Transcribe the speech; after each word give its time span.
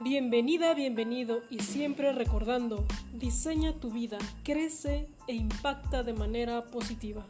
Bienvenida, 0.00 0.74
bienvenido 0.74 1.42
y 1.50 1.58
siempre 1.58 2.12
recordando, 2.12 2.86
diseña 3.14 3.72
tu 3.72 3.90
vida, 3.90 4.16
crece 4.44 5.08
e 5.26 5.34
impacta 5.34 6.04
de 6.04 6.12
manera 6.12 6.66
positiva. 6.66 7.26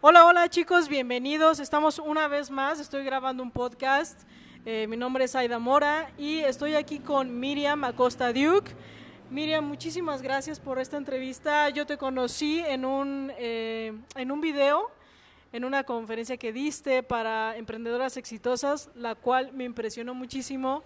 Hola, 0.00 0.24
hola 0.24 0.48
chicos, 0.48 0.88
bienvenidos. 0.88 1.60
Estamos 1.60 1.98
una 1.98 2.28
vez 2.28 2.50
más, 2.50 2.80
estoy 2.80 3.04
grabando 3.04 3.42
un 3.42 3.50
podcast. 3.50 4.22
Eh, 4.64 4.86
mi 4.88 4.96
nombre 4.96 5.24
es 5.24 5.36
Aida 5.36 5.58
Mora 5.58 6.10
y 6.16 6.38
estoy 6.38 6.76
aquí 6.76 6.98
con 6.98 7.38
Miriam 7.38 7.84
Acosta 7.84 8.32
Duke. 8.32 8.74
Miriam, 9.28 9.66
muchísimas 9.66 10.22
gracias 10.22 10.58
por 10.58 10.78
esta 10.78 10.96
entrevista. 10.96 11.68
Yo 11.68 11.84
te 11.84 11.98
conocí 11.98 12.60
en 12.60 12.86
un, 12.86 13.30
eh, 13.36 13.92
en 14.16 14.32
un 14.32 14.40
video 14.40 14.90
en 15.52 15.64
una 15.64 15.84
conferencia 15.84 16.36
que 16.36 16.52
diste 16.52 17.02
para 17.02 17.56
emprendedoras 17.56 18.16
exitosas, 18.16 18.88
la 18.94 19.14
cual 19.14 19.52
me 19.52 19.64
impresionó 19.64 20.14
muchísimo 20.14 20.82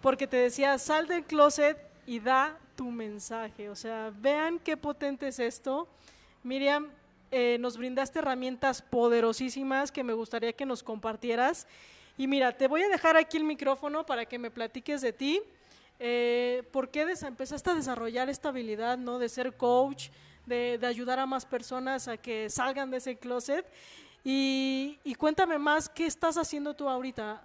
porque 0.00 0.26
te 0.26 0.36
decía, 0.36 0.76
sal 0.76 1.06
del 1.06 1.24
closet 1.24 1.78
y 2.06 2.20
da 2.20 2.58
tu 2.76 2.90
mensaje. 2.90 3.70
O 3.70 3.76
sea, 3.76 4.12
vean 4.20 4.58
qué 4.58 4.76
potente 4.76 5.28
es 5.28 5.38
esto. 5.38 5.88
Miriam, 6.42 6.90
eh, 7.30 7.56
nos 7.58 7.78
brindaste 7.78 8.18
herramientas 8.18 8.82
poderosísimas 8.82 9.90
que 9.90 10.04
me 10.04 10.12
gustaría 10.12 10.52
que 10.52 10.66
nos 10.66 10.82
compartieras. 10.82 11.66
Y 12.18 12.26
mira, 12.26 12.52
te 12.52 12.68
voy 12.68 12.82
a 12.82 12.88
dejar 12.88 13.16
aquí 13.16 13.38
el 13.38 13.44
micrófono 13.44 14.04
para 14.04 14.26
que 14.26 14.38
me 14.38 14.50
platiques 14.50 15.00
de 15.00 15.12
ti. 15.12 15.40
Eh, 15.98 16.62
¿Por 16.70 16.90
qué 16.90 17.06
empezaste 17.22 17.70
a 17.70 17.74
desarrollar 17.74 18.28
esta 18.28 18.50
habilidad 18.50 18.98
¿no? 18.98 19.18
de 19.18 19.28
ser 19.28 19.56
coach, 19.56 20.10
de, 20.46 20.78
ayudar 20.82 21.18
a 21.18 21.26
más 21.26 21.44
personas 21.44 22.08
a 22.08 22.16
que 22.16 22.50
salgan 22.50 22.90
de 22.90 22.98
ese 22.98 23.16
closet. 23.16 23.66
Y, 24.22 24.98
cuéntame 25.18 25.58
más, 25.58 25.88
¿qué 25.88 26.06
estás 26.06 26.36
haciendo 26.36 26.74
tú 26.74 26.88
ahorita? 26.88 27.42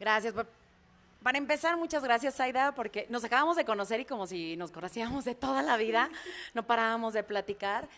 Gracias. 0.00 0.34
Para 1.22 1.38
empezar, 1.38 1.76
muchas 1.76 2.02
gracias, 2.02 2.38
Aida, 2.40 2.74
porque 2.74 3.06
nos 3.08 3.24
acabamos 3.24 3.56
de 3.56 3.64
conocer 3.64 4.00
y 4.00 4.04
como 4.04 4.26
si 4.26 4.56
nos 4.56 4.70
conocíamos 4.70 5.24
de 5.24 5.34
toda 5.34 5.62
la 5.62 5.76
vida, 5.76 6.10
no 6.54 6.64
parábamos 6.64 7.14
de 7.14 7.22
platicar. 7.22 7.88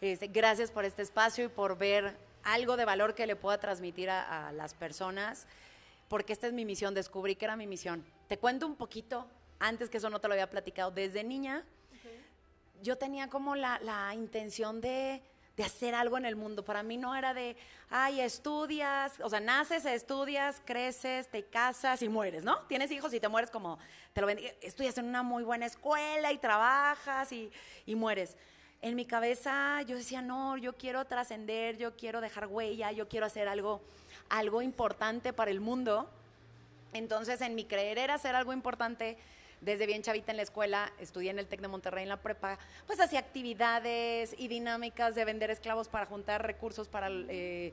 Este, 0.00 0.28
gracias 0.28 0.70
por 0.70 0.84
este 0.84 1.02
espacio 1.02 1.46
y 1.46 1.48
por 1.48 1.76
ver 1.76 2.16
algo 2.44 2.76
de 2.76 2.84
valor 2.84 3.14
que 3.14 3.26
le 3.26 3.36
pueda 3.36 3.58
transmitir 3.58 4.08
a, 4.08 4.48
a 4.48 4.52
las 4.52 4.74
personas, 4.74 5.46
porque 6.08 6.32
esta 6.32 6.46
es 6.46 6.52
mi 6.52 6.64
misión, 6.64 6.94
descubrí 6.94 7.34
que 7.34 7.44
era 7.44 7.56
mi 7.56 7.66
misión. 7.66 8.04
Te 8.28 8.38
cuento 8.38 8.66
un 8.66 8.76
poquito, 8.76 9.26
antes 9.58 9.90
que 9.90 9.98
eso 9.98 10.08
no 10.08 10.20
te 10.20 10.28
lo 10.28 10.34
había 10.34 10.48
platicado, 10.48 10.90
desde 10.90 11.24
niña 11.24 11.64
yo 12.82 12.96
tenía 12.96 13.28
como 13.28 13.54
la, 13.56 14.12
intención 14.14 14.80
de, 14.80 15.22
hacer 15.64 15.94
algo 15.94 16.16
en 16.16 16.24
el 16.24 16.36
mundo. 16.36 16.64
Para 16.64 16.82
mí 16.82 16.96
no 16.96 17.16
era 17.16 17.34
de, 17.34 17.56
ay, 17.90 18.20
estudias, 18.20 19.18
o 19.20 19.28
sea, 19.28 19.40
naces, 19.40 19.84
estudias, 19.84 20.62
creces, 20.64 21.28
te 21.28 21.44
casas 21.44 22.00
y 22.02 22.08
mueres, 22.08 22.44
¿no? 22.44 22.60
Tienes 22.68 22.90
hijos 22.92 23.12
y 23.12 23.18
te 23.18 23.28
mueres 23.28 23.50
como, 23.50 23.78
te 24.12 24.20
lo 24.20 24.28
estudias 24.28 24.98
en 24.98 25.06
una 25.06 25.24
muy 25.24 25.42
buena 25.42 25.66
escuela 25.66 26.30
y 26.32 26.38
trabajas 26.38 27.32
y, 27.32 27.50
y 27.86 27.96
mueres. 27.96 28.36
En 28.80 28.94
mi 28.94 29.04
cabeza 29.04 29.82
yo 29.82 29.96
decía, 29.96 30.22
no, 30.22 30.56
yo 30.56 30.74
quiero 30.74 31.04
trascender, 31.06 31.76
yo 31.76 31.96
quiero 31.96 32.20
dejar 32.20 32.46
huella, 32.46 32.92
yo 32.92 33.08
quiero 33.08 33.26
hacer 33.26 33.48
algo, 33.48 33.80
algo 34.28 34.62
importante 34.62 35.32
para 35.32 35.50
el 35.50 35.60
mundo. 35.60 36.08
Entonces, 36.92 37.40
en 37.40 37.54
mi 37.56 37.64
creer 37.64 37.98
era 37.98 38.14
hacer 38.14 38.36
algo 38.36 38.52
importante 38.52 39.18
desde 39.60 39.86
bien 39.86 40.02
chavita 40.02 40.30
en 40.30 40.36
la 40.36 40.42
escuela, 40.42 40.92
estudié 40.98 41.30
en 41.30 41.38
el 41.38 41.46
TEC 41.46 41.60
de 41.60 41.68
Monterrey 41.68 42.02
en 42.02 42.08
la 42.08 42.18
prepa, 42.18 42.58
pues 42.86 43.00
hacía 43.00 43.18
actividades 43.18 44.34
y 44.38 44.48
dinámicas 44.48 45.14
de 45.14 45.24
vender 45.24 45.50
esclavos 45.50 45.88
para 45.88 46.06
juntar 46.06 46.46
recursos 46.46 46.88
para... 46.88 47.08
Eh, 47.10 47.72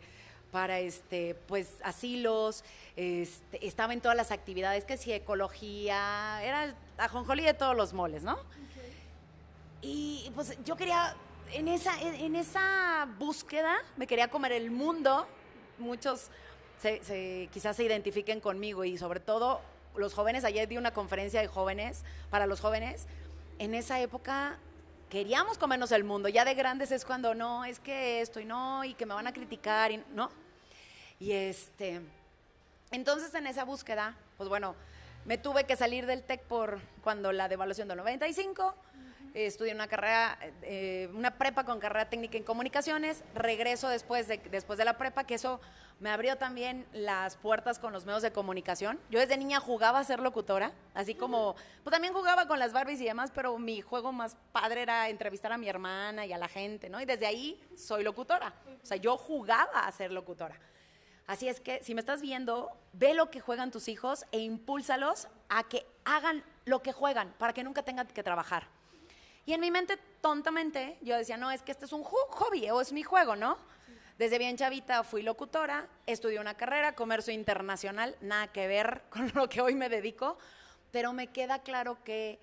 para 0.51 0.79
este 0.79 1.35
pues 1.47 1.67
asilos, 1.83 2.63
este, 2.95 3.67
estaba 3.67 3.91
en 3.91 3.99
todas 3.99 4.15
las 4.15 4.31
actividades, 4.31 4.85
que 4.85 4.95
si 4.95 5.11
ecología, 5.11 6.39
era 6.43 6.73
ajonjolí 6.97 7.43
de 7.43 7.53
todos 7.53 7.75
los 7.75 7.91
moles, 7.91 8.23
¿no? 8.23 8.37
Y 9.81 10.31
pues 10.33 10.57
yo 10.63 10.77
quería, 10.77 11.13
en 11.51 11.67
esa, 11.67 11.99
en, 12.01 12.37
esa 12.37 13.05
búsqueda, 13.19 13.75
me 13.97 14.07
quería 14.07 14.29
comer 14.29 14.53
el 14.53 14.71
mundo, 14.71 15.27
muchos 15.77 16.29
se, 16.79 17.49
quizás 17.51 17.75
se 17.75 17.83
identifiquen 17.83 18.39
conmigo 18.39 18.85
y 18.85 18.97
sobre 18.97 19.19
todo 19.19 19.59
los 19.97 20.13
jóvenes, 20.13 20.43
ayer 20.43 20.67
di 20.67 20.77
una 20.77 20.91
conferencia 20.91 21.41
de 21.41 21.47
jóvenes, 21.47 22.03
para 22.29 22.45
los 22.45 22.59
jóvenes, 22.59 23.07
en 23.59 23.73
esa 23.73 23.99
época 23.99 24.57
queríamos 25.09 25.57
comernos 25.57 25.91
el 25.91 26.03
mundo, 26.03 26.29
ya 26.29 26.45
de 26.45 26.53
grandes 26.55 26.91
es 26.91 27.05
cuando 27.05 27.35
no, 27.35 27.65
es 27.65 27.79
que 27.79 28.21
esto 28.21 28.39
y 28.39 28.45
no, 28.45 28.83
y 28.83 28.93
que 28.93 29.05
me 29.05 29.13
van 29.13 29.27
a 29.27 29.33
criticar, 29.33 29.91
y, 29.91 30.03
¿no? 30.13 30.29
Y 31.19 31.31
este, 31.31 32.01
entonces 32.91 33.33
en 33.35 33.47
esa 33.47 33.63
búsqueda, 33.63 34.15
pues 34.37 34.49
bueno, 34.49 34.75
me 35.25 35.37
tuve 35.37 35.63
que 35.63 35.75
salir 35.75 36.05
del 36.05 36.23
TEC 36.23 36.43
por 36.43 36.79
cuando 37.03 37.31
la 37.31 37.47
devaluación 37.47 37.87
del 37.87 37.97
95, 37.97 38.75
estudié 39.35 39.73
una 39.73 39.87
carrera, 39.87 40.39
eh, 40.61 41.09
una 41.13 41.37
prepa 41.37 41.65
con 41.65 41.79
carrera 41.79 42.09
técnica 42.09 42.37
en 42.37 42.43
comunicaciones, 42.43 43.23
regreso 43.33 43.89
después 43.89 44.27
de, 44.27 44.37
después 44.49 44.79
de 44.79 44.85
la 44.85 44.97
prepa, 44.97 45.25
que 45.25 45.35
eso 45.35 45.59
me 45.99 46.09
abrió 46.09 46.37
también 46.37 46.85
las 46.93 47.35
puertas 47.37 47.79
con 47.79 47.93
los 47.93 48.05
medios 48.05 48.21
de 48.21 48.31
comunicación. 48.31 48.99
Yo 49.09 49.19
desde 49.19 49.37
niña 49.37 49.59
jugaba 49.59 49.99
a 49.99 50.03
ser 50.03 50.19
locutora, 50.19 50.71
así 50.93 51.15
como, 51.15 51.55
pues 51.83 51.91
también 51.91 52.13
jugaba 52.13 52.47
con 52.47 52.59
las 52.59 52.73
Barbies 52.73 53.01
y 53.01 53.05
demás, 53.05 53.31
pero 53.33 53.57
mi 53.57 53.81
juego 53.81 54.11
más 54.11 54.35
padre 54.51 54.81
era 54.81 55.09
entrevistar 55.09 55.51
a 55.51 55.57
mi 55.57 55.67
hermana 55.67 56.25
y 56.25 56.33
a 56.33 56.37
la 56.37 56.47
gente, 56.47 56.89
¿no? 56.89 57.01
Y 57.01 57.05
desde 57.05 57.25
ahí 57.25 57.61
soy 57.77 58.03
locutora. 58.03 58.53
O 58.81 58.85
sea, 58.85 58.97
yo 58.97 59.17
jugaba 59.17 59.81
a 59.81 59.91
ser 59.91 60.11
locutora. 60.11 60.57
Así 61.27 61.49
es 61.49 61.59
que 61.59 61.81
si 61.83 61.95
me 61.95 62.01
estás 62.01 62.21
viendo, 62.21 62.69
ve 62.93 63.13
lo 63.13 63.31
que 63.31 63.39
juegan 63.39 63.71
tus 63.71 63.87
hijos 63.87 64.25
e 64.31 64.39
impúlsalos 64.39 65.27
a 65.49 65.63
que 65.63 65.85
hagan 66.03 66.43
lo 66.65 66.81
que 66.81 66.93
juegan 66.93 67.33
para 67.37 67.53
que 67.53 67.63
nunca 67.63 67.83
tengan 67.83 68.07
que 68.07 68.23
trabajar. 68.23 68.67
Y 69.45 69.53
en 69.53 69.61
mi 69.61 69.69
mente, 69.69 69.97
tontamente, 70.21 70.97
yo 71.01 71.17
decía, 71.17 71.37
no, 71.37 71.51
es 71.51 71.61
que 71.61 71.71
este 71.71 71.85
es 71.85 71.93
un 71.93 72.03
hobby 72.03 72.69
o 72.71 72.81
es 72.81 72.91
mi 72.91 73.03
juego, 73.03 73.35
¿no? 73.35 73.57
Desde 74.17 74.37
bien 74.37 74.57
chavita 74.57 75.03
fui 75.03 75.21
locutora, 75.21 75.87
estudié 76.05 76.39
una 76.39 76.55
carrera, 76.55 76.95
comercio 76.95 77.33
internacional, 77.33 78.15
nada 78.21 78.47
que 78.47 78.65
ver 78.65 79.03
con 79.09 79.31
lo 79.35 79.47
que 79.49 79.61
hoy 79.61 79.75
me 79.75 79.89
dedico, 79.89 80.37
pero 80.91 81.13
me 81.13 81.27
queda 81.27 81.59
claro 81.59 82.03
que 82.03 82.39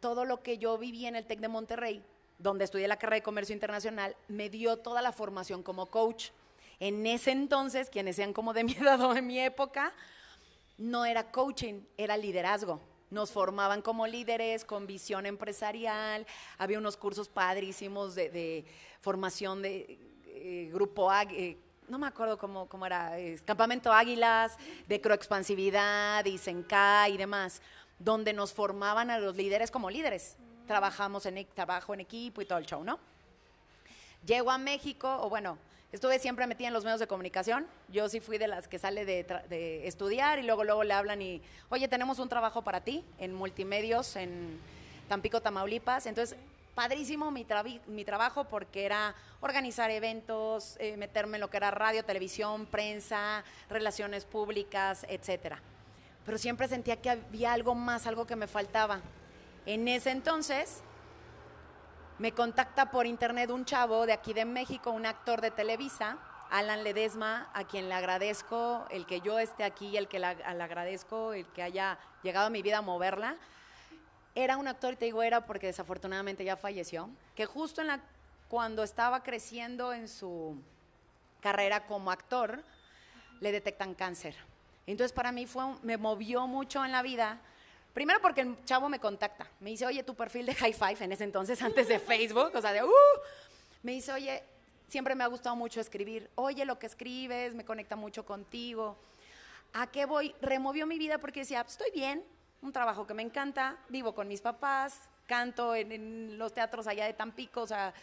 todo 0.00 0.24
lo 0.24 0.42
que 0.42 0.58
yo 0.58 0.76
viví 0.78 1.06
en 1.06 1.16
el 1.16 1.26
TEC 1.26 1.38
de 1.38 1.48
Monterrey, 1.48 2.04
donde 2.38 2.64
estudié 2.64 2.88
la 2.88 2.96
carrera 2.96 3.16
de 3.16 3.22
comercio 3.22 3.54
internacional, 3.54 4.16
me 4.26 4.50
dio 4.50 4.78
toda 4.78 5.00
la 5.00 5.12
formación 5.12 5.62
como 5.62 5.86
coach. 5.86 6.30
En 6.80 7.06
ese 7.06 7.30
entonces, 7.30 7.88
quienes 7.88 8.16
sean 8.16 8.32
como 8.32 8.52
de 8.52 8.64
mi 8.64 8.72
edad 8.80 9.00
o 9.00 9.14
de 9.14 9.22
mi 9.22 9.38
época, 9.38 9.94
no 10.76 11.04
era 11.04 11.30
coaching, 11.30 11.82
era 11.96 12.16
liderazgo. 12.16 12.80
Nos 13.12 13.30
formaban 13.30 13.82
como 13.82 14.06
líderes 14.06 14.64
con 14.64 14.86
visión 14.86 15.26
empresarial, 15.26 16.26
había 16.56 16.78
unos 16.78 16.96
cursos 16.96 17.28
padrísimos 17.28 18.14
de, 18.14 18.64
formación 19.02 19.60
de 19.60 19.98
eh, 20.28 20.70
grupo 20.72 21.12
eh, 21.12 21.58
no 21.88 21.98
me 21.98 22.06
acuerdo 22.06 22.38
cómo, 22.38 22.66
cómo 22.70 22.86
era, 22.86 23.12
Campamento 23.44 23.92
Águilas, 23.92 24.56
de 24.88 24.98
Croexpansividad, 24.98 26.24
y 26.24 26.40
y 27.12 27.16
demás, 27.18 27.60
donde 27.98 28.32
nos 28.32 28.54
formaban 28.54 29.10
a 29.10 29.18
los 29.18 29.36
líderes 29.36 29.70
como 29.70 29.90
líderes. 29.90 30.38
Trabajamos 30.66 31.26
en 31.26 31.36
e, 31.36 31.44
trabajo 31.44 31.92
en 31.92 32.00
equipo 32.00 32.40
y 32.40 32.46
todo 32.46 32.58
el 32.58 32.64
show, 32.64 32.82
¿no? 32.82 32.98
Llego 34.24 34.50
a 34.50 34.56
México, 34.56 35.18
o 35.20 35.28
bueno, 35.28 35.58
estuve 35.92 36.18
siempre 36.18 36.46
metida 36.46 36.68
en 36.68 36.74
los 36.74 36.84
medios 36.84 37.00
de 37.00 37.06
comunicación. 37.06 37.66
Yo 37.88 38.08
sí 38.08 38.20
fui 38.20 38.38
de 38.38 38.48
las 38.48 38.66
que 38.66 38.78
sale 38.78 39.04
de, 39.04 39.86
estudiar 39.86 40.38
y 40.38 40.42
luego, 40.42 40.64
luego 40.64 40.82
le 40.84 40.94
hablan 40.94 41.20
y, 41.22 41.42
oye, 41.68 41.86
tenemos 41.86 42.18
un 42.18 42.28
trabajo 42.28 42.62
para 42.62 42.80
ti 42.80 43.04
en 43.18 43.34
multimedios 43.34 44.16
en 44.16 44.58
Tampico, 45.08 45.42
Tamaulipas. 45.42 46.06
Entonces, 46.06 46.36
padrísimo 46.74 47.30
mi, 47.30 47.46
mi 47.86 48.04
trabajo 48.04 48.44
porque 48.44 48.86
era 48.86 49.14
organizar 49.40 49.90
eventos, 49.90 50.76
eh, 50.78 50.96
meterme 50.96 51.36
en 51.36 51.42
lo 51.42 51.50
que 51.50 51.58
era 51.58 51.70
radio, 51.70 52.04
televisión, 52.04 52.64
prensa, 52.66 53.44
relaciones 53.68 54.24
públicas, 54.24 55.04
etcétera. 55.08 55.60
Pero 56.24 56.38
siempre 56.38 56.68
sentía 56.68 56.96
que 56.96 57.10
había 57.10 57.52
algo 57.52 57.74
más, 57.74 58.06
algo 58.06 58.26
que 58.26 58.36
me 58.36 58.46
faltaba. 58.46 59.00
En 59.66 59.86
ese 59.88 60.10
entonces 60.10 60.82
me 62.22 62.30
contacta 62.30 62.88
por 62.88 63.04
internet 63.04 63.50
un 63.50 63.64
chavo 63.64 64.06
de 64.06 64.12
aquí 64.12 64.32
de 64.32 64.44
México, 64.44 64.92
un 64.92 65.06
actor 65.06 65.40
de 65.40 65.50
Televisa, 65.50 66.18
Alan 66.50 66.84
Ledesma, 66.84 67.50
a 67.52 67.64
quien 67.64 67.88
le 67.88 67.96
agradezco 67.96 68.86
el 68.90 69.06
que 69.06 69.20
yo 69.22 69.40
esté 69.40 69.64
aquí, 69.64 69.88
y 69.88 69.96
el 69.96 70.06
que 70.06 70.20
le 70.20 70.26
agradezco 70.26 71.32
el 71.32 71.46
que 71.46 71.64
haya 71.64 71.98
llegado 72.22 72.46
a 72.46 72.50
mi 72.50 72.62
vida 72.62 72.78
a 72.78 72.80
moverla 72.80 73.34
era 74.36 74.56
un 74.56 74.68
actor, 74.68 74.92
y 74.92 74.96
te 74.98 75.06
digo 75.06 75.24
era 75.24 75.46
porque 75.46 75.66
desafortunadamente 75.66 76.44
ya 76.44 76.56
falleció, 76.56 77.10
que 77.34 77.44
justo 77.44 77.80
en 77.80 77.88
la, 77.88 78.00
cuando 78.46 78.84
estaba 78.84 79.24
creciendo 79.24 79.92
en 79.92 80.06
su 80.06 80.54
carrera 81.40 81.88
como 81.88 82.12
actor, 82.12 82.62
le 83.40 83.50
detectan 83.50 83.96
cáncer. 83.96 84.36
Entonces 84.86 85.12
para 85.12 85.32
mí 85.32 85.46
fue, 85.46 85.64
me 85.82 85.96
movió 85.96 86.46
mucho 86.46 86.84
en 86.84 86.92
la 86.92 87.02
vida. 87.02 87.40
Primero 87.92 88.20
porque 88.20 88.40
el 88.40 88.64
chavo 88.64 88.88
me 88.88 88.98
contacta, 88.98 89.46
me 89.60 89.70
dice, 89.70 89.86
oye, 89.86 90.02
tu 90.02 90.14
perfil 90.14 90.46
de 90.46 90.54
High 90.54 90.72
Five, 90.72 91.04
en 91.04 91.12
ese 91.12 91.24
entonces, 91.24 91.60
antes 91.62 91.88
de 91.88 91.98
Facebook, 92.00 92.52
o 92.54 92.60
sea, 92.60 92.72
de, 92.72 92.82
uh, 92.82 92.90
me 93.82 93.92
dice, 93.92 94.12
oye, 94.12 94.42
siempre 94.88 95.14
me 95.14 95.24
ha 95.24 95.26
gustado 95.26 95.56
mucho 95.56 95.80
escribir. 95.80 96.30
Oye, 96.34 96.64
lo 96.64 96.78
que 96.78 96.86
escribes 96.86 97.54
me 97.54 97.64
conecta 97.64 97.96
mucho 97.96 98.24
contigo. 98.24 98.96
¿A 99.72 99.86
qué 99.86 100.04
voy? 100.04 100.34
Removió 100.40 100.86
mi 100.86 100.98
vida 100.98 101.18
porque 101.18 101.40
decía, 101.40 101.64
estoy 101.66 101.90
bien, 101.92 102.22
un 102.60 102.72
trabajo 102.72 103.06
que 103.06 103.14
me 103.14 103.22
encanta, 103.22 103.78
vivo 103.88 104.14
con 104.14 104.28
mis 104.28 104.40
papás, 104.40 105.08
canto 105.26 105.74
en, 105.74 106.38
los 106.38 106.52
teatros 106.52 106.86
allá 106.86 107.06
de 107.06 107.14
Tampico, 107.14 107.62
o 107.62 107.66
sea, 107.66 107.94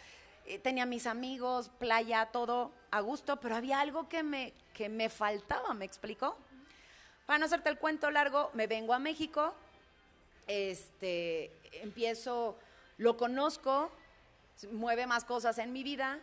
eh, 0.45 0.57
tenía 0.57 0.85
mis 0.85 1.05
amigos, 1.05 1.69
playa, 1.77 2.25
todo 2.25 2.71
a 2.89 3.01
gusto, 3.01 3.39
pero 3.39 3.55
había 3.55 3.79
algo 3.79 4.09
que 4.09 4.23
me, 4.23 4.53
que 4.73 4.89
me 4.89 5.09
faltaba, 5.09 5.73
¿me 5.73 5.85
explicó? 5.85 6.37
Para 7.25 7.37
no 7.37 7.45
hacerte 7.45 7.69
el 7.69 7.77
cuento 7.77 8.09
largo, 8.09 8.49
me 8.55 8.65
vengo 8.65 8.93
a 8.93 8.99
México, 8.99 9.53
este, 10.49 11.51
empiezo, 11.81 12.57
lo 12.97 13.15
conozco, 13.15 13.91
mueve 14.71 15.07
más 15.07 15.23
cosas 15.23 15.57
en 15.59 15.71
mi 15.71 15.83
vida, 15.83 16.19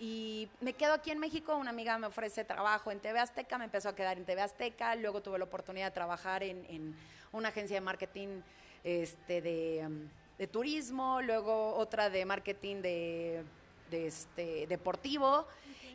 y 0.00 0.48
me 0.62 0.72
quedo 0.72 0.94
aquí 0.94 1.10
en 1.10 1.18
México, 1.18 1.54
una 1.56 1.70
amiga 1.70 1.98
me 1.98 2.06
ofrece 2.06 2.42
trabajo 2.42 2.90
en 2.90 3.00
TV 3.00 3.18
Azteca, 3.18 3.58
me 3.58 3.66
empezó 3.66 3.90
a 3.90 3.94
quedar 3.94 4.16
en 4.16 4.24
TV 4.24 4.40
Azteca, 4.40 4.94
luego 4.94 5.20
tuve 5.20 5.38
la 5.38 5.44
oportunidad 5.44 5.88
de 5.88 5.90
trabajar 5.90 6.42
en, 6.42 6.96
una 7.32 7.48
agencia 7.48 7.76
de 7.76 7.82
marketing 7.82 8.40
este, 8.82 9.82
um, 9.84 10.08
de, 10.38 10.46
turismo, 10.46 11.20
luego 11.20 11.74
otra 11.76 12.08
de 12.08 12.24
marketing 12.24 12.76
de, 12.76 13.44
este, 13.90 14.66
deportivo, 14.66 15.46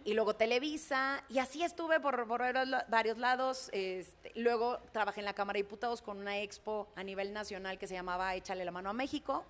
y 0.05 0.13
luego 0.13 0.35
Televisa, 0.35 1.23
y 1.29 1.39
así 1.39 1.63
estuve 1.63 1.99
por, 1.99 2.27
varios 2.27 3.17
lados. 3.17 3.69
Este, 3.73 4.31
luego 4.35 4.77
trabajé 4.91 5.21
en 5.21 5.25
la 5.25 5.33
Cámara 5.33 5.57
de 5.57 5.63
Diputados 5.63 6.03
con 6.03 6.19
una 6.19 6.37
expo 6.39 6.87
a 6.95 7.03
nivel 7.03 7.33
nacional 7.33 7.79
que 7.79 7.87
se 7.87 7.95
llamaba 7.95 8.35
Échale 8.35 8.63
la 8.63 8.71
mano 8.71 8.91
a 8.91 8.93
México. 8.93 9.43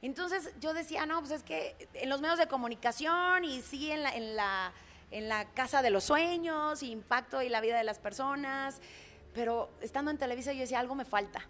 Entonces 0.00 0.50
yo 0.60 0.72
decía, 0.72 1.04
no, 1.04 1.18
pues 1.18 1.30
es 1.30 1.42
que 1.42 1.76
en 1.92 2.08
los 2.08 2.22
medios 2.22 2.38
de 2.38 2.48
comunicación 2.48 3.44
y 3.44 3.60
sí 3.60 3.90
en 3.90 4.02
la, 4.02 4.16
en 4.16 4.34
la, 4.34 4.72
en 5.10 5.28
la 5.28 5.44
casa 5.52 5.82
de 5.82 5.90
los 5.90 6.04
sueños, 6.04 6.82
impacto 6.82 7.42
y 7.42 7.50
la 7.50 7.60
vida 7.60 7.76
de 7.76 7.84
las 7.84 7.98
personas, 7.98 8.80
pero 9.34 9.68
estando 9.82 10.10
en 10.10 10.16
Televisa 10.16 10.54
yo 10.54 10.60
decía, 10.60 10.80
algo 10.80 10.94
me 10.94 11.04
falta. 11.04 11.46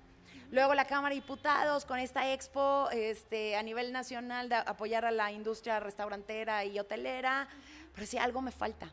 Luego 0.50 0.74
la 0.74 0.84
Cámara 0.84 1.14
de 1.14 1.20
Diputados 1.20 1.84
con 1.84 1.98
esta 1.98 2.32
expo 2.32 2.88
este, 2.92 3.56
a 3.56 3.62
nivel 3.64 3.92
nacional 3.92 4.48
de 4.48 4.54
apoyar 4.54 5.04
a 5.04 5.10
la 5.10 5.32
industria 5.32 5.80
restaurantera 5.80 6.64
y 6.64 6.78
hotelera, 6.78 7.48
pero 7.96 8.04
decía, 8.04 8.24
algo 8.24 8.42
me 8.42 8.52
falta. 8.52 8.90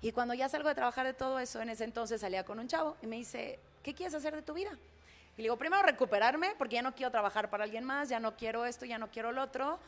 Y 0.00 0.10
cuando 0.10 0.34
ya 0.34 0.48
salgo 0.48 0.68
de 0.68 0.74
trabajar 0.74 1.06
de 1.06 1.14
todo 1.14 1.38
eso, 1.38 1.62
en 1.62 1.68
ese 1.68 1.84
entonces 1.84 2.20
salía 2.20 2.44
con 2.44 2.58
un 2.58 2.66
chavo 2.66 2.96
y 3.02 3.06
me 3.06 3.14
dice, 3.14 3.60
¿qué 3.84 3.94
quieres 3.94 4.16
hacer 4.16 4.34
de 4.34 4.42
tu 4.42 4.52
vida? 4.52 4.72
Y 5.36 5.42
le 5.42 5.42
digo, 5.44 5.56
primero 5.56 5.80
recuperarme, 5.84 6.56
porque 6.58 6.74
ya 6.74 6.82
no 6.82 6.92
quiero 6.92 7.12
trabajar 7.12 7.50
para 7.50 7.62
alguien 7.62 7.84
más, 7.84 8.08
ya 8.08 8.18
no 8.18 8.36
quiero 8.36 8.66
esto, 8.66 8.84
ya 8.84 8.98
no 8.98 9.12
quiero 9.12 9.30
lo 9.30 9.44
otro. 9.44 9.78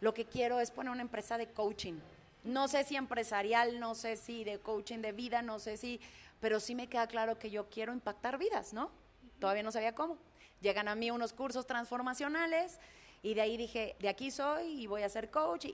Lo 0.00 0.12
que 0.12 0.24
quiero 0.24 0.58
es 0.58 0.72
poner 0.72 0.90
una 0.90 1.02
empresa 1.02 1.38
de 1.38 1.46
coaching. 1.46 1.94
No 2.42 2.66
sé 2.66 2.82
si 2.82 2.96
empresarial, 2.96 3.78
no 3.78 3.94
sé 3.94 4.16
si 4.16 4.42
de 4.42 4.58
coaching 4.58 4.98
de 4.98 5.12
vida, 5.12 5.40
no 5.40 5.60
sé 5.60 5.76
si, 5.76 6.00
pero 6.40 6.58
sí 6.58 6.74
me 6.74 6.88
queda 6.88 7.06
claro 7.06 7.38
que 7.38 7.48
yo 7.48 7.70
quiero 7.70 7.92
impactar 7.92 8.38
vidas, 8.38 8.72
¿no? 8.72 8.90
Todavía 9.38 9.62
no 9.62 9.70
sabía 9.70 9.94
cómo. 9.94 10.18
Llegan 10.60 10.88
a 10.88 10.96
mí 10.96 11.12
unos 11.12 11.32
cursos 11.32 11.68
transformacionales 11.68 12.80
y 13.22 13.34
de 13.34 13.42
ahí 13.42 13.56
dije, 13.56 13.94
de 14.00 14.08
aquí 14.08 14.32
soy 14.32 14.82
y 14.82 14.88
voy 14.88 15.04
a 15.04 15.08
ser 15.08 15.30
coach. 15.30 15.66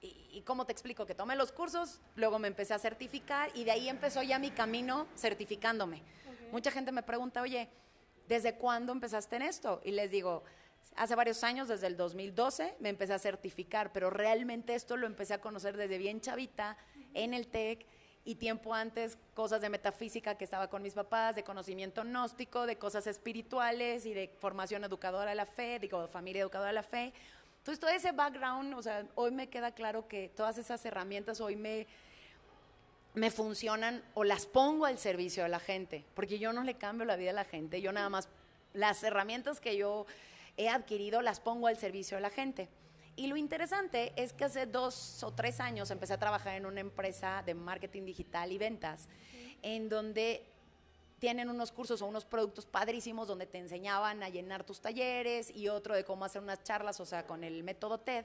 Y, 0.00 0.42
cómo 0.46 0.64
te 0.64 0.72
explico? 0.72 1.06
Que 1.06 1.14
tomé 1.14 1.36
los 1.36 1.52
cursos, 1.52 2.00
luego 2.16 2.38
me 2.38 2.48
empecé 2.48 2.74
a 2.74 2.78
certificar 2.78 3.50
y 3.54 3.64
de 3.64 3.72
ahí 3.72 3.88
empezó 3.88 4.22
ya 4.22 4.38
mi 4.38 4.50
camino 4.50 5.06
certificándome. 5.16 6.02
Mucha 6.52 6.70
gente 6.70 6.92
me 6.92 7.02
pregunta, 7.02 7.42
oye, 7.42 7.68
¿desde 8.26 8.56
cuándo 8.56 8.92
empezaste 8.92 9.36
en 9.36 9.42
esto? 9.42 9.80
Y 9.84 9.92
les 9.92 10.10
digo, 10.10 10.42
hace 10.96 11.14
varios 11.14 11.44
años, 11.44 11.68
desde 11.68 11.86
el 11.86 11.96
2012, 11.96 12.76
me 12.80 12.88
empecé 12.88 13.12
a 13.12 13.18
certificar, 13.18 13.92
pero 13.92 14.10
realmente 14.10 14.74
esto 14.74 14.96
lo 14.96 15.06
empecé 15.06 15.34
a 15.34 15.40
conocer 15.40 15.76
desde 15.76 15.98
bien 15.98 16.20
chavita 16.20 16.76
en 17.14 17.34
el 17.34 17.48
TEC 17.48 17.86
y 18.24 18.34
tiempo 18.34 18.74
antes 18.74 19.18
cosas 19.34 19.60
de 19.60 19.70
metafísica 19.70 20.36
que 20.36 20.44
estaba 20.44 20.68
con 20.68 20.82
mis 20.82 20.94
papás, 20.94 21.36
de 21.36 21.44
conocimiento 21.44 22.02
gnóstico, 22.02 22.66
de 22.66 22.76
cosas 22.76 23.06
espirituales 23.06 24.04
y 24.06 24.12
de 24.12 24.36
formación 24.38 24.84
educadora 24.84 25.30
de 25.30 25.36
la 25.36 25.46
fe, 25.46 25.78
digo, 25.78 26.06
familia 26.08 26.42
educadora 26.42 26.68
de 26.68 26.74
la 26.74 26.82
fe. 26.82 27.12
Entonces, 27.60 27.80
todo 27.80 27.90
ese 27.90 28.12
background, 28.12 28.74
o 28.74 28.82
sea, 28.82 29.06
hoy 29.14 29.30
me 29.30 29.48
queda 29.48 29.72
claro 29.72 30.08
que 30.08 30.28
todas 30.28 30.58
esas 30.58 30.84
herramientas 30.84 31.40
hoy 31.40 31.56
me 31.56 31.86
me 33.14 33.30
funcionan 33.30 34.02
o 34.14 34.24
las 34.24 34.46
pongo 34.46 34.86
al 34.86 34.98
servicio 34.98 35.42
de 35.42 35.48
la 35.48 35.60
gente, 35.60 36.04
porque 36.14 36.38
yo 36.38 36.52
no 36.52 36.62
le 36.62 36.74
cambio 36.74 37.04
la 37.04 37.16
vida 37.16 37.30
a 37.30 37.34
la 37.34 37.44
gente, 37.44 37.80
yo 37.80 37.92
nada 37.92 38.08
más 38.08 38.28
las 38.72 39.02
herramientas 39.02 39.60
que 39.60 39.76
yo 39.76 40.06
he 40.56 40.68
adquirido 40.68 41.22
las 41.22 41.40
pongo 41.40 41.66
al 41.66 41.76
servicio 41.76 42.16
de 42.16 42.20
la 42.20 42.30
gente. 42.30 42.68
Y 43.16 43.26
lo 43.26 43.36
interesante 43.36 44.12
es 44.16 44.32
que 44.32 44.44
hace 44.44 44.66
dos 44.66 45.22
o 45.24 45.32
tres 45.32 45.60
años 45.60 45.90
empecé 45.90 46.14
a 46.14 46.18
trabajar 46.18 46.54
en 46.54 46.66
una 46.66 46.80
empresa 46.80 47.42
de 47.44 47.54
marketing 47.54 48.04
digital 48.04 48.52
y 48.52 48.58
ventas, 48.58 49.08
en 49.62 49.88
donde 49.88 50.46
tienen 51.20 51.48
unos 51.48 51.70
cursos 51.70 52.02
o 52.02 52.06
unos 52.06 52.24
productos 52.24 52.66
padrísimos 52.66 53.28
donde 53.28 53.46
te 53.46 53.58
enseñaban 53.58 54.22
a 54.24 54.28
llenar 54.28 54.64
tus 54.64 54.80
talleres 54.80 55.50
y 55.54 55.68
otro 55.68 55.94
de 55.94 56.04
cómo 56.04 56.24
hacer 56.24 56.42
unas 56.42 56.64
charlas, 56.64 56.98
o 56.98 57.06
sea, 57.06 57.26
con 57.26 57.44
el 57.44 57.62
método 57.62 57.98
TED. 57.98 58.24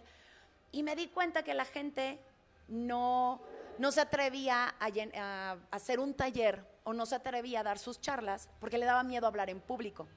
Y 0.72 0.82
me 0.82 0.96
di 0.96 1.08
cuenta 1.08 1.44
que 1.44 1.54
la 1.54 1.66
gente 1.66 2.20
no 2.68 3.42
no 3.78 3.92
se 3.92 4.02
atrevía 4.02 4.76
a, 4.80 5.58
hacer 5.72 6.00
un 6.00 6.14
taller 6.14 6.66
o 6.84 6.94
no 6.94 7.06
se 7.06 7.16
atrevía 7.16 7.62
a 7.62 7.64
dar 7.64 7.80
sus 7.80 8.00
charlas 8.00 8.50
porque 8.60 8.78
le 8.78 8.86
daba 8.86 9.04
miedo 9.04 9.28
hablar 9.28 9.50
en 9.50 9.60
público. 9.60 10.08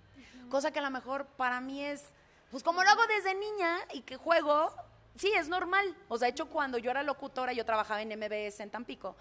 Cosa 0.49 0.71
que 0.71 0.79
a 0.79 0.83
lo 0.83 0.91
mejor 0.91 1.27
para 1.27 1.61
mí 1.61 1.85
es, 1.85 2.11
pues 2.51 2.63
como 2.63 2.83
lo 2.83 2.89
hago 2.89 3.03
desde 3.07 3.35
niña 3.35 3.79
y 3.93 4.03
que 4.03 4.17
juego, 4.17 4.73
sí, 5.17 5.31
es 5.37 5.49
normal. 5.49 5.95
O 6.09 6.17
sea, 6.17 6.27
de 6.27 6.31
hecho, 6.31 6.49
cuando 6.49 6.79
yo 6.79 6.91
era 6.91 7.03
locutora, 7.03 7.53
yo 7.53 7.65
trabajaba 7.65 8.01
en 8.01 8.09
MBS 8.19 8.61
en 8.61 8.71
Tampico. 8.71 9.17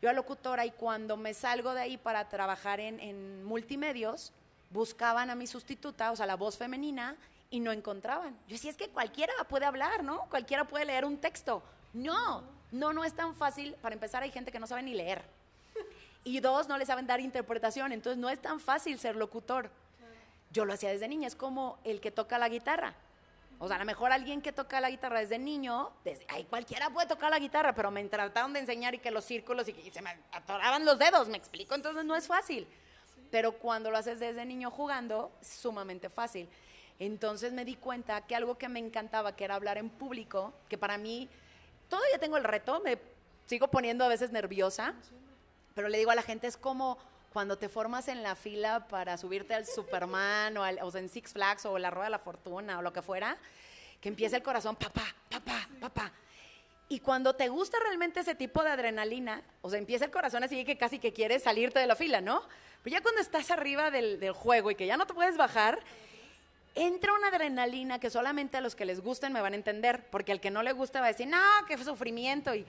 Yo 0.00 0.08
era 0.08 0.12
locutora 0.12 0.64
y 0.64 0.70
cuando 0.70 1.16
me 1.16 1.34
salgo 1.34 1.74
de 1.74 1.80
ahí 1.80 1.96
para 1.96 2.28
trabajar 2.28 2.80
en, 2.80 3.00
en 3.00 3.44
multimedios, 3.44 4.32
buscaban 4.70 5.30
a 5.30 5.34
mi 5.34 5.46
sustituta, 5.46 6.12
o 6.12 6.16
sea, 6.16 6.26
la 6.26 6.36
voz 6.36 6.56
femenina, 6.56 7.16
y 7.50 7.60
no 7.60 7.72
encontraban. 7.72 8.36
Yo 8.46 8.54
decía, 8.54 8.70
es 8.70 8.76
que 8.76 8.88
cualquiera 8.88 9.32
puede 9.48 9.64
hablar, 9.64 10.04
¿no? 10.04 10.26
Cualquiera 10.28 10.64
puede 10.64 10.84
leer 10.84 11.04
un 11.04 11.18
texto. 11.18 11.62
No, 11.94 12.42
no, 12.70 12.92
no 12.92 13.04
es 13.04 13.14
tan 13.14 13.34
fácil. 13.34 13.74
Para 13.80 13.94
empezar, 13.94 14.22
hay 14.22 14.30
gente 14.30 14.52
que 14.52 14.60
no 14.60 14.66
sabe 14.66 14.82
ni 14.82 14.94
leer. 14.94 15.22
Y 16.24 16.40
dos, 16.40 16.68
no 16.68 16.76
le 16.76 16.84
saben 16.84 17.06
dar 17.06 17.20
interpretación. 17.20 17.92
Entonces, 17.92 18.18
no 18.18 18.28
es 18.28 18.40
tan 18.40 18.60
fácil 18.60 18.98
ser 18.98 19.16
locutor. 19.16 19.70
Yo 20.50 20.64
lo 20.64 20.74
hacía 20.74 20.90
desde 20.90 21.08
niña. 21.08 21.26
Es 21.26 21.36
como 21.36 21.78
el 21.84 22.00
que 22.00 22.10
toca 22.10 22.38
la 22.38 22.48
guitarra. 22.48 22.94
O 23.60 23.66
sea, 23.66 23.76
a 23.76 23.78
lo 23.80 23.84
mejor 23.84 24.12
alguien 24.12 24.40
que 24.40 24.52
toca 24.52 24.80
la 24.80 24.88
guitarra 24.88 25.18
desde 25.18 25.38
niño, 25.38 25.90
desde, 26.04 26.24
ay, 26.28 26.44
cualquiera 26.44 26.90
puede 26.90 27.08
tocar 27.08 27.30
la 27.30 27.40
guitarra, 27.40 27.74
pero 27.74 27.90
me 27.90 28.04
trataron 28.04 28.52
de 28.52 28.60
enseñar 28.60 28.94
y 28.94 28.98
que 28.98 29.10
los 29.10 29.24
círculos 29.24 29.68
y, 29.68 29.90
se 29.90 30.00
me 30.00 30.10
atoraban 30.32 30.84
los 30.84 30.98
dedos, 30.98 31.28
me 31.28 31.36
explico, 31.36 31.74
entonces 31.74 32.04
no 32.04 32.14
es 32.14 32.28
fácil. 32.28 32.68
Pero 33.30 33.52
cuando 33.52 33.90
lo 33.90 33.98
haces 33.98 34.20
desde 34.20 34.44
niño 34.44 34.70
jugando, 34.70 35.32
es 35.40 35.48
sumamente 35.48 36.08
fácil. 36.08 36.48
Entonces 37.00 37.52
me 37.52 37.64
di 37.64 37.74
cuenta 37.74 38.20
que 38.26 38.36
algo 38.36 38.56
que 38.56 38.68
me 38.68 38.78
encantaba, 38.78 39.34
que 39.34 39.44
era 39.44 39.56
hablar 39.56 39.76
en 39.76 39.90
público, 39.90 40.54
que 40.68 40.78
para 40.78 40.96
mí 40.96 41.28
todavía 41.88 42.18
tengo 42.18 42.36
el 42.36 42.44
reto, 42.44 42.80
me 42.80 42.98
sigo 43.46 43.68
poniendo 43.68 44.04
a 44.04 44.08
veces 44.08 44.30
nerviosa, 44.30 44.94
pero 45.74 45.88
le 45.88 45.98
digo 45.98 46.10
a 46.12 46.14
la 46.14 46.22
gente, 46.22 46.46
es 46.46 46.56
como 46.56 46.98
cuando 47.32 47.58
te 47.58 47.68
formas 47.68 48.08
en 48.08 48.22
la 48.22 48.34
fila 48.34 48.86
para 48.88 49.18
subirte 49.18 49.54
al 49.54 49.66
Superman 49.66 50.56
o, 50.56 50.64
al, 50.64 50.78
en 50.94 51.08
Six 51.08 51.32
Flags 51.32 51.66
o 51.66 51.78
la 51.78 51.90
Rueda 51.90 52.06
de 52.06 52.10
la 52.10 52.18
Fortuna 52.18 52.78
o 52.78 52.82
lo 52.82 52.92
que 52.92 53.02
fuera, 53.02 53.36
que 54.00 54.08
empieza 54.08 54.36
el 54.36 54.42
corazón, 54.42 54.76
papá, 54.76 55.14
papá, 55.28 55.68
papá. 55.80 56.12
Y 56.88 57.00
cuando 57.00 57.34
te 57.34 57.48
gusta 57.48 57.78
realmente 57.84 58.20
ese 58.20 58.34
tipo 58.34 58.62
de 58.62 58.70
adrenalina, 58.70 59.42
o 59.60 59.68
sea, 59.68 59.78
empieza 59.78 60.06
el 60.06 60.10
corazón 60.10 60.42
así 60.42 60.64
que 60.64 60.78
casi 60.78 60.98
que 60.98 61.12
quieres 61.12 61.42
salirte 61.42 61.78
de 61.78 61.86
la 61.86 61.96
fila, 61.96 62.20
¿no? 62.20 62.42
Pero 62.82 62.96
ya 62.96 63.02
cuando 63.02 63.20
estás 63.20 63.50
arriba 63.50 63.90
del, 63.90 64.18
del 64.20 64.32
juego 64.32 64.70
y 64.70 64.74
que 64.74 64.86
ya 64.86 64.96
no 64.96 65.06
te 65.06 65.12
puedes 65.12 65.36
bajar, 65.36 65.78
entra 66.74 67.12
una 67.12 67.28
adrenalina 67.28 67.98
que 67.98 68.08
solamente 68.08 68.56
a 68.56 68.60
los 68.62 68.74
que 68.74 68.86
les 68.86 69.00
gusten 69.00 69.32
me 69.32 69.40
van 69.42 69.52
a 69.52 69.56
entender, 69.56 70.06
porque 70.10 70.32
al 70.32 70.40
que 70.40 70.50
no 70.50 70.62
le 70.62 70.72
gusta 70.72 71.00
va 71.00 71.06
a 71.06 71.12
decir, 71.12 71.26
no, 71.26 71.38
qué 71.66 71.76
sufrimiento. 71.76 72.54
Y, 72.54 72.64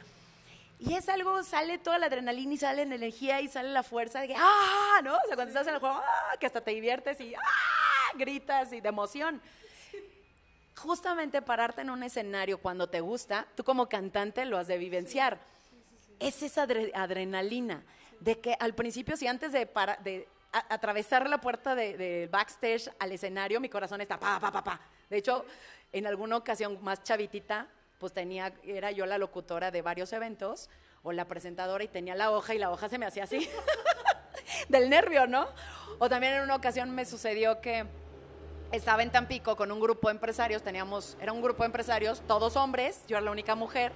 y 0.80 0.94
es 0.94 1.10
algo, 1.10 1.44
sale 1.44 1.78
toda 1.78 2.00
la 2.00 2.06
adrenalina 2.06 2.54
y 2.54 2.58
sale 2.58 2.86
la 2.86 2.96
energía 2.96 3.42
y 3.42 3.50
sale 3.50 3.70
la 3.70 3.84
fuerza 3.84 4.22
de 4.22 4.30
que, 4.30 4.36
¡ah! 4.38 5.02
¿No? 5.04 5.14
O 5.14 5.28
sea, 5.28 5.36
cuando 5.36 5.50
estás 5.50 5.68
en 5.68 5.74
el 5.74 5.80
juego, 5.82 5.96
¡ah! 5.96 6.38
Que 6.40 6.46
hasta 6.46 6.62
te 6.62 6.72
diviertes 6.72 7.20
y, 7.20 7.36
¡ah! 7.36 8.14
Gritas 8.16 8.72
y 8.72 8.80
de 8.80 8.88
emoción. 8.88 9.42
Justamente 10.78 11.42
pararte 11.42 11.82
en 11.82 11.90
un 11.90 12.02
escenario 12.02 12.60
cuando 12.60 12.88
te 12.88 13.02
gusta, 13.02 13.46
tú 13.56 13.66
como 13.66 13.90
cantante 13.90 14.46
lo 14.46 14.58
has 14.58 14.68
de 14.68 14.78
vivenciar. 14.78 15.38
Es 16.18 16.42
esa 16.42 16.64
adrenalina 16.64 17.84
de 18.22 18.40
que 18.40 18.56
al 18.58 18.74
principio, 18.74 19.18
si 19.18 19.28
antes 19.28 19.52
de, 19.52 19.66
para, 19.66 19.98
de 19.98 20.30
atravesar 20.52 21.30
la 21.30 21.42
puerta 21.42 21.76
del 21.76 21.98
de 21.98 22.30
backstage 22.32 22.90
al 23.00 23.12
escenario, 23.12 23.60
mi 23.60 23.68
corazón 23.68 24.00
está 24.00 24.18
pa, 24.18 24.40
pa, 24.40 24.50
pa, 24.50 24.64
pa. 24.64 24.80
De 25.10 25.18
hecho, 25.18 25.46
en 25.92 26.08
alguna 26.08 26.38
ocasión 26.38 26.78
más 26.82 27.04
chavitita, 27.04 27.68
pues 28.00 28.14
tenía, 28.14 28.54
era 28.64 28.92
yo 28.92 29.06
la 29.06 29.18
locutora 29.18 29.72
de 29.72 29.82
varios 29.82 30.12
eventos 30.14 30.70
o 31.04 31.12
la 31.12 31.26
presentadora 31.26 31.84
y 31.84 31.88
tenía 31.88 32.16
la 32.16 32.32
hoja 32.32 32.56
y 32.56 32.58
la 32.58 32.72
hoja 32.72 32.90
se 32.90 32.98
me 32.98 33.06
hacía 33.06 33.26
así, 33.26 33.48
del 34.70 34.90
nervio, 34.90 35.28
¿no? 35.28 35.48
O 36.00 36.10
también 36.10 36.34
en 36.34 36.44
una 36.44 36.56
ocasión 36.56 36.90
me 36.92 37.06
sucedió 37.06 37.60
que 37.60 37.86
estaba 38.72 39.04
en 39.04 39.12
Tampico 39.12 39.56
con 39.58 39.72
un 39.72 39.80
grupo 39.80 40.08
de 40.08 40.14
empresarios, 40.14 40.64
teníamos, 40.64 41.18
era 41.20 41.34
un 41.34 41.42
grupo 41.42 41.64
de 41.64 41.68
empresarios, 41.68 42.22
todos 42.22 42.56
hombres, 42.56 43.04
yo 43.08 43.18
era 43.18 43.26
la 43.26 43.32
única 43.32 43.56
mujer, 43.56 43.92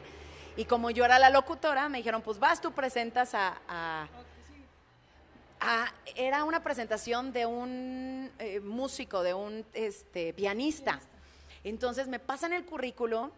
Y 0.56 0.66
como 0.66 0.92
yo 0.92 1.04
era 1.04 1.18
la 1.18 1.32
locutora, 1.32 1.90
me 1.90 1.98
dijeron, 1.98 2.22
pues 2.22 2.38
vas, 2.38 2.62
tú 2.62 2.72
presentas 2.74 3.32
a... 3.34 4.08
era 6.16 6.44
una 6.44 6.62
presentación 6.62 7.34
de 7.34 7.48
un 7.48 8.32
eh, 8.38 8.60
músico, 8.60 9.24
de 9.24 9.34
un 9.34 9.66
este, 9.74 10.32
pianista. 10.34 11.00
Entonces 11.64 12.08
me 12.08 12.20
pasan 12.20 12.54
el 12.54 12.66
currículo, 12.66 13.32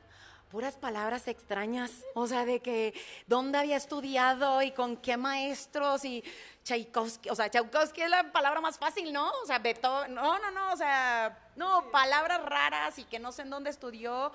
puras 0.55 0.77
palabras 0.77 1.27
extrañas, 1.27 1.91
o 2.13 2.27
sea, 2.27 2.45
de 2.45 2.61
que 2.61 2.93
dónde 3.27 3.57
había 3.57 3.75
estudiado 3.75 4.61
y 4.61 4.71
con 4.71 4.95
qué 4.95 5.17
maestros 5.17 6.05
y 6.05 6.23
Tchaikovsky, 6.63 7.29
o 7.29 7.35
sea, 7.35 7.49
Tchaikovsky 7.49 8.03
es 8.03 8.09
la 8.09 8.31
palabra 8.31 8.61
más 8.61 8.77
fácil, 8.77 9.11
¿no? 9.11 9.29
O 9.43 9.45
sea, 9.45 9.59
Beethoven, 9.59 10.13
no, 10.13 10.39
no, 10.39 10.51
no, 10.51 10.71
o 10.71 10.77
sea, 10.77 11.51
no, 11.57 11.91
palabras 11.91 12.41
raras 12.45 12.97
y 12.97 13.03
que 13.03 13.19
no 13.19 13.33
sé 13.33 13.41
en 13.41 13.49
dónde 13.49 13.69
estudió. 13.69 14.31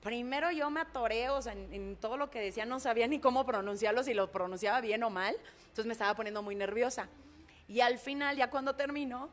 Primero 0.00 0.50
yo 0.50 0.70
me 0.70 0.80
atoré, 0.80 1.28
o 1.28 1.42
sea, 1.42 1.52
en, 1.52 1.70
en 1.74 1.96
todo 1.96 2.16
lo 2.16 2.30
que 2.30 2.40
decía 2.40 2.64
no 2.64 2.80
sabía 2.80 3.06
ni 3.06 3.20
cómo 3.20 3.44
pronunciarlo, 3.44 4.02
si 4.02 4.14
lo 4.14 4.32
pronunciaba 4.32 4.80
bien 4.80 5.02
o 5.02 5.10
mal, 5.10 5.36
entonces 5.64 5.84
me 5.84 5.92
estaba 5.92 6.14
poniendo 6.14 6.40
muy 6.40 6.54
nerviosa. 6.54 7.10
Y 7.68 7.80
al 7.80 7.98
final, 7.98 8.38
ya 8.38 8.48
cuando 8.48 8.74
termino, 8.74 9.28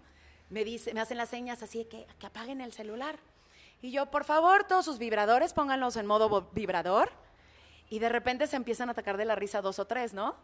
me, 0.49 0.65
dice, 0.65 0.93
me 0.93 0.99
hacen 0.99 1.15
las 1.15 1.29
señas 1.29 1.63
así 1.63 1.77
de 1.77 1.87
que, 1.87 2.05
que 2.19 2.25
apaguen 2.25 2.59
el 2.59 2.73
celular. 2.73 3.19
Y 3.85 3.91
yo, 3.91 4.07
por 4.07 4.23
favor, 4.23 4.63
todos 4.63 4.83
sus 4.83 4.97
vibradores, 4.97 5.53
pónganlos 5.53 5.95
en 5.95 6.07
modo 6.07 6.49
vibrador. 6.53 7.11
Y 7.87 7.99
de 7.99 8.09
repente 8.09 8.47
se 8.47 8.55
empiezan 8.55 8.89
a 8.89 8.93
atacar 8.93 9.15
de 9.15 9.25
la 9.25 9.35
risa 9.35 9.61
dos 9.61 9.77
o 9.77 9.85
tres, 9.85 10.11
¿no? 10.11 10.35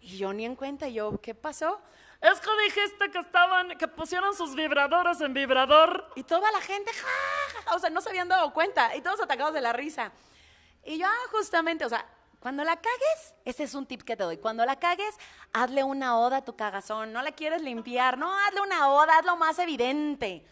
Y 0.00 0.18
yo 0.18 0.32
ni 0.32 0.44
en 0.44 0.56
cuenta, 0.56 0.88
y 0.88 0.94
yo, 0.94 1.20
¿qué 1.22 1.36
pasó? 1.36 1.80
Es 2.20 2.40
que 2.40 2.50
dijiste 2.64 3.12
que 3.12 3.20
estaban, 3.20 3.78
que 3.78 3.86
pusieron 3.86 4.34
sus 4.34 4.56
vibradores 4.56 5.20
en 5.20 5.34
vibrador. 5.34 6.10
Y 6.16 6.24
toda 6.24 6.50
la 6.50 6.60
gente, 6.60 6.90
ja, 6.92 7.62
ja, 7.64 7.76
o 7.76 7.78
sea, 7.78 7.90
no 7.90 8.00
se 8.00 8.08
habían 8.08 8.26
dado 8.26 8.52
cuenta, 8.52 8.96
y 8.96 9.02
todos 9.02 9.20
atacados 9.20 9.54
de 9.54 9.60
la 9.60 9.72
risa. 9.72 10.10
Y 10.84 10.98
yo, 10.98 11.06
ah, 11.06 11.28
justamente, 11.30 11.84
o 11.84 11.88
sea, 11.88 12.04
cuando 12.40 12.64
la 12.64 12.74
cagues, 12.74 13.34
ese 13.44 13.62
es 13.62 13.74
un 13.74 13.86
tip 13.86 14.02
que 14.02 14.16
te 14.16 14.24
doy. 14.24 14.38
Cuando 14.38 14.66
la 14.66 14.80
cagues, 14.80 15.14
hazle 15.52 15.84
una 15.84 16.18
oda 16.18 16.38
a 16.38 16.44
tu 16.44 16.56
cagazón. 16.56 17.12
No 17.12 17.22
la 17.22 17.30
quieres 17.30 17.62
limpiar, 17.62 18.18
no, 18.18 18.36
hazle 18.36 18.62
una 18.62 18.90
oda, 18.90 19.16
hazlo 19.16 19.36
más 19.36 19.60
evidente. 19.60 20.44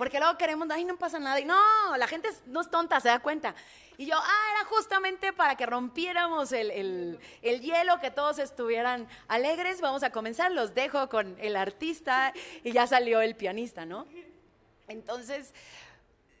Porque 0.00 0.18
luego 0.18 0.38
queremos, 0.38 0.66
ay, 0.70 0.86
no 0.86 0.96
pasa 0.96 1.18
nada. 1.18 1.38
Y 1.40 1.44
no, 1.44 1.58
la 1.98 2.06
gente 2.06 2.30
no 2.46 2.62
es 2.62 2.70
tonta, 2.70 2.98
se 3.00 3.08
da 3.08 3.18
cuenta. 3.18 3.54
Y 3.98 4.06
yo, 4.06 4.16
ah, 4.16 4.44
era 4.54 4.64
justamente 4.64 5.34
para 5.34 5.56
que 5.56 5.66
rompiéramos 5.66 6.52
el, 6.52 6.70
el- 6.70 7.20
el 7.42 7.60
hielo, 7.60 8.00
que 8.00 8.10
todos 8.10 8.38
estuvieran 8.38 9.06
alegres. 9.28 9.82
Vamos 9.82 10.02
a 10.02 10.08
comenzar, 10.10 10.52
los 10.52 10.72
dejo 10.74 11.10
con 11.10 11.36
el 11.38 11.54
artista 11.54 12.32
y 12.64 12.72
ya 12.72 12.86
salió 12.86 13.20
el 13.20 13.36
pianista, 13.36 13.84
¿no? 13.84 14.06
Entonces, 14.88 15.52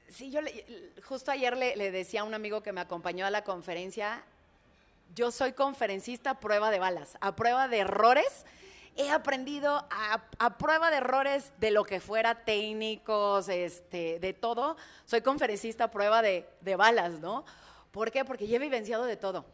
sí, 0.08 0.30
yo 0.30 0.40
le- 0.40 0.94
justo 1.06 1.30
ayer 1.30 1.54
le, 1.54 1.76
le 1.76 1.90
decía 1.90 2.22
a 2.22 2.24
un 2.24 2.32
amigo 2.32 2.62
que 2.62 2.72
me 2.72 2.80
acompañó 2.80 3.26
a 3.26 3.30
la 3.30 3.44
conferencia, 3.44 4.24
yo 5.14 5.30
soy 5.30 5.52
conferencista 5.52 6.30
a 6.30 6.40
prueba 6.40 6.70
de 6.70 6.78
balas, 6.78 7.18
a 7.20 7.36
prueba 7.36 7.68
de 7.68 7.80
errores. 7.80 8.46
He 8.96 9.10
aprendido 9.10 9.86
a, 9.90 10.58
prueba 10.58 10.90
de 10.90 10.98
errores 10.98 11.52
de 11.58 11.70
lo 11.70 11.84
que 11.84 12.00
fuera, 12.00 12.44
técnicos, 12.44 13.48
este, 13.48 14.18
de 14.18 14.32
todo. 14.32 14.76
Soy 15.04 15.22
conferencista 15.22 15.84
a 15.84 15.90
prueba 15.90 16.22
de, 16.22 16.46
balas, 16.76 17.20
¿no? 17.20 17.44
¿Por 17.90 18.10
qué? 18.10 18.24
Porque 18.24 18.46
ya 18.46 18.56
he 18.56 18.60
vivenciado 18.60 19.04
de 19.04 19.16
todo. 19.16 19.44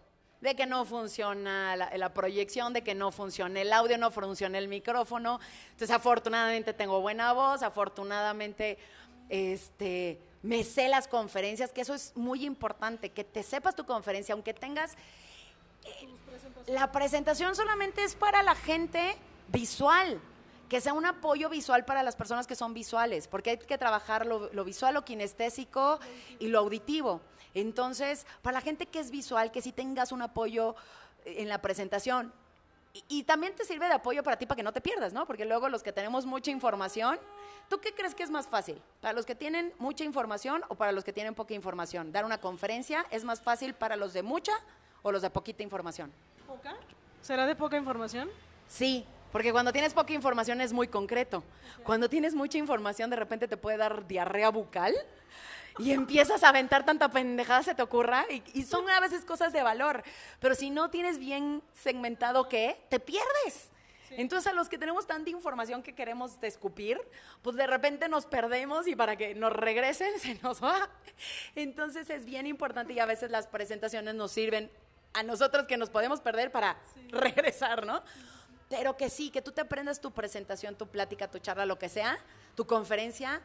De 0.41 0.55
que 0.55 0.67
no 0.67 0.85
funciona 0.85 1.77
la, 1.77 1.97
la 1.97 2.13
proyección, 2.13 2.73
de 2.73 2.83
que 2.83 2.95
no 2.95 3.11
funciona 3.11 3.61
el 3.61 3.73
audio, 3.73 3.99
no 3.99 4.11
funciona 4.11 4.59
el 4.59 4.69
micrófono. 4.69 5.41
Entonces, 5.71 5.91
afortunadamente 5.91 6.73
tengo 6.73 7.01
buena 7.01 7.33
voz, 7.33 7.63
afortunadamente 7.63 8.79
este, 9.29 10.21
me 10.43 10.63
sé 10.65 10.89
las 10.89 11.09
conferencias, 11.09 11.73
que 11.73 11.81
eso 11.81 11.95
es 11.95 12.17
muy 12.17 12.45
importante, 12.45 13.11
que 13.11 13.25
te 13.25 13.43
sepas 13.43 13.75
tu 13.75 13.85
conferencia, 13.85 14.33
aunque 14.33 14.55
tengas 14.55 14.97
la 16.67 16.91
presentación 16.91 17.55
solamente 17.55 18.03
es 18.03 18.15
para 18.15 18.43
la 18.43 18.55
gente 18.55 19.17
visual, 19.49 20.21
que 20.69 20.81
sea 20.81 20.95
un 20.95 21.07
apoyo 21.07 21.49
visual 21.49 21.85
para 21.85 22.03
las 22.03 22.17
personas 22.17 22.47
que 22.47 22.57
son 22.57 22.75
visuales, 22.75 23.29
porque 23.29 23.51
hay 23.51 23.59
que 23.59 23.79
trabajar 23.79 24.27
lo, 24.27 24.53
lo 24.53 24.65
visual, 24.65 24.95
lo 24.95 25.05
kinestésico 25.05 26.01
y 26.39 26.49
lo 26.49 26.59
auditivo. 26.59 27.21
Entonces, 27.55 28.27
para 28.43 28.55
la 28.55 28.61
gente 28.61 28.87
que 28.87 28.99
es 28.99 29.11
visual, 29.11 29.53
que 29.53 29.63
sí 29.63 29.73
tengas 29.73 30.13
un 30.13 30.23
apoyo 30.23 30.75
en 31.25 31.49
la 31.49 31.63
presentación. 31.63 32.33
Y, 32.93 33.05
y 33.09 33.23
también 33.23 33.55
te 33.55 33.65
sirve 33.65 33.87
de 33.87 33.95
apoyo 33.95 34.23
para 34.23 34.37
ti 34.37 34.47
para 34.47 34.57
que 34.57 34.63
no 34.63 34.73
te 34.73 34.81
pierdas, 34.81 35.13
¿no? 35.13 35.27
Porque 35.27 35.45
luego 35.45 35.69
los 35.69 35.83
que 35.83 35.93
tenemos 35.93 36.27
mucha 36.27 36.51
información, 36.51 37.19
¿tú 37.69 37.79
qué 37.79 37.95
crees 37.95 38.15
que 38.15 38.25
es 38.25 38.31
más 38.31 38.49
fácil? 38.49 38.81
¿Para 39.01 39.15
los 39.15 39.25
que 39.25 39.35
tienen 39.35 39.73
mucha 39.79 40.03
información 40.03 40.63
o 40.69 40.75
para 40.75 40.93
los 40.93 41.05
que 41.05 41.13
tienen 41.13 41.35
poca 41.35 41.55
información? 41.55 42.11
Dar 42.11 42.25
una 42.25 42.39
conferencia 42.39 43.07
es 43.11 43.23
más 43.23 43.41
fácil 43.41 43.75
para 43.75 43.97
los 43.97 44.13
de 44.13 44.23
mucha 44.23 44.53
o 45.07 45.13
los 45.13 45.23
de 45.23 45.31
poquita 45.31 45.63
información. 45.63 46.11
¿Poca? 46.49 46.75
¿Será 47.23 47.47
de 47.47 47.55
poca 47.55 47.77
información? 47.77 48.29
Sí, 48.67 49.07
porque 49.31 49.53
cuando 49.53 49.73
tienes 49.73 49.95
poca 49.95 50.13
información 50.13 50.61
es 50.61 50.73
muy 50.73 50.89
concreto. 50.89 51.45
Cuando 51.85 52.09
tienes 52.09 52.35
mucha 52.35 52.59
información, 52.59 53.09
de 53.09 53.15
repente 53.15 53.47
te 53.47 53.57
puede 53.57 53.77
dar 53.77 54.09
diarrea 54.09 54.49
bucal 54.49 54.97
y 55.79 55.93
empiezas 55.93 56.43
a 56.43 56.49
aventar 56.49 56.85
tanta 56.85 57.09
pendejada 57.09 57.63
se 57.63 57.77
te 57.77 57.83
ocurra 57.83 58.27
y, 58.29 58.43
y 58.53 58.65
son 58.65 58.91
a 58.91 58.99
veces 58.99 59.25
cosas 59.25 59.53
de 59.53 59.63
valor. 59.63 60.03
Pero 60.41 60.57
si 60.57 60.71
no 60.71 60.91
tienes 60.91 61.21
bien 61.21 61.63
segmentado 61.73 62.49
qué, 62.49 62.77
te 62.89 62.99
pierdes. 62.99 63.71
Entonces 64.11 64.51
a 64.51 64.55
los 64.55 64.69
que 64.69 64.79
tenemos 64.79 65.07
tanta 65.07 65.31
información 65.31 65.83
que 65.83 65.95
queremos 65.95 66.37
escupir, 66.43 67.01
pues 67.43 67.55
de 67.55 67.67
repente 67.67 68.09
nos 68.09 68.27
perdemos 68.27 68.87
y 68.89 68.97
para 68.97 69.17
que 69.17 69.35
nos 69.35 69.53
regresen 69.53 70.19
se 70.21 70.35
nos 70.43 70.63
va. 70.63 70.89
Entonces 71.55 72.11
es 72.11 72.25
bien 72.25 72.47
importante 72.47 72.93
y 72.93 72.99
a 72.99 73.07
veces 73.07 73.31
las 73.31 73.47
presentaciones 73.47 74.15
nos 74.15 74.33
sirven 74.33 74.71
a 75.17 75.23
nosotros 75.23 75.67
que 75.67 75.77
nos 75.77 75.91
podemos 75.91 76.21
perder 76.21 76.53
para 76.53 76.77
regresar, 77.11 77.87
¿no? 77.87 78.03
Pero 78.69 78.97
que 78.97 79.09
sí, 79.11 79.31
que 79.31 79.43
tú 79.43 79.53
te 79.53 79.63
aprendas 79.63 80.01
tu 80.01 80.11
presentación, 80.13 80.75
tu 80.75 80.87
plática, 80.87 81.31
tu 81.31 81.39
charla, 81.39 81.67
lo 81.67 81.79
que 81.79 81.89
sea, 81.89 82.19
tu 82.55 82.67
conferencia, 82.67 83.41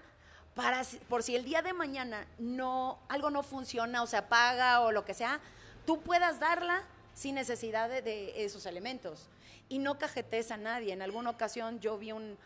para 0.55 0.83
por 1.07 1.23
si 1.23 1.35
el 1.35 1.45
día 1.45 1.61
de 1.61 1.73
mañana 1.73 2.27
no 2.37 2.99
algo 3.07 3.29
no 3.29 3.41
funciona 3.41 4.03
o 4.03 4.07
se 4.07 4.17
apaga 4.17 4.81
o 4.81 4.91
lo 4.91 5.05
que 5.05 5.13
sea, 5.13 5.39
tú 5.85 6.01
puedas 6.01 6.39
darla 6.39 6.83
sin 7.13 7.35
necesidad 7.35 7.87
de, 7.87 8.01
de 8.01 8.43
esos 8.43 8.65
elementos 8.65 9.27
y 9.69 9.79
no 9.79 9.97
cajetes 9.97 10.51
a 10.51 10.57
nadie. 10.57 10.91
En 10.91 11.01
alguna 11.01 11.29
ocasión 11.29 11.79
yo 11.79 11.97
vi 11.97 12.11
un 12.11 12.37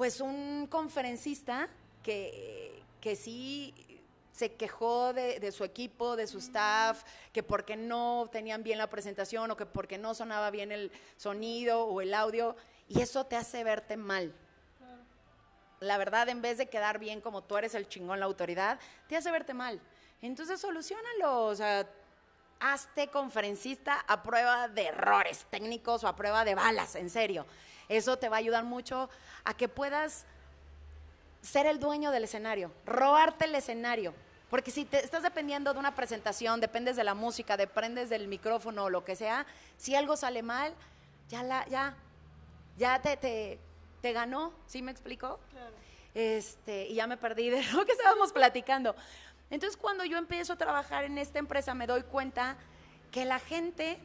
pues 0.00 0.22
un 0.22 0.66
conferencista 0.66 1.68
que, 2.02 2.82
que 3.02 3.16
sí 3.16 3.74
se 4.40 4.54
quejó 4.54 5.12
de, 5.12 5.52
su 5.52 5.64
equipo, 5.64 6.16
de 6.16 6.26
su 6.26 6.38
staff, 6.38 7.02
que 7.30 7.42
porque 7.42 7.76
no 7.76 8.26
tenían 8.32 8.62
bien 8.62 8.78
la 8.78 8.88
presentación 8.88 9.50
o 9.50 9.56
que 9.56 9.66
porque 9.66 9.98
no 9.98 10.14
sonaba 10.14 10.50
bien 10.50 10.72
el 10.72 10.90
sonido 11.18 11.84
o 11.84 12.00
el 12.00 12.14
audio, 12.14 12.56
y 12.88 13.02
eso 13.02 13.26
te 13.26 13.36
hace 13.36 13.62
verte 13.64 13.98
mal. 13.98 14.32
La 15.80 15.98
verdad, 15.98 16.26
en 16.30 16.40
vez 16.40 16.56
de 16.56 16.70
quedar 16.70 16.98
bien 16.98 17.20
como 17.20 17.42
tú 17.42 17.58
eres 17.58 17.74
el 17.74 17.86
chingón, 17.86 18.18
la 18.18 18.24
autoridad, 18.24 18.80
te 19.08 19.16
hace 19.18 19.30
verte 19.30 19.52
mal. 19.52 19.78
Entonces, 20.22 20.58
solucionalo, 20.58 21.44
o 21.44 21.54
sea, 21.54 21.86
hazte 22.60 23.08
conferencista 23.08 24.02
a 24.08 24.22
prueba 24.22 24.68
de 24.68 24.86
errores 24.86 25.44
técnicos 25.50 26.02
o 26.02 26.08
a 26.08 26.16
prueba 26.16 26.46
de 26.46 26.54
balas, 26.54 26.94
en 26.94 27.10
serio. 27.10 27.44
Eso 27.90 28.16
te 28.16 28.30
va 28.30 28.36
a 28.36 28.38
ayudar 28.38 28.64
mucho 28.64 29.10
a 29.44 29.52
que 29.52 29.68
puedas 29.68 30.24
ser 31.42 31.66
el 31.66 31.78
dueño 31.78 32.10
del 32.10 32.24
escenario, 32.24 32.72
robarte 32.86 33.44
el 33.44 33.54
escenario. 33.54 34.14
Porque 34.50 34.72
si 34.72 34.84
te 34.84 34.98
estás 34.98 35.22
dependiendo 35.22 35.72
de 35.72 35.78
una 35.78 35.94
presentación, 35.94 36.60
dependes 36.60 36.96
de 36.96 37.04
la 37.04 37.14
música, 37.14 37.56
dependes 37.56 38.10
del 38.10 38.26
micrófono 38.26 38.84
o 38.84 38.90
lo 38.90 39.04
que 39.04 39.14
sea, 39.14 39.46
si 39.76 39.94
algo 39.94 40.16
sale 40.16 40.42
mal, 40.42 40.74
ya 41.28 41.44
la, 41.44 41.66
ya, 41.68 41.94
ya 42.76 43.00
te, 43.00 43.16
te, 43.16 43.60
te 44.02 44.12
ganó, 44.12 44.52
¿sí 44.66 44.82
me 44.82 44.90
explico? 44.90 45.38
Claro. 45.52 45.74
Este, 46.14 46.88
y 46.88 46.94
ya 46.94 47.06
me 47.06 47.16
perdí 47.16 47.48
de 47.48 47.62
lo 47.72 47.86
que 47.86 47.92
estábamos 47.92 48.32
platicando. 48.32 48.96
Entonces, 49.50 49.76
cuando 49.76 50.04
yo 50.04 50.18
empiezo 50.18 50.54
a 50.54 50.56
trabajar 50.56 51.04
en 51.04 51.18
esta 51.18 51.38
empresa, 51.38 51.72
me 51.74 51.86
doy 51.86 52.02
cuenta 52.02 52.56
que 53.12 53.24
la 53.24 53.38
gente 53.38 53.98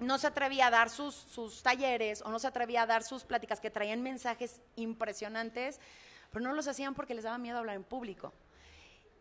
no 0.00 0.16
se 0.16 0.26
atrevía 0.26 0.68
a 0.68 0.70
dar 0.70 0.88
sus, 0.88 1.14
sus 1.14 1.62
talleres 1.62 2.22
o 2.22 2.30
no 2.30 2.38
se 2.38 2.46
atrevía 2.46 2.82
a 2.82 2.86
dar 2.86 3.02
sus 3.02 3.24
pláticas 3.24 3.60
que 3.60 3.70
traían 3.70 4.02
mensajes 4.02 4.62
impresionantes, 4.76 5.80
pero 6.32 6.42
no 6.42 6.54
los 6.54 6.66
hacían 6.66 6.94
porque 6.94 7.14
les 7.14 7.24
daba 7.24 7.36
miedo 7.36 7.58
hablar 7.58 7.76
en 7.76 7.84
público. 7.84 8.32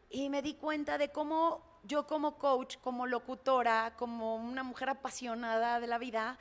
Y 0.10 0.30
me 0.30 0.42
di 0.42 0.56
cuenta 0.56 0.98
de 0.98 1.12
cómo 1.12 1.80
yo 1.84 2.08
como 2.08 2.38
coach, 2.38 2.78
como 2.82 3.06
locutora, 3.06 3.96
como 3.96 4.36
una 4.36 4.64
mujer 4.64 4.90
apasionada 4.90 5.80
de 5.80 5.88
la 5.88 5.98
vida, 5.98 6.38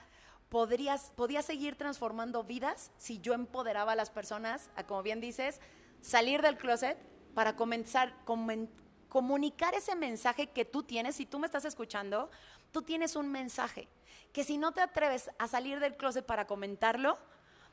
podía 0.49 1.43
seguir 1.43 1.77
transformando 1.77 2.43
vidas 2.43 2.91
si 2.97 3.21
yo 3.21 3.35
empoderaba 3.35 3.93
a 3.93 3.97
las 3.97 4.11
personas, 4.11 4.71
a, 4.77 4.85
como 4.85 5.03
bien 5.03 5.21
dices, 5.21 5.61
salir 6.01 6.41
del 6.41 6.57
closet 6.57 6.97
para 7.35 7.57
comenzar, 7.57 8.15
comen- 8.25 8.71
comunicar 9.09 9.75
ese 9.75 9.95
mensaje 9.95 10.49
que 10.49 10.65
tú 10.65 10.83
tienes. 10.83 11.17
Si 11.17 11.27
tú 11.27 11.39
me 11.39 11.47
estás 11.47 11.67
escuchando, 11.67 12.31
tú 12.73 12.83
tienes 12.83 13.15
un 13.15 13.31
mensaje 13.31 13.89
que 14.33 14.45
si 14.45 14.57
no 14.57 14.73
te 14.73 14.81
atreves 14.81 15.31
a 15.39 15.47
salir 15.47 15.79
del 15.81 15.97
closet 15.97 16.25
para 16.25 16.47
comentarlo, 16.47 17.19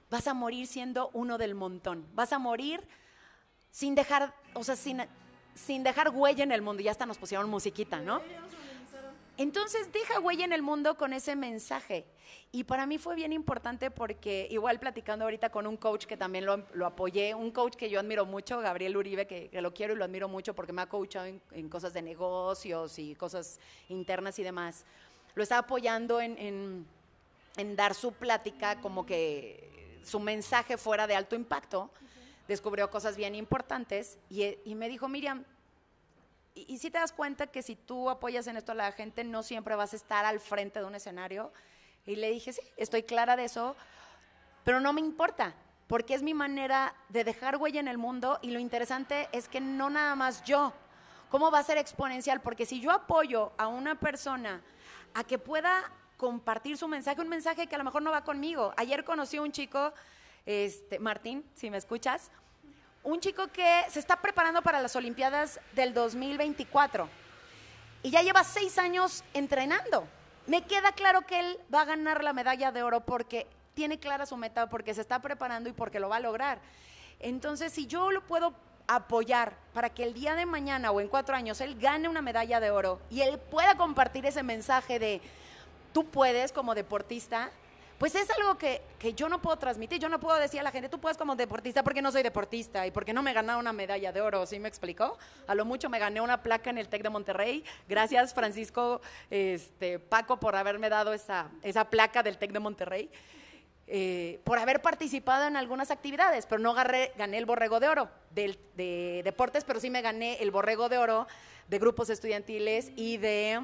vas 0.10 0.28
a 0.28 0.34
morir 0.34 0.68
siendo 0.68 1.10
uno 1.14 1.38
del 1.38 1.56
montón. 1.56 2.06
Vas 2.14 2.34
a 2.34 2.40
morir 2.40 2.86
sin 3.72 3.96
dejar, 3.96 4.34
o 4.54 4.64
sea, 4.64 4.76
sin, 4.76 5.02
sin 5.56 5.84
dejar 5.84 6.10
huella 6.10 6.44
en 6.44 6.52
el 6.52 6.62
mundo. 6.62 6.84
Ya 6.84 6.92
hasta 6.92 7.06
nos 7.06 7.18
pusieron 7.18 7.50
musiquita, 7.50 8.00
¿no? 8.00 8.22
Entonces 9.38 9.92
deja 9.92 10.20
huella 10.20 10.46
en 10.46 10.54
el 10.54 10.62
mundo 10.62 10.96
con 10.96 11.12
ese 11.12 11.36
mensaje. 11.36 12.06
Y 12.52 12.64
para 12.64 12.86
mí 12.86 12.98
fue 12.98 13.16
bien 13.16 13.34
importante 13.34 13.92
porque 13.92 14.48
igual 14.50 14.80
platicando 14.80 15.26
ahorita 15.26 15.50
con 15.50 15.68
un 15.68 15.76
coach 15.76 16.06
que 16.06 16.16
también 16.16 16.46
lo, 16.46 16.64
lo 16.74 16.86
apoyé, 16.86 17.36
un 17.36 17.52
coach 17.52 17.76
que 17.76 17.90
yo 17.90 18.00
admiro 18.00 18.26
mucho, 18.26 18.60
Gabriel 18.62 18.96
Uribe, 18.96 19.28
que, 19.28 19.50
que 19.50 19.62
lo 19.62 19.74
quiero 19.74 19.94
y 19.94 19.98
lo 19.98 20.06
admiro 20.06 20.30
mucho 20.30 20.54
porque 20.54 20.72
me 20.72 20.82
ha 20.82 20.86
coachado 20.88 21.26
en, 21.26 21.42
en 21.52 21.68
cosas 21.68 21.94
de 21.94 22.02
negocios 22.02 22.98
y 22.98 23.14
cosas 23.16 23.60
internas 23.90 24.40
y 24.40 24.44
demás. 24.44 24.86
Lo 25.34 25.44
estaba 25.44 25.60
apoyando 25.60 26.22
en, 26.22 26.38
en, 26.38 26.86
en 27.58 27.76
dar 27.76 27.94
su 27.94 28.14
plática 28.14 28.80
como 28.80 29.06
que 29.06 30.00
su 30.06 30.22
mensaje 30.22 30.78
fuera 30.78 31.08
de 31.08 31.16
alto 31.16 31.36
impacto. 31.36 31.90
Descubrió 32.48 32.90
cosas 32.90 33.18
bien 33.18 33.36
importantes 33.36 34.18
y, 34.30 34.58
y 34.64 34.76
me 34.76 34.88
dijo, 34.88 35.08
Miriam, 35.08 35.44
y, 36.54 36.74
y 36.74 36.78
si 36.78 36.92
te 36.92 37.00
das 37.00 37.12
cuenta 37.12 37.48
que 37.48 37.62
si 37.62 37.76
tú 37.76 38.10
apoyas 38.10 38.48
en 38.48 38.58
esto 38.58 38.72
a 38.72 38.76
la 38.76 38.92
gente, 38.92 39.24
no 39.24 39.44
siempre 39.44 39.76
vas 39.76 39.94
a 39.94 39.96
estar 39.96 40.26
al 40.26 40.40
frente 40.40 40.80
de 40.80 40.86
un 40.86 40.96
escenario. 40.96 41.52
Y 42.06 42.16
le 42.16 42.32
dije, 42.32 42.54
sí, 42.54 42.62
estoy 42.78 43.04
clara 43.04 43.36
de 43.36 43.46
eso, 43.46 43.76
pero 44.64 44.80
no 44.80 44.94
me 44.94 45.02
importa, 45.02 45.56
porque 45.88 46.14
es 46.14 46.24
mi 46.24 46.34
manera 46.34 46.96
de 47.10 47.24
dejar 47.24 47.58
huella 47.58 47.80
en 47.80 47.88
el 47.88 47.98
mundo 47.98 48.40
y 48.42 48.52
lo 48.52 48.60
interesante 48.60 49.28
es 49.32 49.48
que 49.48 49.60
no 49.62 49.90
nada 49.90 50.16
más 50.16 50.44
yo, 50.44 50.74
¿cómo 51.30 51.52
va 51.52 51.60
a 51.60 51.64
ser 51.64 51.78
exponencial? 51.78 52.42
Porque 52.42 52.66
si 52.66 52.80
yo 52.80 52.92
apoyo 52.92 53.52
a 53.58 53.68
una 53.68 54.00
persona 54.00 54.62
a 55.14 55.24
que 55.24 55.38
pueda 55.38 55.92
compartir 56.18 56.78
su 56.78 56.88
mensaje, 56.88 57.22
un 57.22 57.30
mensaje 57.30 57.68
que 57.68 57.76
a 57.76 57.78
lo 57.78 57.84
mejor 57.84 58.02
no 58.02 58.12
va 58.12 58.24
conmigo. 58.24 58.74
Ayer 58.78 59.04
conocí 59.04 59.38
a 59.38 59.42
un 59.42 59.52
chico, 59.52 59.94
este, 60.46 61.00
Martín, 61.00 61.44
si 61.56 61.70
me 61.70 61.78
escuchas, 61.78 62.32
un 63.04 63.20
chico 63.20 63.48
que 63.48 63.84
se 63.90 64.00
está 64.00 64.22
preparando 64.22 64.62
para 64.62 64.82
las 64.82 64.96
Olimpiadas 64.96 65.60
del 65.74 65.94
2024 65.94 67.08
y 68.04 68.12
ya 68.12 68.22
lleva 68.22 68.44
seis 68.44 68.78
años 68.78 69.24
entrenando. 69.34 70.08
Me 70.48 70.64
queda 70.64 70.92
claro 70.92 71.22
que 71.22 71.40
él 71.40 71.60
va 71.74 71.82
a 71.82 71.86
ganar 71.86 72.24
la 72.24 72.34
medalla 72.34 72.72
de 72.72 72.84
oro 72.84 73.02
porque 73.02 73.48
tiene 73.74 74.00
clara 74.00 74.26
su 74.26 74.38
meta, 74.38 74.70
porque 74.70 74.94
se 74.94 75.02
está 75.02 75.22
preparando 75.22 75.70
y 75.70 75.74
porque 75.74 76.00
lo 76.00 76.10
va 76.10 76.18
a 76.18 76.20
lograr. 76.20 76.60
Entonces, 77.20 77.74
si 77.74 77.88
yo 77.88 78.12
lo 78.12 78.22
puedo 78.22 78.54
apoyar 78.88 79.56
para 79.74 79.90
que 79.90 80.04
el 80.04 80.14
día 80.14 80.36
de 80.36 80.46
mañana 80.46 80.92
o 80.92 81.02
en 81.02 81.08
cuatro 81.08 81.36
años 81.36 81.60
él 81.62 81.80
gane 81.80 82.08
una 82.08 82.22
medalla 82.22 82.60
de 82.60 82.70
oro 82.70 83.00
y 83.10 83.22
él 83.22 83.40
pueda 83.40 83.76
compartir 83.76 84.26
ese 84.26 84.44
mensaje 84.44 85.00
de 85.00 85.22
tú 85.92 86.06
puedes 86.06 86.52
como 86.52 86.76
deportista, 86.76 87.50
pues 87.98 88.14
es 88.16 88.30
algo 88.32 88.58
que, 88.58 88.82
que, 89.00 89.14
yo 89.14 89.30
no 89.30 89.42
puedo 89.42 89.58
transmitir. 89.58 90.00
Yo 90.00 90.10
no 90.10 90.20
puedo 90.20 90.38
decir 90.38 90.60
a 90.60 90.64
la 90.64 90.72
gente, 90.72 90.90
tú 90.90 91.00
puedes 91.00 91.18
como 91.18 91.36
deportista 91.36 91.84
porque 91.84 92.02
no 92.02 92.12
soy 92.12 92.24
deportista 92.24 92.86
y 92.86 92.92
porque 92.92 93.14
no 93.14 93.24
me 93.24 93.32
he 93.32 93.34
ganado 93.34 93.60
una 93.60 93.74
medalla 93.74 94.12
de 94.12 94.22
oro, 94.22 94.46
¿sí 94.46 94.60
me 94.60 94.68
explicó? 94.68 95.18
A 95.48 95.56
lo 95.56 95.66
mucho 95.66 95.90
me 95.90 96.00
gané 96.00 96.22
una 96.22 96.42
placa 96.42 96.70
en 96.70 96.78
el 96.78 96.90
TEC 96.90 97.04
de 97.04 97.10
Monterrey. 97.10 97.64
Gracias, 97.88 98.34
Francisco 98.34 99.02
este, 99.30 100.00
Paco, 100.00 100.40
por 100.40 100.56
haberme 100.56 100.90
dado 100.90 101.14
esa, 101.14 101.50
esa 101.62 101.90
placa 101.90 102.24
del 102.24 102.38
TEC 102.38 102.52
de 102.52 102.60
Monterrey. 102.60 103.10
Eh, 103.88 104.40
por 104.44 104.58
haber 104.58 104.82
participado 104.82 105.46
en 105.48 105.56
algunas 105.56 105.92
actividades, 105.92 106.48
pero 106.48 106.60
no 106.60 106.74
gané 106.74 107.12
el 107.38 107.46
borrego 107.46 107.80
de 107.80 107.88
oro 107.88 108.10
del, 108.32 108.58
de 108.76 109.22
deportes, 109.24 109.64
pero 109.64 109.80
sí 109.80 109.92
me 109.92 110.02
gané 110.02 110.42
el 110.42 110.50
borrego 110.50 110.90
de 110.90 110.98
oro 110.98 111.28
de 111.68 111.78
grupos 111.78 112.10
estudiantiles 112.10 112.92
y 112.96 113.18
de 113.18 113.62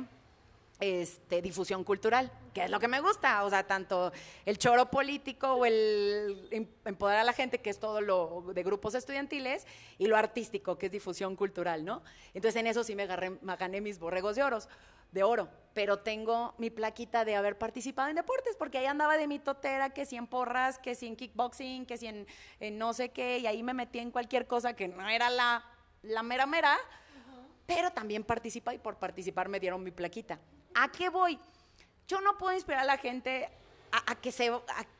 este, 0.81 1.43
difusión 1.43 1.83
cultural, 1.83 2.31
que 2.55 2.63
es 2.63 2.71
lo 2.71 2.79
que 2.79 2.87
me 2.87 2.99
gusta, 2.99 3.43
o 3.45 3.49
sea, 3.51 3.67
tanto 3.67 4.11
el 4.45 4.57
choro 4.57 4.89
político 4.89 5.53
o 5.53 5.65
el 5.65 6.47
em, 6.49 6.67
empoderar 6.85 7.21
a 7.21 7.23
la 7.23 7.33
gente, 7.33 7.59
que 7.59 7.69
es 7.69 7.79
todo 7.79 8.01
lo 8.01 8.51
de 8.53 8.63
grupos 8.63 8.95
estudiantiles, 8.95 9.67
y 9.99 10.07
lo 10.07 10.17
artístico, 10.17 10.79
que 10.79 10.87
es 10.87 10.91
difusión 10.91 11.35
cultural, 11.35 11.85
¿no? 11.85 12.01
Entonces 12.33 12.59
en 12.59 12.65
eso 12.65 12.83
sí 12.83 12.95
me, 12.95 13.03
agarré, 13.03 13.29
me 13.29 13.55
gané 13.57 13.79
mis 13.79 13.99
borregos 13.99 14.35
de, 14.35 14.41
oros, 14.41 14.67
de 15.11 15.21
oro, 15.21 15.49
pero 15.75 15.99
tengo 15.99 16.55
mi 16.57 16.71
plaquita 16.71 17.25
de 17.25 17.35
haber 17.35 17.59
participado 17.59 18.09
en 18.09 18.15
deportes, 18.15 18.55
porque 18.57 18.79
ahí 18.79 18.87
andaba 18.87 19.17
de 19.17 19.27
mi 19.27 19.37
totera, 19.37 19.91
que 19.91 20.07
si 20.07 20.15
en 20.15 20.25
porras, 20.25 20.79
que 20.79 20.95
si 20.95 21.05
en 21.05 21.15
kickboxing, 21.15 21.85
que 21.85 21.97
si 21.97 22.07
en, 22.07 22.25
en 22.59 22.79
no 22.79 22.93
sé 22.93 23.09
qué, 23.09 23.37
y 23.37 23.45
ahí 23.45 23.61
me 23.61 23.75
metí 23.75 23.99
en 23.99 24.09
cualquier 24.09 24.47
cosa 24.47 24.75
que 24.75 24.87
no 24.87 25.07
era 25.07 25.29
la, 25.29 25.63
la 26.01 26.23
mera 26.23 26.47
mera, 26.47 26.75
pero 27.67 27.91
también 27.91 28.23
participa 28.23 28.73
y 28.73 28.79
por 28.79 28.97
participar 28.97 29.47
me 29.47 29.59
dieron 29.59 29.83
mi 29.83 29.91
plaquita. 29.91 30.39
¿A 30.75 30.91
qué 30.91 31.09
voy? 31.09 31.39
Yo 32.07 32.21
no 32.21 32.37
puedo 32.37 32.53
inspirar 32.53 32.81
a 32.81 32.85
la 32.85 32.97
gente 32.97 33.49
a, 33.91 34.15
que 34.15 34.31
se, 34.31 34.51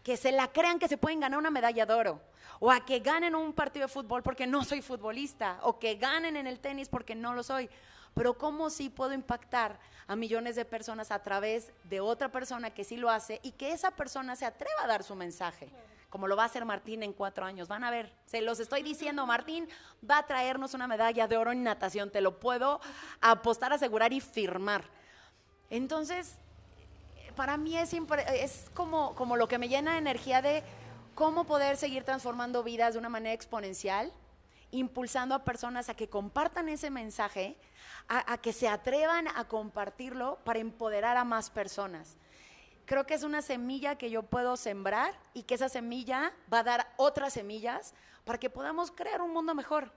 que 0.04 0.18
se, 0.18 0.32
la 0.32 0.52
crean 0.52 0.80
que 0.80 0.88
se 0.88 0.98
pueden 0.98 1.20
ganar 1.20 1.40
una 1.40 1.52
medalla 1.52 1.86
de 1.86 1.94
oro, 1.94 2.22
o 2.60 2.72
a 2.72 2.86
que 2.86 3.00
ganen 3.00 3.36
un 3.36 3.54
partido 3.54 3.88
de 3.88 3.94
fútbol 3.94 4.22
porque 4.24 4.48
no 4.48 4.64
soy 4.64 4.82
futbolista, 4.82 5.60
o 5.64 5.80
que 5.80 5.96
ganen 5.96 6.38
en 6.38 6.48
el 6.48 6.60
tenis 6.60 6.90
porque 6.90 7.16
no 7.16 7.34
lo 7.34 7.44
soy. 7.44 7.70
Pero 8.14 8.38
¿cómo 8.38 8.70
sí 8.70 8.90
puedo 8.90 9.14
impactar 9.14 9.80
a 10.08 10.16
millones 10.16 10.56
de 10.56 10.66
personas 10.66 11.12
a 11.12 11.24
través 11.24 11.72
de 11.86 12.02
otra 12.02 12.30
persona 12.30 12.72
que 12.72 12.84
sí 12.84 12.98
lo 12.98 13.10
hace 13.10 13.40
y 13.44 13.52
que 13.52 13.72
esa 13.72 13.92
persona 13.92 14.36
se 14.36 14.46
atreva 14.46 14.84
a 14.84 14.88
dar 14.88 15.04
su 15.04 15.16
mensaje? 15.16 15.72
Como 16.10 16.28
lo 16.28 16.36
va 16.36 16.44
a 16.44 16.48
hacer 16.48 16.66
Martín 16.66 17.04
en 17.04 17.14
cuatro 17.14 17.46
años. 17.46 17.70
Van 17.70 17.86
a 17.86 17.92
ver, 17.92 18.14
se 18.26 18.42
los 18.42 18.60
estoy 18.60 18.84
diciendo, 18.84 19.26
Martín 19.26 19.70
va 20.08 20.18
a 20.18 20.28
traernos 20.28 20.74
una 20.74 20.88
medalla 20.88 21.26
de 21.30 21.38
oro 21.38 21.54
en 21.54 21.64
natación, 21.64 22.12
te 22.12 22.20
lo 22.20 22.38
puedo 22.38 22.82
apostar, 23.22 23.72
asegurar 23.72 24.12
y 24.12 24.20
firmar. 24.20 24.84
Entonces, 25.72 26.36
para 27.36 27.56
mí 27.56 27.78
es, 27.78 27.94
es 27.94 28.70
como, 28.74 29.16
lo 29.38 29.48
que 29.48 29.58
me 29.58 29.70
llena 29.70 29.94
de 29.94 30.00
energía 30.00 30.42
de 30.42 30.64
cómo 31.16 31.46
poder 31.46 31.78
seguir 31.78 32.04
transformando 32.04 32.62
vidas 32.62 32.94
de 32.94 33.00
una 33.00 33.08
manera 33.08 33.34
exponencial, 33.34 34.12
impulsando 34.72 35.34
a 35.34 35.46
personas 35.46 35.88
a 35.88 35.96
que 35.96 36.10
compartan 36.10 36.68
ese 36.68 36.90
mensaje, 36.90 37.56
a, 38.10 38.34
a, 38.34 38.38
que 38.38 38.52
se 38.52 38.68
atrevan 38.68 39.30
a 39.30 39.46
compartirlo 39.48 40.40
para 40.44 40.60
empoderar 40.60 41.16
a 41.16 41.24
más 41.24 41.50
personas. 41.50 42.18
Creo 42.86 43.06
que 43.06 43.14
es 43.14 43.24
una 43.24 43.42
semilla 43.42 43.98
que 43.98 44.10
yo 44.10 44.24
puedo 44.24 44.58
sembrar 44.58 45.18
y 45.34 45.44
que 45.44 45.56
esa 45.56 45.70
semilla 45.70 46.34
va 46.52 46.60
a 46.60 46.64
dar 46.64 46.94
otras 46.98 47.32
semillas 47.32 47.94
para 48.26 48.38
que 48.38 48.50
podamos 48.50 48.92
crear 48.92 49.22
un 49.22 49.32
mundo 49.32 49.56
mejor. 49.56 49.90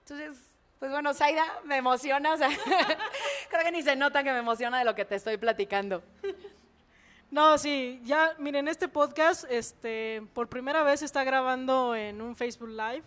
Entonces, 0.00 0.49
pues 0.80 0.90
bueno, 0.90 1.12
Zaida, 1.12 1.44
me 1.64 1.76
emociona, 1.76 2.32
o 2.32 2.36
sea, 2.38 2.48
creo 3.50 3.62
que 3.62 3.70
ni 3.70 3.82
se 3.82 3.94
nota 3.96 4.24
que 4.24 4.32
me 4.32 4.38
emociona 4.38 4.78
de 4.78 4.86
lo 4.86 4.94
que 4.94 5.04
te 5.04 5.14
estoy 5.14 5.36
platicando. 5.36 6.02
No, 7.30 7.58
sí, 7.58 8.00
ya, 8.02 8.34
miren, 8.38 8.66
este 8.66 8.88
podcast, 8.88 9.44
este, 9.50 10.22
por 10.32 10.48
primera 10.48 10.82
vez 10.82 11.02
está 11.02 11.22
grabando 11.22 11.94
en 11.94 12.22
un 12.22 12.34
Facebook 12.34 12.70
Live. 12.70 13.02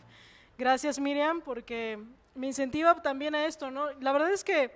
Gracias, 0.55 0.99
Miriam, 0.99 1.41
porque 1.41 1.99
me 2.35 2.45
incentiva 2.45 3.01
también 3.01 3.33
a 3.33 3.47
esto, 3.47 3.71
¿no? 3.71 3.89
La 4.01 4.11
verdad 4.11 4.31
es 4.31 4.43
que 4.43 4.71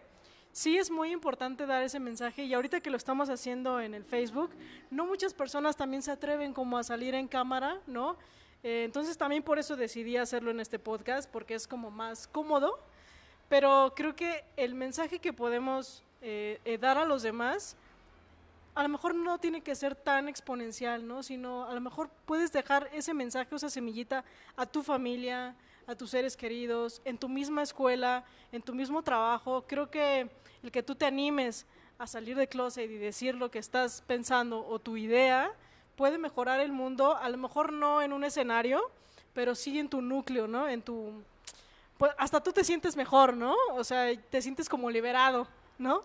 sí 0.52 0.80
es 0.80 0.90
muy 0.90 1.12
importante 1.12 1.68
dar 1.68 1.84
ese 1.84 2.00
mensaje 2.00 2.46
y 2.46 2.54
ahorita 2.56 2.82
que 2.82 2.90
lo 2.90 2.98
estamos 2.98 3.30
haciendo 3.30 3.80
en 3.80 3.94
el 3.94 4.06
Facebook, 4.06 4.50
no 4.90 5.06
muchas 5.06 5.36
personas 5.36 5.78
también 5.78 6.02
se 6.02 6.10
atreven 6.10 6.52
como 6.52 6.80
a 6.80 6.84
salir 6.84 7.14
en 7.14 7.28
cámara, 7.28 7.78
¿no? 7.86 8.18
Eh, 8.68 8.84
entonces 8.84 9.18
también 9.18 9.44
por 9.44 9.60
eso 9.60 9.78
decidí 9.78 10.18
hacerlo 10.18 10.52
en 10.52 10.60
este 10.60 10.78
podcast, 10.78 11.32
porque 11.32 11.54
es 11.54 11.66
como 11.66 11.90
más 11.90 12.28
cómodo, 12.28 12.78
pero 13.48 13.94
creo 13.96 14.14
que 14.14 14.44
el 14.58 14.76
mensaje 14.76 15.20
que 15.20 15.32
podemos 15.32 16.04
eh, 16.22 16.60
eh, 16.66 16.78
dar 16.78 16.98
a 16.98 17.06
los 17.06 17.24
demás, 17.24 17.78
a 18.76 18.84
lo 18.84 18.90
mejor 18.90 19.16
no 19.16 19.38
tiene 19.38 19.62
que 19.62 19.74
ser 19.74 19.96
tan 19.96 20.28
exponencial, 20.28 21.08
¿no? 21.08 21.24
Sino 21.24 21.64
a 21.64 21.74
lo 21.74 21.80
mejor 21.80 22.10
puedes 22.26 22.52
dejar 22.52 22.90
ese 22.92 23.14
mensaje, 23.14 23.56
esa 23.56 23.70
semillita 23.70 24.26
a 24.58 24.66
tu 24.66 24.84
familia, 24.84 25.56
a 25.88 25.96
tus 25.96 26.10
seres 26.10 26.36
queridos, 26.36 27.02
en 27.06 27.18
tu 27.18 27.30
misma 27.30 27.62
escuela, 27.62 28.26
en 28.52 28.62
tu 28.62 28.76
mismo 28.76 29.02
trabajo. 29.02 29.64
Creo 29.66 29.90
que 29.90 30.30
el 30.62 30.74
que 30.74 30.84
tú 30.84 30.94
te 30.94 31.06
animes 31.06 31.66
a 31.98 32.06
salir 32.06 32.36
de 32.36 32.50
closet 32.50 32.92
y 32.92 32.98
decir 32.98 33.34
lo 33.34 33.50
que 33.50 33.60
estás 33.60 34.04
pensando 34.06 34.68
o 34.68 34.78
tu 34.78 34.98
idea, 34.98 35.54
puede 35.98 36.18
mejorar 36.18 36.62
el 36.62 36.72
mundo, 36.72 37.18
a 37.18 37.28
lo 37.28 37.38
mejor 37.38 37.74
no 37.74 38.02
en 38.02 38.14
un 38.14 38.24
escenario, 38.24 38.82
pero 39.34 39.56
sí 39.56 39.80
en 39.80 39.90
tu 39.90 40.02
núcleo, 40.02 40.48
¿no? 40.48 40.70
En 40.70 40.82
tu 40.82 41.12
pues 41.98 42.12
hasta 42.18 42.42
tú 42.42 42.54
te 42.54 42.64
sientes 42.64 42.96
mejor, 42.96 43.36
¿no? 43.36 43.56
O 43.74 43.84
sea, 43.84 44.16
te 44.30 44.42
sientes 44.42 44.70
como 44.70 44.92
liberado, 44.92 45.48
¿no? 45.80 46.04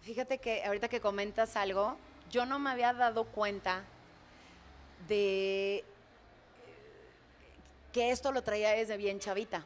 Fíjate 0.00 0.38
que 0.38 0.64
ahorita 0.64 0.88
que 0.88 1.00
comentas 1.00 1.54
algo, 1.56 1.96
yo 2.28 2.44
no 2.44 2.58
me 2.58 2.70
había 2.70 2.92
dado 2.92 3.24
cuenta 3.24 3.84
de 5.06 5.84
que 7.92 8.10
esto 8.10 8.32
lo 8.32 8.42
traía 8.42 8.70
desde 8.70 8.96
bien 8.96 9.20
chavita, 9.20 9.64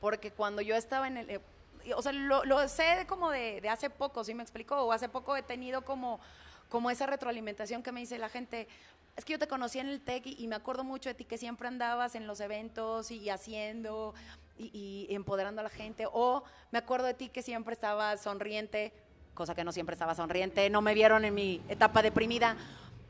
porque 0.00 0.30
cuando 0.30 0.62
yo 0.62 0.76
estaba 0.76 1.08
en 1.08 1.16
el, 1.16 1.40
o 1.96 2.02
sea, 2.02 2.12
lo, 2.12 2.68
sé 2.68 3.06
como 3.08 3.30
de, 3.30 3.60
de, 3.60 3.68
hace 3.68 3.90
poco, 3.90 4.22
¿sí 4.22 4.34
me 4.34 4.44
explicó? 4.44 4.76
O 4.82 4.92
hace 4.92 5.08
poco 5.08 5.36
he 5.36 5.42
tenido 5.42 5.82
como 5.82 6.20
como 6.72 6.90
esa 6.90 7.04
retroalimentación 7.04 7.82
que 7.82 7.92
me 7.92 8.00
dice 8.00 8.16
la 8.16 8.30
gente, 8.30 8.66
es 9.14 9.26
que 9.26 9.34
yo 9.34 9.38
te 9.38 9.46
conocí 9.46 9.78
en 9.78 9.90
el 9.90 10.00
TEC 10.00 10.24
y, 10.24 10.48
me 10.48 10.56
acuerdo 10.56 10.84
mucho 10.84 11.10
de 11.10 11.14
ti 11.14 11.26
que 11.26 11.36
siempre 11.36 11.68
andabas 11.68 12.14
en 12.14 12.26
los 12.26 12.40
eventos 12.40 13.10
y, 13.10 13.28
haciendo 13.28 14.14
y, 14.56 15.06
empoderando 15.10 15.60
a 15.60 15.64
la 15.64 15.68
gente, 15.68 16.06
o 16.10 16.42
me 16.70 16.78
acuerdo 16.78 17.04
de 17.04 17.12
ti 17.12 17.28
que 17.28 17.42
siempre 17.42 17.74
estabas 17.74 18.22
sonriente, 18.22 18.90
cosa 19.34 19.54
que 19.54 19.64
no 19.64 19.72
siempre 19.72 19.92
estaba 19.92 20.14
sonriente, 20.14 20.70
no 20.70 20.80
me 20.80 20.94
vieron 20.94 21.26
en 21.26 21.34
mi 21.34 21.60
etapa 21.68 22.00
deprimida, 22.00 22.56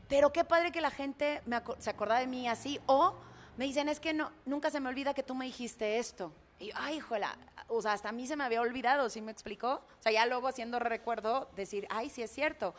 pero 0.08 0.32
qué 0.32 0.42
padre 0.42 0.72
que 0.72 0.80
la 0.80 0.90
gente 0.90 1.40
se 1.78 1.90
acordaba 1.90 2.18
de 2.18 2.26
mí 2.26 2.48
así, 2.48 2.80
o 2.86 3.14
me 3.56 3.66
dicen, 3.66 3.88
es 3.88 4.00
que 4.00 4.12
no, 4.12 4.32
nunca 4.44 4.72
se 4.72 4.80
me 4.80 4.88
olvida 4.88 5.14
que 5.14 5.22
tú 5.22 5.36
me 5.36 5.44
dijiste 5.44 5.98
esto. 5.98 6.32
Y, 6.58 6.72
ay, 6.74 6.98
jola, 6.98 7.38
o 7.68 7.80
sea, 7.80 7.92
hasta 7.92 8.08
a 8.08 8.12
mí 8.12 8.26
se 8.26 8.34
me 8.34 8.42
había 8.42 8.60
olvidado, 8.60 9.08
¿sí 9.08 9.20
me 9.20 9.30
explicó? 9.30 9.82
O 10.00 10.02
sea, 10.02 10.10
ya 10.10 10.26
luego 10.26 10.48
haciendo 10.48 10.80
recuerdo, 10.80 11.48
decir, 11.54 11.86
ay, 11.90 12.10
sí 12.10 12.22
es 12.22 12.30
cierto. 12.32 12.74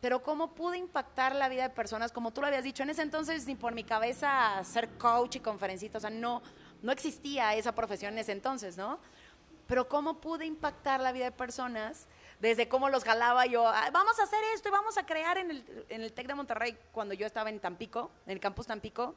Pero 0.00 0.22
cómo 0.22 0.54
pude 0.54 0.76
impactar 0.76 1.34
la 1.34 1.48
vida 1.48 1.62
de 1.62 1.70
personas, 1.70 2.12
como 2.12 2.32
tú 2.32 2.40
lo 2.40 2.46
habías 2.48 2.64
dicho, 2.64 2.82
en 2.82 2.90
ese 2.90 3.02
entonces 3.02 3.46
ni 3.46 3.54
por 3.54 3.72
mi 3.74 3.84
cabeza 3.84 4.62
ser 4.64 4.88
coach 4.98 5.36
y 5.36 5.40
conferencista, 5.40 5.98
o 5.98 6.00
sea, 6.00 6.10
no, 6.10 6.42
no 6.82 6.92
existía 6.92 7.54
esa 7.54 7.74
profesión 7.74 8.12
en 8.12 8.18
ese 8.18 8.32
entonces, 8.32 8.76
¿no? 8.76 8.98
Pero 9.66 9.88
cómo 9.88 10.20
pude 10.20 10.44
impactar 10.44 11.00
la 11.00 11.10
vida 11.12 11.24
de 11.24 11.32
personas 11.32 12.06
desde 12.38 12.68
cómo 12.68 12.90
los 12.90 13.02
jalaba 13.04 13.46
yo, 13.46 13.66
"Ah, 13.66 13.88
vamos 13.92 14.18
a 14.20 14.24
hacer 14.24 14.40
esto 14.54 14.68
y 14.68 14.72
vamos 14.72 14.98
a 14.98 15.06
crear 15.06 15.38
en 15.38 15.50
el, 15.50 15.86
en 15.88 16.02
el 16.02 16.12
TEC 16.12 16.26
de 16.26 16.34
Monterrey, 16.34 16.76
cuando 16.92 17.14
yo 17.14 17.26
estaba 17.26 17.48
en 17.48 17.58
Tampico, 17.60 18.10
en 18.26 18.32
el 18.32 18.40
campus 18.40 18.66
Tampico, 18.66 19.14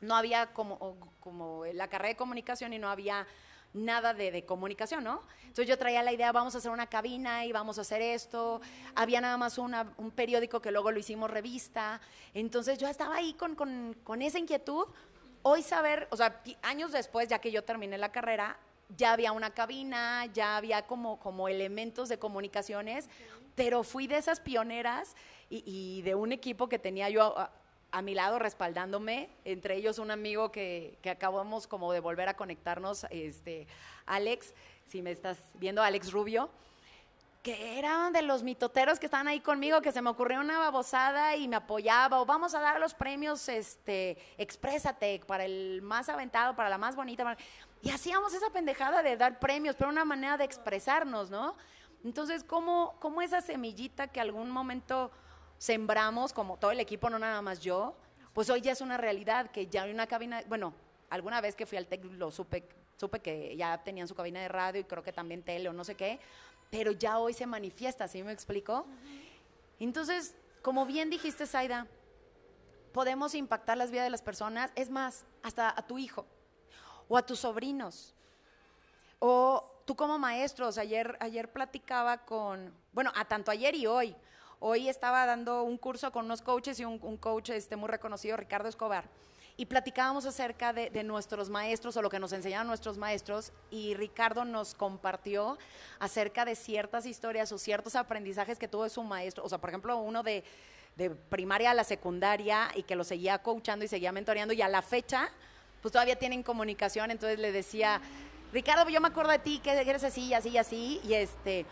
no 0.00 0.14
había 0.14 0.52
como, 0.52 0.96
como 1.18 1.64
la 1.72 1.88
carrera 1.88 2.10
de 2.10 2.16
comunicación 2.16 2.72
y 2.72 2.78
no 2.78 2.88
había 2.90 3.26
nada 3.74 4.12
de, 4.14 4.30
de 4.30 4.44
comunicación, 4.44 5.04
¿no? 5.04 5.22
Entonces 5.42 5.66
yo 5.66 5.78
traía 5.78 6.02
la 6.02 6.12
idea, 6.12 6.32
vamos 6.32 6.54
a 6.54 6.58
hacer 6.58 6.70
una 6.70 6.86
cabina 6.86 7.44
y 7.44 7.52
vamos 7.52 7.78
a 7.78 7.82
hacer 7.82 8.00
esto. 8.02 8.60
Había 8.94 9.20
nada 9.20 9.36
más 9.36 9.58
una- 9.58 9.92
un 9.98 10.10
periódico 10.10 10.60
que 10.60 10.70
luego 10.70 10.90
lo 10.90 10.98
hicimos 10.98 11.30
revista. 11.30 12.00
Entonces 12.34 12.78
yo 12.78 12.88
estaba 12.88 13.16
ahí 13.16 13.34
con, 13.34 13.54
con- 13.54 13.94
con 14.04 14.22
esa 14.22 14.38
inquietud. 14.38 14.86
Hoy 15.42 15.62
saber, 15.62 16.06
o 16.10 16.16
sea, 16.16 16.40
años 16.62 16.92
después, 16.92 17.28
ya 17.28 17.38
que 17.40 17.50
yo 17.50 17.64
terminé 17.64 17.98
la 17.98 18.12
carrera, 18.12 18.56
ya 18.96 19.12
había 19.12 19.32
una 19.32 19.50
cabina, 19.50 20.26
ya 20.26 20.56
había 20.56 20.86
como, 20.86 21.18
como 21.18 21.48
elementos 21.48 22.08
de 22.08 22.18
comunicaciones, 22.18 23.08
pero 23.54 23.82
fui 23.82 24.06
de 24.06 24.16
esas 24.18 24.40
pioneras 24.40 25.16
y, 25.50 25.62
y 25.66 26.02
de 26.02 26.14
un 26.14 26.32
equipo 26.32 26.68
que 26.68 26.78
tenía 26.78 27.08
yo 27.10 27.34
a, 27.92 28.02
mi 28.02 28.14
lado 28.14 28.38
respaldándome, 28.38 29.28
entre 29.44 29.76
ellos 29.76 29.98
un 29.98 30.10
amigo 30.10 30.50
que, 30.50 30.98
que 31.02 31.10
acabamos 31.10 31.66
como 31.66 31.92
de 31.92 32.00
volver 32.00 32.28
a 32.28 32.34
conectarnos, 32.34 33.06
este, 33.10 33.66
Alex, 34.06 34.54
si 34.86 35.02
me 35.02 35.10
estás 35.10 35.38
viendo, 35.54 35.82
Alex 35.82 36.12
Rubio, 36.12 36.50
que 37.42 37.78
eran 37.78 38.12
de 38.12 38.22
los 38.22 38.44
mitoteros 38.44 39.00
que 39.00 39.06
estaban 39.06 39.26
ahí 39.26 39.40
conmigo, 39.40 39.80
que 39.80 39.90
se 39.90 40.00
me 40.00 40.10
ocurrió 40.10 40.40
una 40.40 40.60
babosada 40.60 41.34
y 41.34 41.48
me 41.48 41.56
apoyaba, 41.56 42.20
o 42.20 42.24
vamos 42.24 42.54
a 42.54 42.60
dar 42.60 42.78
los 42.78 42.94
premios, 42.94 43.48
este, 43.48 44.16
Exprésate, 44.38 45.20
para 45.26 45.44
el 45.44 45.82
más 45.82 46.08
aventado, 46.08 46.54
para 46.54 46.68
la 46.68 46.78
más 46.78 46.94
bonita, 46.94 47.36
y 47.82 47.90
hacíamos 47.90 48.32
esa 48.32 48.50
pendejada 48.50 49.02
de 49.02 49.16
dar 49.16 49.40
premios, 49.40 49.74
pero 49.76 49.90
una 49.90 50.04
manera 50.04 50.36
de 50.36 50.44
expresarnos, 50.44 51.30
¿no? 51.30 51.56
Entonces, 52.04 52.44
¿cómo, 52.44 52.94
cómo 53.00 53.22
esa 53.22 53.40
semillita 53.40 54.06
que 54.06 54.20
algún 54.20 54.50
momento 54.50 55.10
sembramos, 55.62 56.32
como 56.32 56.56
todo 56.56 56.72
el 56.72 56.80
equipo, 56.80 57.08
no 57.08 57.20
nada 57.20 57.40
más 57.40 57.60
yo, 57.60 57.94
pues 58.32 58.50
hoy 58.50 58.60
ya 58.60 58.72
es 58.72 58.80
una 58.80 58.96
realidad, 58.96 59.52
que 59.52 59.68
ya 59.68 59.84
hay 59.84 59.92
una 59.92 60.08
cabina, 60.08 60.42
bueno, 60.48 60.74
alguna 61.08 61.40
vez 61.40 61.54
que 61.54 61.66
fui 61.66 61.78
al 61.78 61.86
TEC 61.86 62.04
lo 62.04 62.32
supe, 62.32 62.68
supe 62.96 63.20
que 63.20 63.56
ya 63.56 63.80
tenían 63.80 64.08
su 64.08 64.16
cabina 64.16 64.40
de 64.40 64.48
radio 64.48 64.80
y 64.80 64.84
creo 64.84 65.04
que 65.04 65.12
también 65.12 65.44
tele 65.44 65.68
o 65.68 65.72
no 65.72 65.84
sé 65.84 65.94
qué, 65.94 66.18
pero 66.68 66.90
ya 66.90 67.20
hoy 67.20 67.32
se 67.32 67.46
manifiesta, 67.46 68.08
¿sí 68.08 68.24
me 68.24 68.32
explico? 68.32 68.86
Entonces, 69.78 70.34
como 70.62 70.84
bien 70.84 71.10
dijiste, 71.10 71.46
Zaida, 71.46 71.86
podemos 72.92 73.36
impactar 73.36 73.76
las 73.76 73.92
vidas 73.92 74.06
de 74.06 74.10
las 74.10 74.22
personas, 74.22 74.72
es 74.74 74.90
más, 74.90 75.24
hasta 75.44 75.70
a 75.70 75.86
tu 75.86 75.96
hijo 75.96 76.26
o 77.06 77.16
a 77.16 77.24
tus 77.24 77.38
sobrinos. 77.38 78.16
O 79.20 79.80
tú 79.84 79.94
como 79.94 80.18
maestros, 80.18 80.76
ayer, 80.76 81.16
ayer 81.20 81.52
platicaba 81.52 82.18
con, 82.24 82.74
bueno, 82.92 83.12
a 83.14 83.26
tanto 83.26 83.52
ayer 83.52 83.76
y 83.76 83.86
hoy. 83.86 84.16
Hoy 84.64 84.88
estaba 84.88 85.26
dando 85.26 85.64
un 85.64 85.76
curso 85.76 86.12
con 86.12 86.26
unos 86.26 86.40
coaches 86.40 86.78
y 86.78 86.84
un, 86.84 87.16
coach 87.16 87.50
este, 87.50 87.74
muy 87.74 87.88
reconocido, 87.88 88.36
Ricardo 88.36 88.68
Escobar. 88.68 89.06
Y 89.56 89.66
platicábamos 89.66 90.24
acerca 90.24 90.72
de, 90.72 91.02
nuestros 91.02 91.50
maestros 91.50 91.96
o 91.96 92.00
lo 92.00 92.08
que 92.08 92.20
nos 92.20 92.32
enseñaron 92.32 92.68
nuestros 92.68 92.96
maestros. 92.96 93.52
Y 93.72 93.94
Ricardo 93.94 94.44
nos 94.44 94.74
compartió 94.74 95.58
acerca 95.98 96.44
de 96.44 96.54
ciertas 96.54 97.06
historias 97.06 97.50
o 97.50 97.58
ciertos 97.58 97.96
aprendizajes 97.96 98.56
que 98.56 98.68
tuvo 98.68 98.88
su 98.88 99.02
maestro. 99.02 99.42
O 99.42 99.48
sea, 99.48 99.58
por 99.58 99.70
ejemplo, 99.70 99.96
uno 99.98 100.22
de, 100.22 100.44
de 100.94 101.10
primaria 101.10 101.72
a 101.72 101.74
la 101.74 101.82
secundaria 101.82 102.70
y 102.76 102.84
que 102.84 102.94
lo 102.94 103.02
seguía 103.02 103.42
coachando 103.42 103.84
y 103.84 103.88
seguía 103.88 104.12
mentoreando. 104.12 104.54
Y 104.54 104.62
a 104.62 104.68
la 104.68 104.80
fecha, 104.80 105.28
pues 105.80 105.90
todavía 105.90 106.14
tienen 106.14 106.44
comunicación. 106.44 107.10
Entonces 107.10 107.40
le 107.40 107.50
decía, 107.50 108.00
Ricardo, 108.52 108.88
yo 108.88 109.00
me 109.00 109.08
acuerdo 109.08 109.32
de 109.32 109.40
ti, 109.40 109.58
que 109.58 109.72
eres 109.72 110.04
así, 110.04 110.26
y 110.26 110.34
así, 110.34 110.50
y 110.50 110.58
así. 110.58 111.00
Y 111.02 111.14
este 111.14 111.66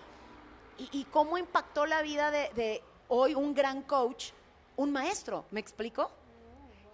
y, 0.93 1.05
cómo 1.05 1.39
impactó 1.39 1.87
la 1.87 2.03
vida 2.03 2.31
de, 2.31 2.83
hoy 3.09 3.35
un 3.35 3.55
gran 3.55 3.83
coach, 3.83 4.31
un 4.77 4.93
maestro, 4.93 5.45
¿me 5.51 5.61
explico? 5.61 6.11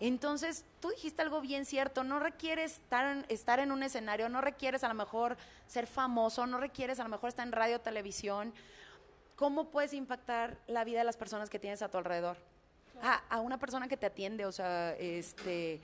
Entonces, 0.00 0.64
tú 0.80 0.90
dijiste 0.90 1.22
algo 1.22 1.40
bien 1.40 1.64
cierto, 1.64 2.04
no 2.04 2.18
requieres 2.18 2.72
estar 2.72 3.16
en, 3.16 3.26
estar 3.28 3.60
en 3.60 3.72
un 3.72 3.82
escenario, 3.82 4.28
no 4.28 4.40
requieres 4.40 4.84
a 4.84 4.88
lo 4.88 4.94
mejor 4.94 5.36
ser 5.66 5.86
famoso, 5.86 6.46
no 6.46 6.58
requieres 6.58 7.00
a 7.00 7.02
lo 7.02 7.08
mejor 7.08 7.28
estar 7.28 7.46
en 7.46 7.52
radio, 7.52 7.80
televisión. 7.80 8.52
¿Cómo 9.36 9.70
puedes 9.70 9.92
impactar 9.92 10.58
la 10.66 10.84
vida 10.84 10.98
de 10.98 11.04
las 11.04 11.16
personas 11.16 11.48
que 11.48 11.58
tienes 11.58 11.82
a 11.82 11.90
tu 11.90 11.98
alrededor? 11.98 12.36
A 13.02 13.40
una 13.40 13.58
persona 13.58 13.88
que 13.88 13.96
te 13.98 14.06
atiende, 14.06 14.46
o 14.46 14.52
sea, 14.52 14.94
este, 14.94 15.82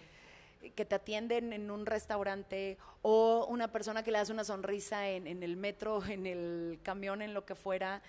que 0.75 0.85
te 0.85 0.94
atienden 0.94 1.53
en 1.53 1.70
un 1.70 1.87
restaurante 1.87 2.79
o 3.03 3.46
una 3.48 3.72
persona 3.72 4.03
que 4.03 4.11
le 4.11 4.18
hace 4.18 4.33
una 4.33 4.44
sonrisa 4.44 5.09
en, 5.09 5.27
en 5.27 5.42
el 5.42 5.57
metro, 5.57 6.05
en 6.07 6.27
el 6.27 6.81
camión, 6.83 7.22
en 7.22 7.35
lo 7.35 7.44
que 7.44 7.55
fuera. 7.55 8.03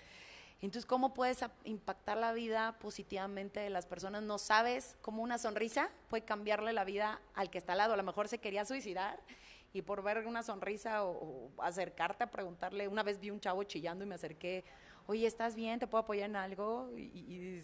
Entonces, 0.60 0.86
¿cómo 0.86 1.12
puedes 1.12 1.44
impactar 1.64 2.16
la 2.16 2.32
vida 2.32 2.78
positivamente 2.78 3.60
de 3.60 3.70
las 3.70 3.86
personas? 3.86 4.22
No 4.22 4.38
sabes 4.38 4.96
cómo 5.02 5.22
una 5.22 5.36
sonrisa 5.36 5.90
puede 6.08 6.24
cambiarle 6.24 6.72
la 6.72 6.84
vida 6.84 7.20
al 7.34 7.50
que 7.50 7.58
está 7.58 7.72
al 7.72 7.78
lado. 7.78 7.94
A 7.94 7.96
lo 7.96 8.02
mejor 8.02 8.28
se 8.28 8.38
quería 8.38 8.64
suicidar 8.64 9.20
y 9.72 9.82
por 9.82 10.02
ver 10.02 10.26
una 10.26 10.42
sonrisa 10.42 11.04
o, 11.04 11.50
o 11.56 11.62
acercarte 11.62 12.24
a 12.24 12.30
preguntarle. 12.30 12.88
Una 12.88 13.02
vez 13.02 13.20
vi 13.20 13.30
un 13.30 13.40
chavo 13.40 13.62
chillando 13.64 14.04
y 14.04 14.06
me 14.06 14.14
acerqué, 14.14 14.64
oye, 15.06 15.26
¿estás 15.26 15.54
bien? 15.54 15.78
¿Te 15.78 15.86
puedo 15.86 16.02
apoyar 16.02 16.30
en 16.30 16.36
algo? 16.36 16.90
Y, 16.96 17.02
y 17.02 17.62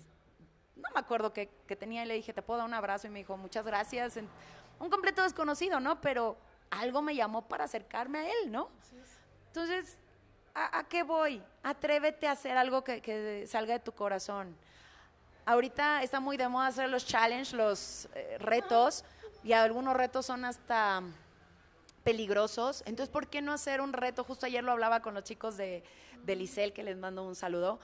no 0.76 0.88
me 0.94 1.00
acuerdo 1.00 1.33
qué, 1.33 1.46
tenía 1.79 2.05
y 2.05 2.09
le 2.09 2.14
dije, 2.14 2.33
¿te 2.33 2.42
puedo 2.42 2.59
dar 2.59 2.66
un 2.66 2.74
abrazo? 2.74 3.07
Y 3.07 3.11
me 3.11 3.20
dijo, 3.20 3.37
muchas 3.37 3.64
gracias. 3.64 4.18
Un 4.81 4.90
completo 4.90 5.23
desconocido, 5.23 5.79
¿no? 5.79 6.01
Pero 6.01 6.37
algo 6.71 7.03
me 7.03 7.14
llamó 7.14 7.43
para 7.43 7.64
acercarme 7.64 8.19
a 8.19 8.29
él, 8.29 8.51
¿no? 8.51 8.69
Entonces, 9.47 9.97
¿a, 10.55 10.79
a 10.79 10.85
qué 10.88 11.05
voy? 11.05 11.43
Atrévete 11.62 12.27
a 12.27 12.33
hacer 12.33 12.57
algo 12.57 12.83
que, 12.83 13.01
que 13.01 13.47
salga 13.47 13.75
de 13.75 13.81
tu 13.81 13.93
corazón. 13.93 14.57
Ahorita 15.45 16.03
está 16.03 16.21
muy 16.21 16.37
de 16.37 16.49
moda 16.49 16.69
hacer 16.69 16.88
los 16.88 17.07
challenge, 17.07 17.57
los 17.57 18.09
eh, 18.14 18.37
retos, 18.38 19.05
y 19.43 19.53
algunos 19.53 19.97
retos 19.97 20.27
son 20.27 20.45
hasta 20.45 21.03
peligrosos. 22.05 22.83
Entonces, 22.87 23.11
¿por 23.12 23.27
qué 23.29 23.43
no 23.43 23.53
hacer 23.53 23.81
un 23.81 23.93
reto? 23.93 24.23
Justo 24.25 24.47
ayer 24.47 24.62
lo 24.62 24.73
hablaba 24.73 25.01
con 25.01 25.14
los 25.14 25.25
chicos 25.25 25.57
de, 25.57 25.83
de 26.23 26.37
Licel, 26.37 26.73
que 26.73 26.83
les 26.83 26.97
mando 26.97 27.23
un 27.23 27.35
saludo. 27.35 27.81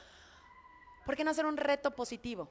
¿Por 1.04 1.16
qué 1.16 1.24
no 1.24 1.30
hacer 1.30 1.46
un 1.46 1.56
reto 1.56 1.90
positivo? 1.90 2.48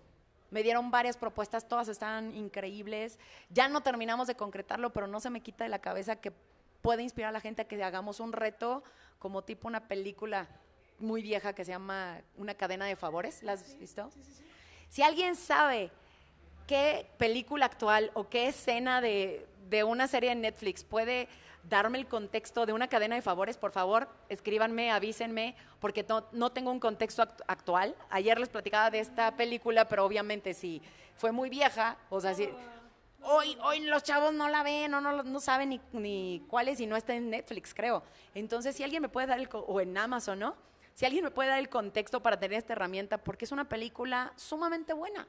Me 0.56 0.64
dieron 0.64 0.90
varias 0.90 1.18
propuestas, 1.18 1.68
todas 1.68 1.90
están 1.90 2.34
increíbles. 2.34 3.20
Ya 3.50 3.68
no 3.68 3.82
terminamos 3.82 4.26
de 4.26 4.36
concretarlo, 4.36 4.94
pero 4.94 5.06
no 5.06 5.20
se 5.20 5.30
me 5.30 5.42
quita 5.42 5.66
de 5.66 5.70
la 5.70 5.80
cabeza 5.80 6.16
que 6.16 6.32
puede 6.82 7.04
inspirar 7.04 7.28
a 7.28 7.34
la 7.34 7.42
gente 7.42 7.64
a 7.64 7.68
que 7.68 7.84
hagamos 7.84 8.22
un 8.22 8.32
reto 8.32 8.82
como 9.20 9.42
tipo 9.42 9.68
una 9.68 9.90
película 9.90 10.48
muy 10.98 11.22
vieja 11.22 11.52
que 11.52 11.66
se 11.66 11.72
llama 11.72 12.22
Una 12.38 12.54
cadena 12.54 12.86
de 12.86 12.96
favores. 12.96 13.44
¿La 13.44 13.52
has 13.52 13.78
visto? 13.78 14.10
Si 14.88 15.02
alguien 15.02 15.36
sabe 15.36 15.92
qué 16.68 17.06
película 17.18 17.66
actual 17.66 18.12
o 18.14 18.30
qué 18.30 18.48
escena 18.48 19.02
de, 19.02 19.46
de 19.68 19.84
una 19.84 20.08
serie 20.08 20.30
de 20.30 20.36
Netflix 20.36 20.86
puede 20.86 21.28
darme 21.70 21.98
el 21.98 22.08
contexto 22.08 22.66
de 22.66 22.74
una 22.74 22.88
cadena 22.88 23.16
de 23.16 23.22
favores, 23.22 23.58
por 23.58 23.72
favor, 23.72 24.08
escríbanme, 24.30 24.92
avísenme, 24.92 25.56
porque 25.80 26.04
no, 26.08 26.26
no 26.32 26.52
tengo 26.52 26.72
un 26.72 26.80
contexto 26.80 27.24
act- 27.24 27.44
actual. 27.48 27.96
Ayer 28.10 28.40
les 28.40 28.50
platicaba 28.50 28.92
de 28.92 29.00
esta 29.00 29.36
película, 29.36 29.88
pero 29.88 30.06
obviamente 30.06 30.54
si 30.54 30.82
fue 31.16 31.32
muy 31.32 31.50
vieja, 31.50 31.98
o 32.10 32.22
sea, 32.22 32.34
si, 32.34 32.50
hoy, 33.24 33.58
hoy 33.64 33.80
los 33.82 34.04
chavos 34.04 34.34
no 34.34 34.48
la 34.50 34.64
ven, 34.64 34.94
o 34.94 35.02
no, 35.02 35.24
no 35.24 35.40
saben 35.40 35.70
ni, 35.70 35.82
ni 35.94 36.46
cuál 36.50 36.68
es 36.68 36.80
y 36.80 36.86
no 36.86 36.96
está 36.96 37.16
en 37.16 37.30
Netflix, 37.30 37.74
creo. 37.74 38.04
Entonces, 38.34 38.76
si 38.76 38.84
alguien 38.84 39.02
me 39.02 39.10
puede 39.10 39.28
dar 39.28 39.40
el, 39.40 39.50
o 39.52 39.82
en 39.82 39.98
Amazon, 39.98 40.40
¿no? 40.40 40.56
Si 40.94 41.06
alguien 41.06 41.24
me 41.26 41.32
puede 41.32 41.50
dar 41.50 41.60
el 41.60 41.68
contexto 41.70 42.22
para 42.22 42.40
tener 42.40 42.58
esta 42.58 42.74
herramienta, 42.74 43.18
porque 43.18 43.46
es 43.46 43.52
una 43.52 43.68
película 43.68 44.32
sumamente 44.38 44.94
buena. 44.94 45.28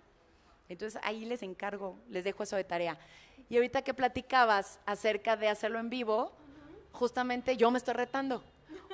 Entonces 0.68 1.00
ahí 1.04 1.24
les 1.24 1.42
encargo, 1.42 1.96
les 2.08 2.24
dejo 2.24 2.42
eso 2.42 2.56
de 2.56 2.64
tarea. 2.64 2.98
Y 3.48 3.56
ahorita 3.56 3.82
que 3.82 3.94
platicabas 3.94 4.80
acerca 4.86 5.36
de 5.36 5.48
hacerlo 5.48 5.78
en 5.78 5.88
vivo, 5.90 6.32
justamente 6.92 7.56
yo 7.56 7.70
me 7.70 7.78
estoy 7.78 7.94
retando. 7.94 8.42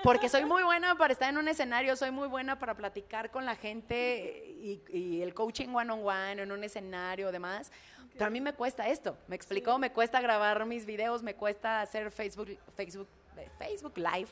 Porque 0.03 0.29
soy 0.29 0.45
muy 0.45 0.63
buena 0.63 0.97
para 0.97 1.13
estar 1.13 1.31
en 1.31 1.39
un 1.39 1.49
escenario, 1.49 1.97
soy 1.97 2.11
muy 2.11 2.29
buena 2.29 2.59
para 2.59 2.75
platicar 2.75 3.31
con 3.31 3.45
la 3.45 3.57
gente 3.57 4.45
y, 4.61 4.83
y 4.89 5.23
el 5.23 5.33
coaching 5.33 5.69
one 5.69 5.93
on 5.93 6.07
one 6.07 6.43
en 6.43 6.51
un 6.53 6.65
escenario, 6.65 7.31
demás. 7.31 7.71
Pero 8.13 8.27
a 8.27 8.31
mí 8.31 8.41
me 8.41 8.53
cuesta 8.53 8.89
esto, 8.89 9.17
¿me 9.27 9.37
explicó? 9.37 9.79
Me 9.79 9.93
cuesta 9.93 10.21
grabar 10.21 10.67
mis 10.67 10.85
videos, 10.85 11.23
me 11.23 11.35
cuesta 11.35 11.81
hacer 11.81 12.11
Facebook, 12.11 12.59
Facebook, 12.75 13.09
eh, 13.37 13.49
Facebook 13.59 13.97
Live. 13.97 14.29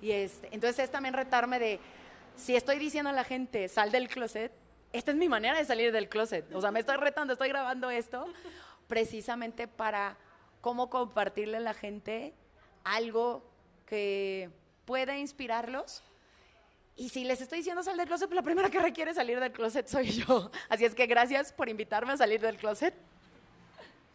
Y 0.00 0.10
este, 0.10 0.48
entonces 0.50 0.80
es 0.80 0.90
también 0.90 1.14
retarme 1.14 1.58
de, 1.58 1.78
si 2.34 2.56
estoy 2.56 2.78
diciendo 2.78 3.10
a 3.10 3.12
la 3.12 3.24
gente, 3.24 3.68
sal 3.68 3.92
del 3.92 4.08
closet, 4.08 4.50
esta 4.92 5.10
es 5.12 5.16
mi 5.16 5.28
manera 5.28 5.56
de 5.56 5.64
salir 5.64 5.92
del 5.92 6.08
closet. 6.08 6.52
O 6.54 6.60
sea, 6.60 6.70
me 6.70 6.80
estoy 6.80 6.96
retando, 6.96 7.32
estoy 7.32 7.48
grabando 7.48 7.90
esto 7.90 8.26
precisamente 8.92 9.66
para 9.68 10.18
cómo 10.60 10.90
compartirle 10.90 11.56
a 11.56 11.60
la 11.60 11.72
gente 11.72 12.34
algo 12.84 13.42
que 13.86 14.50
puede 14.84 15.18
inspirarlos. 15.18 16.04
Y 16.94 17.08
si 17.08 17.24
les 17.24 17.40
estoy 17.40 17.60
diciendo 17.60 17.82
salir 17.82 18.00
del 18.00 18.08
closet, 18.08 18.28
pues 18.28 18.36
la 18.36 18.42
primera 18.42 18.68
que 18.68 18.78
requiere 18.78 19.14
salir 19.14 19.40
del 19.40 19.50
closet 19.50 19.88
soy 19.88 20.10
yo. 20.10 20.50
Así 20.68 20.84
es 20.84 20.94
que 20.94 21.06
gracias 21.06 21.54
por 21.54 21.70
invitarme 21.70 22.12
a 22.12 22.18
salir 22.18 22.42
del 22.42 22.58
closet. 22.58 22.92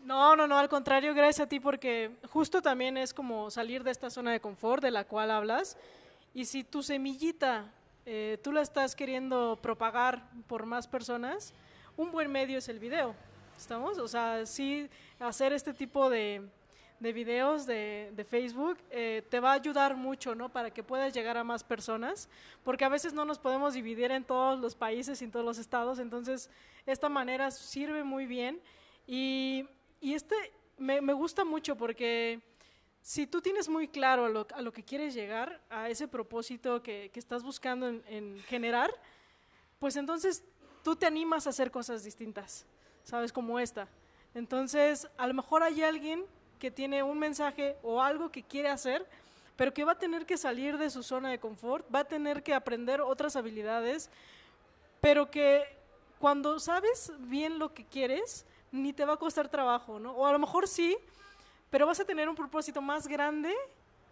No, 0.04 0.36
no, 0.36 0.46
no, 0.46 0.60
al 0.60 0.70
contrario, 0.70 1.16
gracias 1.16 1.48
a 1.48 1.50
ti 1.50 1.60
porque 1.60 2.12
justo 2.30 2.62
también 2.62 2.98
es 2.98 3.16
como 3.16 3.50
salir 3.50 3.84
de 3.84 3.90
esta 3.90 4.12
zona 4.12 4.32
de 4.32 4.40
confort 4.40 4.84
de 4.84 4.92
la 4.92 5.06
cual 5.06 5.32
hablas. 5.32 5.76
Y 6.36 6.46
si 6.46 6.64
tu 6.64 6.84
semillita 6.84 7.74
eh, 8.06 8.38
tú 8.44 8.52
la 8.52 8.62
estás 8.62 8.96
queriendo 8.96 9.58
propagar 9.60 10.30
por 10.46 10.68
más 10.68 10.88
personas, 10.88 11.56
un 11.98 12.12
buen 12.12 12.32
medio 12.32 12.60
es 12.60 12.70
el 12.70 12.78
video. 12.78 13.16
¿Estamos? 13.58 13.98
O 13.98 14.08
sea, 14.08 14.46
sí, 14.46 14.88
hacer 15.20 15.52
este 15.52 15.74
tipo 15.74 16.10
de, 16.10 16.48
de 17.00 17.14
videos 17.14 17.66
de, 17.66 18.12
de 18.16 18.24
Facebook 18.24 18.78
eh, 18.92 19.24
te 19.30 19.40
va 19.40 19.52
a 19.52 19.54
ayudar 19.54 19.96
mucho, 19.96 20.36
¿no? 20.36 20.50
Para 20.50 20.72
que 20.72 20.84
puedas 20.84 21.14
llegar 21.14 21.38
a 21.38 21.44
más 21.44 21.64
personas, 21.64 22.30
porque 22.64 22.86
a 22.86 22.90
veces 22.90 23.14
no 23.14 23.26
nos 23.26 23.40
podemos 23.40 23.74
dividir 23.74 24.12
en 24.12 24.24
todos 24.24 24.60
los 24.60 24.76
países 24.76 25.22
y 25.22 25.26
en 25.26 25.32
todos 25.32 25.46
los 25.46 25.58
estados, 25.58 26.00
entonces 26.00 26.50
esta 26.86 27.10
manera 27.10 27.50
sirve 27.52 28.04
muy 28.04 28.28
bien 28.28 28.62
y, 29.08 29.66
y 30.02 30.14
este 30.14 30.36
me, 30.78 31.02
me, 31.02 31.14
gusta 31.14 31.44
mucho 31.44 31.76
porque 31.76 32.40
si 33.02 33.26
tú 33.26 33.42
tienes 33.42 33.68
muy 33.70 33.88
claro 33.88 34.26
a 34.26 34.30
lo, 34.30 34.48
a 34.54 34.62
lo 34.62 34.72
que 34.72 34.84
quieres 34.84 35.14
llegar, 35.14 35.62
a 35.70 35.90
ese 35.90 36.08
propósito 36.08 36.84
que, 36.84 37.10
que 37.12 37.20
estás 37.20 37.44
buscando 37.44 37.88
en, 37.88 38.04
en 38.08 38.40
generar, 38.44 38.92
pues 39.80 39.96
entonces 39.96 40.44
tú 40.84 40.96
te 40.96 41.06
animas 41.06 41.48
a 41.48 41.50
hacer 41.50 41.72
cosas 41.72 42.04
distintas, 42.04 42.66
¿sabes? 43.08 43.32
Como 43.32 43.58
esta. 43.58 43.88
Entonces, 44.36 45.08
a 45.18 45.28
lo 45.28 45.34
mejor 45.34 45.64
hay 45.64 45.82
alguien 45.82 46.26
que 46.60 46.72
tiene 46.72 47.04
un 47.04 47.18
mensaje 47.18 47.78
o 47.82 48.02
algo 48.02 48.30
que 48.30 48.44
quiere 48.44 48.68
hacer, 48.68 49.06
pero 49.56 49.74
que 49.74 49.86
va 49.86 49.94
a 49.94 49.98
tener 49.98 50.26
que 50.26 50.38
salir 50.38 50.78
de 50.78 50.90
su 50.90 51.04
zona 51.04 51.30
de 51.30 51.40
confort, 51.40 51.86
va 51.94 52.00
a 52.00 52.04
tener 52.04 52.44
que 52.44 52.54
aprender 52.54 53.00
otras 53.00 53.36
habilidades, 53.38 54.10
pero 55.00 55.32
que 55.32 55.64
cuando 56.20 56.60
sabes 56.60 57.14
bien 57.20 57.60
lo 57.60 57.74
que 57.74 57.86
quieres, 57.86 58.46
ni 58.72 58.92
te 58.92 59.06
va 59.06 59.14
a 59.14 59.18
costar 59.18 59.48
trabajo, 59.48 60.00
¿no? 60.00 60.12
O 60.12 60.26
a 60.26 60.32
lo 60.34 60.40
mejor 60.40 60.68
sí, 60.68 60.98
pero 61.70 61.88
vas 61.88 62.00
a 62.02 62.06
tener 62.06 62.28
un 62.28 62.36
propósito 62.36 62.82
más 62.82 63.08
grande 63.08 63.54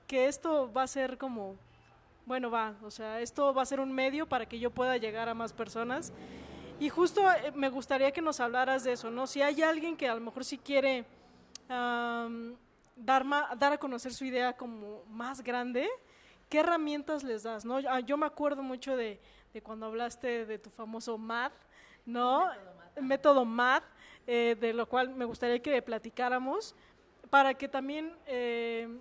que 0.08 0.28
esto 0.28 0.72
va 0.72 0.84
a 0.84 0.88
ser 0.88 1.18
como, 1.18 1.56
bueno, 2.26 2.50
va, 2.50 2.76
o 2.82 2.92
sea, 2.92 3.20
esto 3.20 3.54
va 3.54 3.64
a 3.64 3.66
ser 3.66 3.82
un 3.82 3.92
medio 3.92 4.26
para 4.26 4.46
que 4.46 4.58
yo 4.58 4.72
pueda 4.72 4.96
llegar 4.98 5.28
a 5.28 5.34
más 5.34 5.52
personas. 5.52 6.14
Y 6.80 6.90
justo 6.90 7.22
eh, 7.32 7.52
me 7.56 7.70
gustaría 7.70 8.12
que 8.12 8.22
nos 8.22 8.40
hablaras 8.40 8.84
de 8.84 8.94
eso, 8.94 9.10
¿no? 9.10 9.28
Si 9.28 9.42
hay 9.42 9.62
alguien 9.62 9.96
que 9.96 10.10
a 10.10 10.16
lo 10.16 10.22
mejor 10.22 10.44
sí 10.44 10.58
quiere 10.58 11.06
dar, 11.70 13.26
dar 13.58 13.74
a 13.74 13.78
conocer 13.78 14.14
su 14.14 14.26
idea 14.26 14.54
como 14.54 15.04
más 15.10 15.42
grande, 15.42 15.88
¿qué 16.50 16.60
herramientas 16.60 17.24
les 17.24 17.44
das? 17.44 17.64
¿no? 17.66 17.80
Yo 18.02 18.18
me 18.18 18.26
acuerdo 18.26 18.62
mucho 18.62 18.98
de, 18.98 19.20
de 19.54 19.62
cuando 19.62 19.86
hablaste 19.86 20.46
de 20.46 20.60
tu 20.60 20.70
famoso 20.70 21.18
MAD, 21.18 21.52
¿no? 22.06 22.50
Método 23.00 23.46
MAD, 23.46 23.84
eh, 24.28 24.58
de 24.60 24.74
lo 24.74 24.88
cual 24.88 25.10
me 25.10 25.26
gustaría 25.26 25.62
que 25.62 25.82
platicáramos, 25.82 26.76
para 27.30 27.54
que 27.54 27.68
también, 27.68 28.14
eh, 28.28 29.00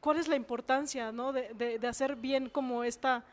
¿cuál 0.00 0.18
es 0.18 0.28
la 0.28 0.36
importancia 0.36 1.10
¿no? 1.10 1.32
de, 1.32 1.52
de, 1.54 1.78
de 1.78 1.88
hacer 1.88 2.16
bien 2.16 2.48
como 2.48 2.84
esta 2.84 3.24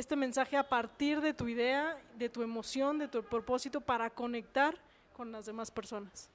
este 0.00 0.16
mensaje 0.16 0.56
a 0.56 0.68
partir 0.68 1.20
de 1.20 1.32
tu 1.32 1.46
idea, 1.46 1.96
de 2.16 2.28
tu 2.28 2.42
emoción, 2.42 2.98
de 2.98 3.08
tu 3.08 3.22
propósito 3.22 3.80
para 3.80 4.10
conectar 4.10 4.76
con 5.16 5.30
las 5.30 5.46
demás 5.46 5.70
personas. 5.70 6.28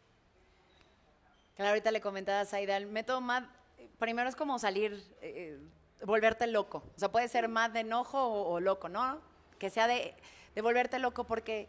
Claro, 1.55 1.69
ahorita 1.69 1.91
le 1.91 2.01
comentaba 2.01 2.41
a 2.41 2.45
Saida, 2.45 2.77
el 2.77 2.87
método 2.87 3.21
MAD, 3.21 3.43
primero 3.97 4.29
es 4.29 4.35
como 4.35 4.59
salir, 4.59 5.03
eh, 5.21 5.57
volverte 6.03 6.47
loco. 6.47 6.83
O 6.95 6.99
sea, 6.99 7.11
puede 7.11 7.27
ser 7.27 7.47
MAD 7.47 7.71
de 7.71 7.79
enojo 7.81 8.21
o, 8.21 8.59
loco, 8.59 8.89
¿no? 8.89 9.19
Que 9.57 9.69
sea 9.69 9.87
de, 9.87 10.13
volverte 10.61 10.99
loco 10.99 11.23
porque 11.23 11.67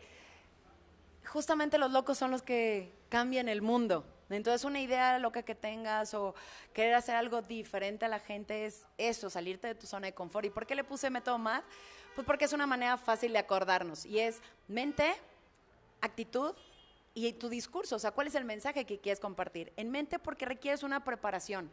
justamente 1.24 1.78
los 1.78 1.92
locos 1.92 2.18
son 2.18 2.30
los 2.30 2.42
que 2.42 2.92
cambian 3.08 3.48
el 3.48 3.62
mundo. 3.62 4.04
Entonces, 4.28 4.64
una 4.64 4.80
idea 4.80 5.18
loca 5.18 5.42
que 5.42 5.54
tengas 5.54 6.14
o 6.14 6.34
querer 6.72 6.94
hacer 6.94 7.14
algo 7.14 7.42
diferente 7.42 8.04
a 8.04 8.08
la 8.08 8.18
gente 8.18 8.66
es 8.66 8.84
eso, 8.98 9.30
salirte 9.30 9.68
de 9.68 9.74
tu 9.74 9.86
zona 9.86 10.06
de 10.06 10.14
confort. 10.14 10.46
¿Y 10.46 10.50
por 10.50 10.66
qué 10.66 10.74
le 10.74 10.84
puse 10.84 11.10
método 11.10 11.38
MAD? 11.38 11.62
Pues 12.14 12.26
porque 12.26 12.46
es 12.46 12.52
una 12.52 12.66
manera 12.66 12.96
fácil 12.96 13.32
de 13.32 13.38
acordarnos 13.38 14.04
y 14.06 14.18
es 14.18 14.40
mente, 14.68 15.14
actitud 16.00 16.54
y 17.14 17.32
tu 17.34 17.48
discurso, 17.48 17.96
o 17.96 17.98
sea, 17.98 18.10
cuál 18.10 18.26
es 18.26 18.34
el 18.34 18.44
mensaje 18.44 18.84
que 18.84 18.98
quieres 18.98 19.20
compartir. 19.20 19.72
En 19.76 19.90
mente 19.90 20.18
porque 20.18 20.44
requieres 20.44 20.82
una 20.82 21.04
preparación. 21.04 21.70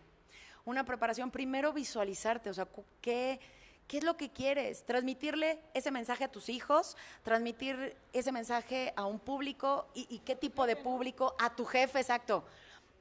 Una 0.65 0.85
preparación, 0.85 1.31
primero 1.31 1.73
visualizarte, 1.73 2.49
o 2.49 2.53
sea, 2.53 2.67
qué, 3.01 3.39
qué 3.87 3.97
es 3.97 4.03
lo 4.03 4.17
que 4.17 4.29
quieres, 4.29 4.85
transmitirle 4.85 5.59
ese 5.73 5.91
mensaje 5.91 6.23
a 6.23 6.31
tus 6.31 6.49
hijos, 6.49 6.97
transmitir 7.23 7.95
ese 8.13 8.31
mensaje 8.31 8.93
a 8.95 9.05
un 9.05 9.19
público 9.19 9.87
y, 9.93 10.19
qué 10.19 10.35
tipo 10.35 10.65
de 10.65 10.75
público, 10.75 11.35
a 11.39 11.55
tu 11.55 11.65
jefe, 11.65 11.99
exacto. 11.99 12.43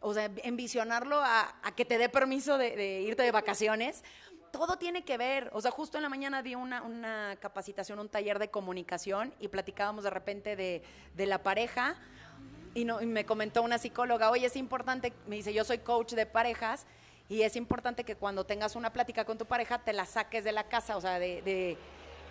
O 0.01 0.15
sea, 0.15 0.31
envisionarlo 0.43 1.21
a, 1.23 1.55
que 1.77 1.85
te 1.85 1.97
dé 1.97 2.09
permiso 2.09 2.59
de, 2.59 2.75
de 2.77 3.03
irte 3.03 3.23
de 3.23 3.31
vacaciones 3.31 4.03
todo 4.53 4.77
tiene 4.77 5.03
que 5.03 5.17
ver. 5.17 5.51
O 5.55 5.61
sea, 5.61 5.71
justo 5.71 5.97
en 5.97 6.03
la 6.03 6.09
mañana 6.09 6.43
di 6.43 6.55
una, 6.55 6.83
una, 6.83 7.37
capacitación, 7.41 7.99
un 7.99 8.09
taller 8.09 8.39
de 8.39 8.51
comunicación 8.51 9.35
y 9.41 9.49
platicábamos 9.49 10.05
de 10.05 10.11
repente 10.11 10.55
de, 10.57 10.83
de 11.15 11.27
la 11.27 11.43
pareja. 11.43 11.97
Y, 12.75 12.85
no, 12.85 13.01
y, 13.01 13.07
me 13.07 13.25
comentó 13.25 13.63
una 13.63 13.79
psicóloga, 13.79 14.31
oye, 14.31 14.47
es 14.47 14.57
importante, 14.57 15.13
me 15.27 15.37
dice, 15.37 15.53
yo 15.53 15.65
soy 15.65 15.79
coach 15.79 16.13
de 16.13 16.27
parejas 16.27 16.87
y 17.33 17.45
es 17.45 17.57
importante 17.57 18.05
que 18.05 18.15
cuando 18.15 18.45
tengas 18.45 18.77
una 18.77 18.93
plática 18.93 19.25
con 19.25 19.39
tu 19.39 19.47
pareja 19.47 19.79
te 19.79 19.95
la 19.95 20.05
saques 20.05 20.45
de 20.45 20.53
la 20.53 20.65
casa, 20.65 20.99
o 20.99 21.01
sea, 21.01 21.19
de, 21.19 21.41
de 21.41 21.79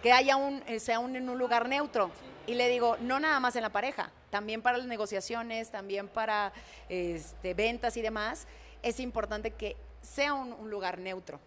que 0.03 0.11
haya 0.11 0.35
un, 0.35 0.61
sea 0.79 0.99
un, 0.99 1.15
en 1.15 1.27
un 1.27 1.39
lugar 1.39 1.67
neutro. 1.67 2.11
Y 2.45 2.53
le 2.53 2.69
digo, 2.69 2.97
no 3.01 3.19
nada 3.19 3.39
más 3.39 3.55
en 3.55 3.63
la 3.63 3.71
pareja, 3.71 4.11
también 4.29 4.61
para 4.61 4.77
las 4.77 4.85
negociaciones, 4.85 5.71
también 5.71 6.07
para 6.07 6.53
este, 6.87 7.55
ventas 7.55 7.97
y 7.97 8.03
demás, 8.03 8.45
es 8.83 8.99
importante 8.99 9.49
que 9.49 9.75
sea 10.03 10.35
un, 10.35 10.53
un 10.53 10.69
lugar 10.69 10.99
neutro. 10.99 11.39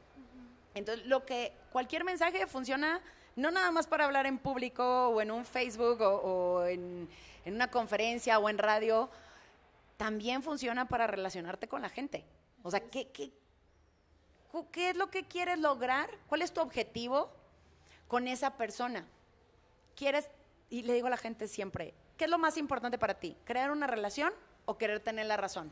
Entonces, 0.75 1.07
lo 1.07 1.25
que 1.25 1.53
cualquier 1.71 2.03
mensaje 2.03 2.49
funciona 2.49 3.01
no 3.37 3.53
nada 3.53 3.71
más 3.71 3.87
para 3.87 4.05
hablar 4.05 4.27
en 4.27 4.39
público 4.39 5.11
o 5.11 5.21
en 5.21 5.31
un 5.31 5.45
Facebook 5.45 6.01
o, 6.01 6.17
o 6.17 6.65
en, 6.65 7.09
en, 7.45 7.55
una 7.55 7.71
conferencia 7.71 8.37
o 8.41 8.49
en 8.49 8.59
radio, 8.59 9.09
también 9.97 10.43
funciona 10.43 10.89
para 10.89 11.07
relacionarte 11.07 11.69
con 11.69 11.83
la 11.83 11.89
gente. 11.89 12.25
O 12.65 12.71
sea, 12.73 12.81
¿qué, 12.81 13.09
qué, 13.13 13.31
¿qué 14.71 14.91
es 14.91 14.97
lo 14.97 15.11
que 15.11 15.25
quieres 15.25 15.59
lograr? 15.59 16.09
¿Cuál 16.29 16.43
es 16.43 16.53
tu 16.53 16.61
objetivo 16.61 17.31
con 18.09 18.29
esa 18.29 18.57
persona? 18.57 19.07
¿Quieres, 19.97 20.29
y 20.71 20.83
le 20.83 20.95
digo 20.95 21.09
a 21.09 21.11
la 21.11 21.17
gente 21.17 21.49
siempre, 21.49 21.95
¿qué 22.17 22.25
es 22.25 22.31
lo 22.31 22.39
más 22.39 22.57
importante 22.57 22.99
para 22.99 23.15
ti? 23.15 23.37
¿Crear 23.45 23.71
una 23.71 23.87
relación 23.87 24.33
o 24.65 24.79
querer 24.79 25.01
tener 25.01 25.27
la 25.27 25.37
razón? 25.37 25.71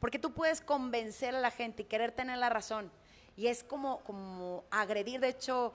Porque 0.00 0.18
tú 0.18 0.32
puedes 0.32 0.60
convencer 0.60 1.34
a 1.34 1.40
la 1.40 1.50
gente 1.50 1.82
y 1.82 1.86
querer 1.86 2.12
tener 2.12 2.38
la 2.38 2.48
razón 2.48 2.90
y 3.36 3.48
es 3.48 3.62
como, 3.62 4.00
como 4.00 4.64
agredir, 4.70 5.20
de 5.20 5.28
hecho, 5.28 5.74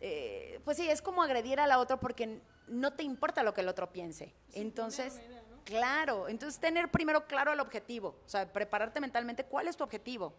eh, 0.00 0.60
pues 0.64 0.76
sí, 0.76 0.88
es 0.88 1.00
como 1.00 1.22
agredir 1.22 1.60
a 1.60 1.66
la 1.66 1.78
otra 1.78 1.98
porque 1.98 2.40
no 2.66 2.92
te 2.92 3.04
importa 3.04 3.42
lo 3.42 3.54
que 3.54 3.60
el 3.60 3.68
otro 3.68 3.92
piense. 3.92 4.34
Sí, 4.48 4.60
entonces, 4.60 5.20
idea, 5.24 5.42
¿no? 5.48 5.60
claro, 5.64 6.28
entonces 6.28 6.60
tener 6.60 6.90
primero 6.90 7.26
claro 7.26 7.52
el 7.52 7.60
objetivo, 7.60 8.16
o 8.26 8.28
sea, 8.28 8.52
prepararte 8.52 9.00
mentalmente 9.00 9.44
cuál 9.44 9.68
es 9.68 9.76
tu 9.76 9.84
objetivo, 9.84 10.34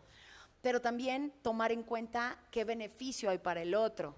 pero 0.62 0.82
también 0.82 1.34
tomar 1.42 1.72
en 1.72 1.84
cuenta 1.84 2.38
qué 2.52 2.64
beneficio 2.64 3.30
hay 3.30 3.38
para 3.38 3.62
el 3.62 3.76
otro, 3.76 4.16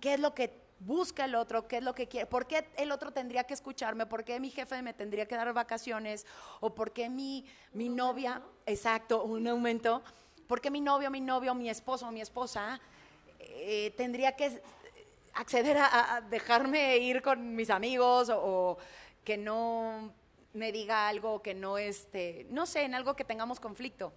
qué 0.00 0.14
es 0.14 0.20
lo 0.20 0.34
que 0.34 0.64
busca 0.80 1.24
el 1.24 1.34
otro, 1.34 1.66
qué 1.66 1.78
es 1.78 1.82
lo 1.82 1.94
que 1.94 2.08
quiere, 2.08 2.26
por 2.26 2.46
qué 2.46 2.66
el 2.76 2.92
otro 2.92 3.12
tendría 3.12 3.44
que 3.44 3.54
escucharme, 3.54 4.06
por 4.06 4.24
qué 4.24 4.38
mi 4.38 4.50
jefe 4.50 4.82
me 4.82 4.92
tendría 4.92 5.26
que 5.26 5.34
dar 5.34 5.52
vacaciones, 5.52 6.26
o 6.60 6.74
por 6.74 6.92
qué 6.92 7.08
mi, 7.08 7.46
mi 7.72 7.88
novia, 7.88 8.38
¿no? 8.38 8.46
exacto, 8.66 9.24
un 9.24 9.46
aumento. 9.46 10.02
¿Por 10.46 10.60
qué 10.60 10.70
mi 10.70 10.80
novio, 10.80 11.10
mi 11.10 11.20
novio, 11.20 11.54
mi 11.54 11.70
esposo 11.70 12.10
mi 12.12 12.20
esposa 12.20 12.78
eh, 13.38 13.94
tendría 13.96 14.36
que 14.36 14.60
acceder 15.32 15.78
a, 15.78 16.16
a, 16.16 16.20
dejarme 16.20 16.98
ir 16.98 17.22
con 17.22 17.56
mis 17.56 17.70
amigos 17.70 18.28
o, 18.28 18.38
o, 18.38 18.78
que 19.24 19.36
no 19.38 20.12
me 20.52 20.70
diga 20.70 21.08
algo 21.08 21.42
que 21.42 21.54
no 21.54 21.78
este, 21.78 22.46
no 22.50 22.66
sé, 22.66 22.82
en 22.82 22.94
algo 22.94 23.16
que 23.16 23.24
tengamos 23.24 23.58
conflicto? 23.58 24.12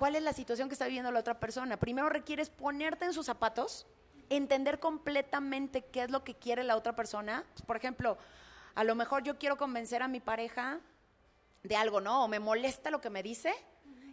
¿Cuál 0.00 0.16
es 0.16 0.22
la 0.22 0.32
situación 0.32 0.70
que 0.70 0.72
está 0.72 0.86
viviendo 0.86 1.12
la 1.12 1.20
otra 1.20 1.38
persona? 1.38 1.76
Primero 1.76 2.08
requieres 2.08 2.48
ponerte 2.48 3.04
en 3.04 3.12
sus 3.12 3.26
zapatos, 3.26 3.86
entender 4.30 4.80
completamente 4.80 5.84
qué 5.84 6.04
es 6.04 6.10
lo 6.10 6.24
que 6.24 6.34
quiere 6.34 6.64
la 6.64 6.74
otra 6.74 6.96
persona. 6.96 7.44
Por 7.66 7.76
ejemplo, 7.76 8.16
a 8.74 8.82
lo 8.82 8.94
mejor 8.94 9.24
yo 9.24 9.38
quiero 9.38 9.58
convencer 9.58 10.02
a 10.02 10.08
mi 10.08 10.18
pareja 10.18 10.80
de 11.62 11.76
algo, 11.76 12.00
¿no? 12.00 12.24
O 12.24 12.28
me 12.28 12.38
molesta 12.40 12.90
lo 12.90 13.02
que 13.02 13.10
me 13.10 13.22
dice 13.22 13.52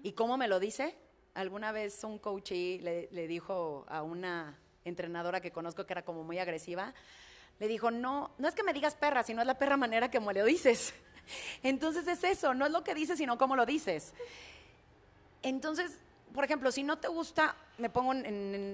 ¿Y 0.04 0.12
cómo 0.12 0.36
me 0.36 0.50
lo 0.50 0.60
dice? 0.60 0.94
Alguna 1.36 1.72
vez 1.72 2.04
un 2.04 2.20
coach 2.20 2.52
le, 2.52 3.08
le, 3.10 3.26
dijo 3.26 3.86
a 3.88 4.04
una 4.04 4.60
entrenadora 4.84 5.40
que 5.40 5.52
conozco 5.52 5.86
que 5.86 5.94
era 5.94 6.04
como 6.04 6.26
muy 6.26 6.38
agresiva, 6.38 6.94
le 7.60 7.68
dijo, 7.70 7.92
no, 7.92 8.32
no 8.38 8.50
es 8.50 8.56
que 8.56 8.64
me 8.64 8.74
digas 8.74 8.96
perra, 8.96 9.24
sino 9.24 9.40
es 9.40 9.48
la 9.48 9.58
perra 9.58 9.78
manera 9.78 10.12
que 10.12 10.20
me 10.20 10.34
lo 10.34 10.44
dices. 10.44 10.94
Entonces 11.64 12.06
es 12.08 12.26
eso, 12.26 12.54
no 12.54 12.66
es 12.66 12.74
lo 12.74 12.84
que 12.84 12.94
dices, 12.94 13.18
sino 13.18 13.38
cómo 13.38 13.56
lo 13.56 13.66
dices. 13.66 14.14
Entonces, 15.44 15.98
por 16.34 16.44
ejemplo, 16.44 16.72
si 16.72 16.84
no 16.84 16.98
te 16.98 17.08
gusta, 17.08 17.56
me 17.78 17.90
pongo 17.90 18.14
en, 18.14 18.26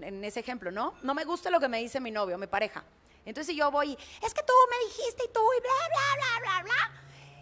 en- 0.04 0.24
ese 0.24 0.40
ejemplo, 0.40 0.72
¿no? 0.72 0.94
No 1.04 1.14
me 1.14 1.24
gusta 1.26 1.50
lo 1.50 1.60
que 1.60 1.68
me 1.68 1.80
dice 1.80 2.00
mi 2.00 2.12
novio, 2.12 2.38
mi 2.38 2.48
pareja. 2.48 2.84
Entonces 3.26 3.54
si 3.54 3.56
yo 3.58 3.72
voy, 3.72 3.94
es 4.22 4.34
que 4.34 4.42
tú 4.44 4.54
me 4.70 4.86
dijiste 4.88 5.24
y 5.26 5.34
tú 5.34 5.40
y 5.58 5.62
bla, 5.62 5.72
bla, 5.88 6.18
bla, 6.18 6.40
bla, 6.42 6.64
bla. 6.64 7.02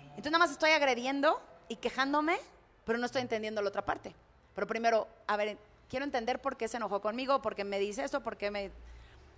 Entonces 0.10 0.32
nada 0.32 0.40
más 0.46 0.52
estoy 0.52 0.72
agrediendo 0.72 1.42
y 1.70 1.78
quejándome, 1.78 2.38
pero 2.86 3.00
no 3.00 3.06
estoy 3.06 3.22
entendiendo 3.22 3.62
la 3.62 3.70
otra 3.70 3.84
parte. 3.86 4.14
Pero 4.54 4.68
primero, 4.68 5.08
a 5.28 5.38
ver, 5.38 5.58
quiero 5.90 6.06
entender 6.06 6.40
por 6.42 6.58
qué 6.58 6.68
se 6.68 6.78
enojó 6.78 7.02
conmigo, 7.02 7.42
por 7.42 7.56
qué 7.56 7.64
me 7.64 7.80
dice 7.80 8.04
esto, 8.04 8.22
por 8.22 8.38
qué 8.38 8.52
me... 8.52 8.72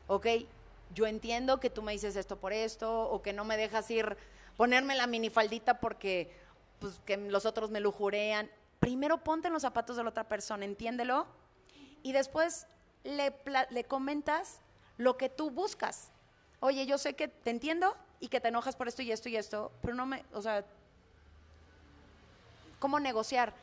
Ok, 0.07 0.27
yo 0.93 1.05
entiendo 1.07 1.59
que 1.59 1.69
tú 1.69 1.81
me 1.81 1.93
dices 1.93 2.15
esto 2.15 2.37
por 2.37 2.51
esto, 2.51 3.09
o 3.09 3.21
que 3.21 3.31
no 3.31 3.45
me 3.45 3.55
dejas 3.55 3.89
ir, 3.91 4.17
ponerme 4.57 4.95
la 4.95 5.07
minifaldita 5.07 5.79
porque 5.79 6.29
pues, 6.79 6.99
que 7.05 7.15
los 7.17 7.45
otros 7.45 7.69
me 7.71 7.79
lujurean. 7.79 8.49
Primero 8.83 9.23
ponte 9.23 9.47
en 9.47 9.53
los 9.53 9.61
zapatos 9.61 9.95
de 9.95 10.03
la 10.03 10.09
otra 10.09 10.25
persona, 10.25 10.65
entiéndelo, 10.65 11.25
y 12.01 12.11
después 12.11 12.67
le, 13.05 13.33
le 13.69 13.85
comentas 13.85 14.59
lo 14.97 15.15
que 15.15 15.29
tú 15.29 15.51
buscas. 15.51 16.11
Oye, 16.59 16.85
yo 16.85 16.97
sé 16.97 17.13
que 17.13 17.29
te 17.29 17.49
entiendo 17.49 17.95
y 18.19 18.27
que 18.27 18.41
te 18.41 18.49
enojas 18.49 18.75
por 18.75 18.89
esto 18.89 19.01
y 19.01 19.09
esto 19.13 19.29
y 19.29 19.37
esto, 19.37 19.71
pero 19.81 19.95
no 19.95 20.05
me, 20.05 20.25
o 20.33 20.41
sea, 20.41 20.65
¿cómo 22.79 22.99
negociar? 22.99 23.53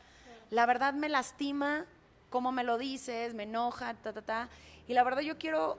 La 0.49 0.65
verdad 0.65 0.95
me 0.95 1.07
lastima 1.07 1.85
cómo 2.31 2.51
me 2.51 2.63
lo 2.63 2.79
dices, 2.79 3.35
me 3.35 3.43
enoja, 3.43 3.93
ta, 3.93 4.13
ta, 4.13 4.23
ta. 4.23 4.49
Y 4.87 4.95
la 4.95 5.03
verdad 5.03 5.21
yo 5.21 5.37
quiero 5.37 5.77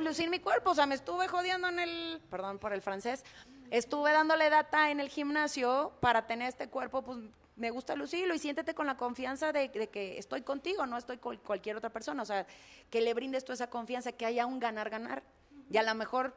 lucir 0.00 0.30
mi 0.30 0.38
cuerpo, 0.38 0.70
o 0.70 0.74
sea, 0.76 0.86
me 0.86 0.94
estuve 0.94 1.26
jodiendo 1.26 1.66
en 1.66 1.80
el, 1.80 2.22
perdón 2.30 2.60
por 2.60 2.72
el 2.72 2.80
francés, 2.80 3.24
estuve 3.72 4.12
dándole 4.12 4.50
data 4.50 4.92
en 4.92 5.00
el 5.00 5.08
gimnasio 5.08 5.90
para 5.98 6.28
tener 6.28 6.48
este 6.48 6.68
cuerpo, 6.68 7.02
pues 7.02 7.18
me 7.56 7.70
gusta 7.70 7.96
lucirlo 7.96 8.34
y 8.34 8.38
siéntete 8.38 8.74
con 8.74 8.86
la 8.86 8.96
confianza 8.96 9.50
de, 9.50 9.70
que 9.70 10.18
estoy 10.18 10.42
contigo, 10.42 10.86
no 10.86 10.98
estoy 10.98 11.16
con 11.16 11.36
cualquier 11.38 11.76
otra 11.76 11.90
persona, 11.90 12.22
o 12.22 12.26
sea, 12.26 12.46
que 12.90 13.00
le 13.00 13.14
brindes 13.14 13.44
tú 13.44 13.52
esa 13.52 13.68
confianza, 13.68 14.12
que 14.12 14.26
haya 14.26 14.46
un 14.46 14.60
ganar-ganar. 14.60 15.22
Y 15.70 15.78
a 15.78 15.82
lo 15.82 15.94
mejor 15.94 16.34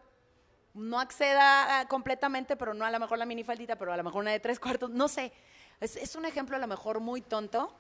no 0.73 0.99
acceda 0.99 1.86
completamente, 1.89 2.55
pero 2.55 2.73
no 2.73 2.86
a 2.86 2.91
lo 2.91 2.99
mejor 2.99 3.17
la 3.17 3.25
minifaldita, 3.25 3.75
pero 3.75 3.91
a 3.91 3.97
lo 3.97 4.03
mejor 4.03 4.21
una 4.21 4.32
de 4.32 4.39
tres 4.39 4.60
cuartos, 4.60 4.89
no 4.89 5.08
sé. 5.08 5.34
Es, 5.82 5.97
es 5.97 6.15
un 6.15 6.25
ejemplo 6.25 6.55
a 6.55 6.60
lo 6.60 6.67
mejor 6.67 7.01
muy 7.01 7.21
tonto, 7.21 7.73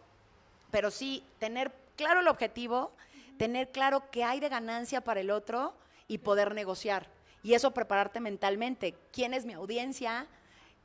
pero 0.69 0.91
sí 0.91 1.23
tener 1.39 1.71
claro 1.95 2.19
el 2.19 2.27
objetivo, 2.27 2.91
tener 3.37 3.71
claro 3.71 4.11
qué 4.11 4.25
hay 4.25 4.41
de 4.41 4.49
ganancia 4.49 5.01
para 5.01 5.21
el 5.21 5.31
otro 5.31 5.73
y 6.07 6.19
poder 6.19 6.53
negociar. 6.53 7.07
Y 7.41 7.53
eso 7.53 7.71
prepararte 7.71 8.19
mentalmente. 8.19 8.95
¿Quién 9.13 9.33
es 9.33 9.45
mi 9.45 9.53
audiencia? 9.53 10.27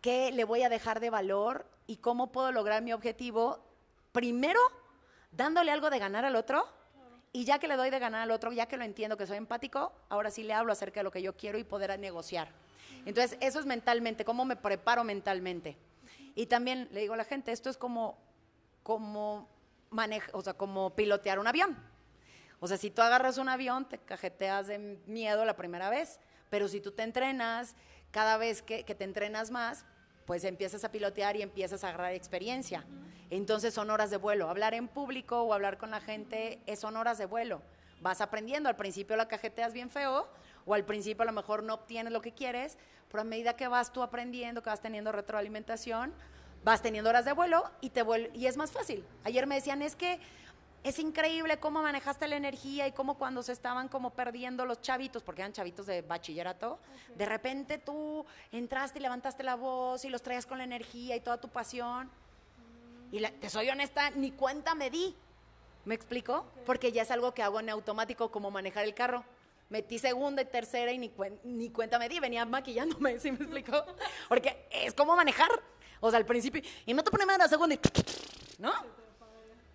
¿Qué 0.04 0.32
le 0.32 0.44
voy 0.44 0.62
a 0.62 0.68
dejar 0.68 1.00
de 1.00 1.08
valor? 1.08 1.64
¿Y 1.86 1.96
cómo 1.96 2.30
puedo 2.30 2.52
lograr 2.52 2.82
mi 2.82 2.92
objetivo? 2.92 3.64
Primero, 4.12 4.60
dándole 5.32 5.70
algo 5.70 5.88
de 5.88 5.98
ganar 5.98 6.26
al 6.26 6.36
otro. 6.36 6.68
Y 7.32 7.46
ya 7.46 7.58
que 7.58 7.68
le 7.68 7.76
doy 7.76 7.88
de 7.88 7.98
ganar 7.98 8.20
al 8.20 8.30
otro, 8.30 8.52
ya 8.52 8.66
que 8.66 8.76
lo 8.76 8.84
entiendo, 8.84 9.16
que 9.16 9.26
soy 9.26 9.38
empático, 9.38 9.94
ahora 10.10 10.30
sí 10.30 10.42
le 10.42 10.52
hablo 10.52 10.72
acerca 10.72 11.00
de 11.00 11.04
lo 11.04 11.10
que 11.10 11.22
yo 11.22 11.34
quiero 11.38 11.56
y 11.56 11.64
poder 11.64 11.98
negociar. 11.98 12.48
Entonces, 13.06 13.38
eso 13.40 13.58
es 13.58 13.64
mentalmente, 13.64 14.26
cómo 14.26 14.44
me 14.44 14.56
preparo 14.56 15.04
mentalmente. 15.04 15.78
Y 16.34 16.48
también 16.48 16.86
le 16.92 17.00
digo 17.00 17.14
a 17.14 17.16
la 17.16 17.24
gente, 17.24 17.50
esto 17.50 17.70
es 17.70 17.78
como, 17.78 18.18
como 18.82 19.48
maneja, 19.88 20.28
o 20.34 20.42
sea, 20.42 20.52
como 20.52 20.94
pilotear 20.94 21.38
un 21.38 21.46
avión. 21.46 21.78
O 22.60 22.68
sea, 22.68 22.76
si 22.76 22.90
tú 22.90 23.00
agarras 23.00 23.38
un 23.38 23.48
avión, 23.48 23.88
te 23.88 23.96
cajeteas 23.96 24.66
de 24.66 25.00
miedo 25.06 25.46
la 25.46 25.56
primera 25.56 25.88
vez, 25.88 26.20
pero 26.50 26.68
si 26.68 26.82
tú 26.82 26.92
te 26.92 27.04
entrenas, 27.04 27.74
cada 28.10 28.36
vez 28.36 28.60
que, 28.60 28.84
que 28.84 28.94
te 28.94 29.04
entrenas 29.04 29.50
más, 29.50 29.86
pues 30.26 30.44
empiezas 30.44 30.84
a 30.84 30.90
pilotear 30.92 31.36
y 31.36 31.42
empiezas 31.42 31.84
a 31.84 31.88
agarrar 31.88 32.12
experiencia. 32.12 32.84
Entonces 33.30 33.74
son 33.74 33.90
horas 33.90 34.10
de 34.10 34.16
vuelo. 34.16 34.48
Hablar 34.48 34.74
en 34.74 34.88
público 34.88 35.42
o 35.42 35.54
hablar 35.54 35.78
con 35.78 35.90
la 35.90 36.00
gente 36.00 36.60
es 36.66 36.80
son 36.80 36.96
horas 36.96 37.18
de 37.18 37.26
vuelo. 37.26 37.62
Vas 38.00 38.20
aprendiendo. 38.20 38.68
Al 38.68 38.76
principio 38.76 39.16
la 39.16 39.28
cajeteas 39.28 39.72
bien 39.72 39.90
feo 39.90 40.28
o 40.66 40.74
al 40.74 40.84
principio 40.84 41.22
a 41.22 41.26
lo 41.26 41.32
mejor 41.32 41.62
no 41.62 41.74
obtienes 41.74 42.12
lo 42.12 42.20
que 42.20 42.32
quieres, 42.32 42.78
pero 43.10 43.22
a 43.22 43.24
medida 43.24 43.56
que 43.56 43.68
vas 43.68 43.92
tú 43.92 44.02
aprendiendo, 44.02 44.62
que 44.62 44.70
vas 44.70 44.80
teniendo 44.80 45.12
retroalimentación, 45.12 46.12
vas 46.64 46.80
teniendo 46.80 47.10
horas 47.10 47.24
de 47.24 47.32
vuelo 47.32 47.70
y, 47.80 47.90
te 47.90 48.04
vuel- 48.04 48.30
y 48.34 48.46
es 48.46 48.56
más 48.56 48.72
fácil. 48.72 49.04
Ayer 49.24 49.46
me 49.46 49.56
decían, 49.56 49.82
es 49.82 49.94
que 49.96 50.18
es 50.84 50.98
increíble 51.00 51.58
cómo 51.58 51.82
manejaste 51.82 52.28
la 52.28 52.36
energía 52.36 52.86
y 52.86 52.92
cómo 52.92 53.16
cuando 53.18 53.42
se 53.42 53.52
estaban 53.52 53.88
como 53.88 54.10
perdiendo 54.10 54.64
los 54.66 54.80
chavitos, 54.80 55.22
porque 55.22 55.40
eran 55.42 55.52
chavitos 55.52 55.86
de 55.86 56.02
bachillerato, 56.02 56.78
de 57.16 57.26
repente 57.26 57.78
tú 57.78 58.24
entraste 58.52 58.98
y 58.98 59.02
levantaste 59.02 59.42
la 59.42 59.56
voz 59.56 60.04
y 60.04 60.10
los 60.10 60.22
traías 60.22 60.46
con 60.46 60.58
la 60.58 60.64
energía 60.64 61.16
y 61.16 61.20
toda 61.20 61.38
tu 61.40 61.48
pasión. 61.48 62.10
Y 63.10 63.18
la- 63.18 63.30
te 63.32 63.48
soy 63.50 63.68
honesta, 63.70 64.10
ni 64.10 64.30
cuenta 64.30 64.74
me 64.74 64.90
di. 64.90 65.14
¿Me 65.84 65.94
explico? 65.94 66.46
Porque 66.64 66.92
ya 66.92 67.02
es 67.02 67.10
algo 67.10 67.34
que 67.34 67.42
hago 67.42 67.60
en 67.60 67.68
automático, 67.70 68.30
como 68.30 68.50
manejar 68.50 68.84
el 68.84 68.94
carro. 68.94 69.24
Metí 69.70 69.98
segunda 69.98 70.42
y 70.42 70.44
tercera 70.46 70.92
y 70.92 70.98
ni, 70.98 71.10
cuen- 71.10 71.38
ni 71.44 71.70
cuenta 71.70 71.98
me 71.98 72.08
di, 72.08 72.20
venía 72.20 72.44
maquillándome, 72.44 73.18
¿sí 73.20 73.30
me 73.32 73.38
explico? 73.38 73.84
Porque 74.28 74.66
es 74.70 74.92
como 74.94 75.16
manejar. 75.16 75.50
O 76.00 76.10
sea, 76.10 76.18
al 76.18 76.26
principio, 76.26 76.60
y 76.84 76.92
meto 76.94 77.10
primera, 77.10 77.48
segunda 77.48 77.74
y... 77.74 77.80
¿No? 78.58 78.72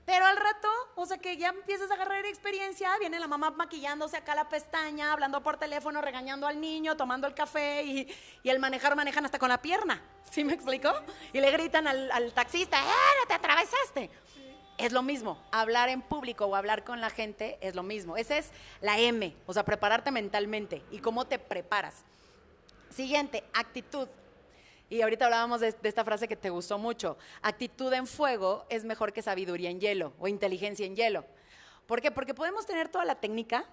Pero 0.10 0.26
al 0.26 0.38
rato, 0.38 0.67
o 0.95 1.06
sea 1.06 1.19
que 1.19 1.38
ya 1.38 1.50
empiezas 1.50 1.91
a 1.91 1.93
agarrar 1.93 2.26
experiencia, 2.26 2.89
viene 2.98 3.19
la 3.19 3.28
mamá 3.28 3.52
maquillándose 3.52 4.17
acá 4.17 4.34
la 4.34 4.50
pestaña, 4.50 5.13
hablando 5.13 5.43
por 5.43 5.58
teléfono, 5.58 6.02
regañando 6.02 6.48
al 6.48 6.60
niño, 6.60 6.98
tomando 6.98 7.28
el 7.28 7.36
café 7.36 7.84
y, 7.84 8.12
y 8.41 8.50
al 8.50 8.58
manejar 8.58 8.95
manejan 8.95 9.24
hasta 9.26 9.38
con 9.38 9.50
la 9.50 9.62
pierna. 9.62 10.02
¿Sí 10.32 10.43
me 10.43 10.54
explico? 10.54 10.91
Y 11.32 11.39
le 11.39 11.52
gritan 11.52 11.88
al, 11.88 12.10
al 12.12 12.34
taxista, 12.34 12.82
¡eh, 12.82 13.28
te 13.28 13.36
atravesaste! 13.36 14.10
Es 14.80 14.93
lo 14.93 15.04
mismo, 15.04 15.39
hablar 15.52 15.89
en 15.89 16.02
público 16.02 16.48
o 16.48 16.56
hablar 16.56 16.84
con 16.84 17.02
la 17.02 17.12
gente 17.12 17.60
es 17.62 17.76
lo 17.76 17.84
mismo. 17.84 18.17
Esa 18.17 18.39
es 18.39 18.50
la 18.82 18.98
M, 18.98 19.36
o 19.45 19.54
sea, 19.54 19.63
prepararte 19.63 20.10
mentalmente 20.10 20.82
y 20.89 21.02
cómo 21.02 21.26
te 21.26 21.38
preparas. 21.38 22.04
Siguiente, 22.89 23.43
actitud. 23.54 24.08
Y 24.89 25.02
ahorita 25.02 25.25
hablábamos 25.25 25.62
de, 25.62 25.75
esta 25.84 26.04
frase 26.04 26.28
que 26.28 26.36
te 26.36 26.49
gustó 26.49 26.80
mucho. 26.80 27.17
Actitud 27.41 27.93
en 27.93 28.08
fuego 28.08 28.65
es 28.69 28.84
mejor 28.84 29.13
que 29.13 29.21
sabiduría 29.21 29.69
en 29.69 29.80
hielo 29.80 30.13
o 30.19 30.28
inteligencia 30.28 30.86
en 30.86 30.95
hielo. 30.95 31.25
¿Por 31.86 32.02
qué? 32.02 32.12
Porque 32.12 32.34
podemos 32.34 32.65
tener 32.65 32.89
toda 32.89 33.06
la 33.06 33.15
técnica 33.15 33.65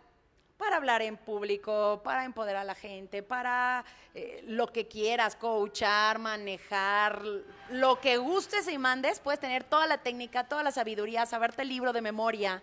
para 0.58 0.76
hablar 0.76 1.02
en 1.02 1.16
público, 1.16 2.00
para 2.02 2.24
empoderar 2.24 2.62
a 2.62 2.64
la 2.64 2.74
gente, 2.74 3.22
para 3.22 3.84
eh, 4.14 4.42
lo 4.46 4.66
que 4.68 4.88
quieras, 4.88 5.36
coachar, 5.36 6.18
manejar, 6.18 7.22
lo 7.70 8.00
que 8.00 8.16
gustes 8.18 8.68
y 8.68 8.78
mandes, 8.78 9.20
puedes 9.20 9.40
tener 9.40 9.64
toda 9.64 9.86
la 9.86 9.98
técnica, 9.98 10.44
toda 10.44 10.62
la 10.62 10.70
sabiduría, 10.70 11.26
saberte 11.26 11.62
el 11.62 11.68
libro 11.68 11.92
de 11.92 12.00
memoria, 12.00 12.62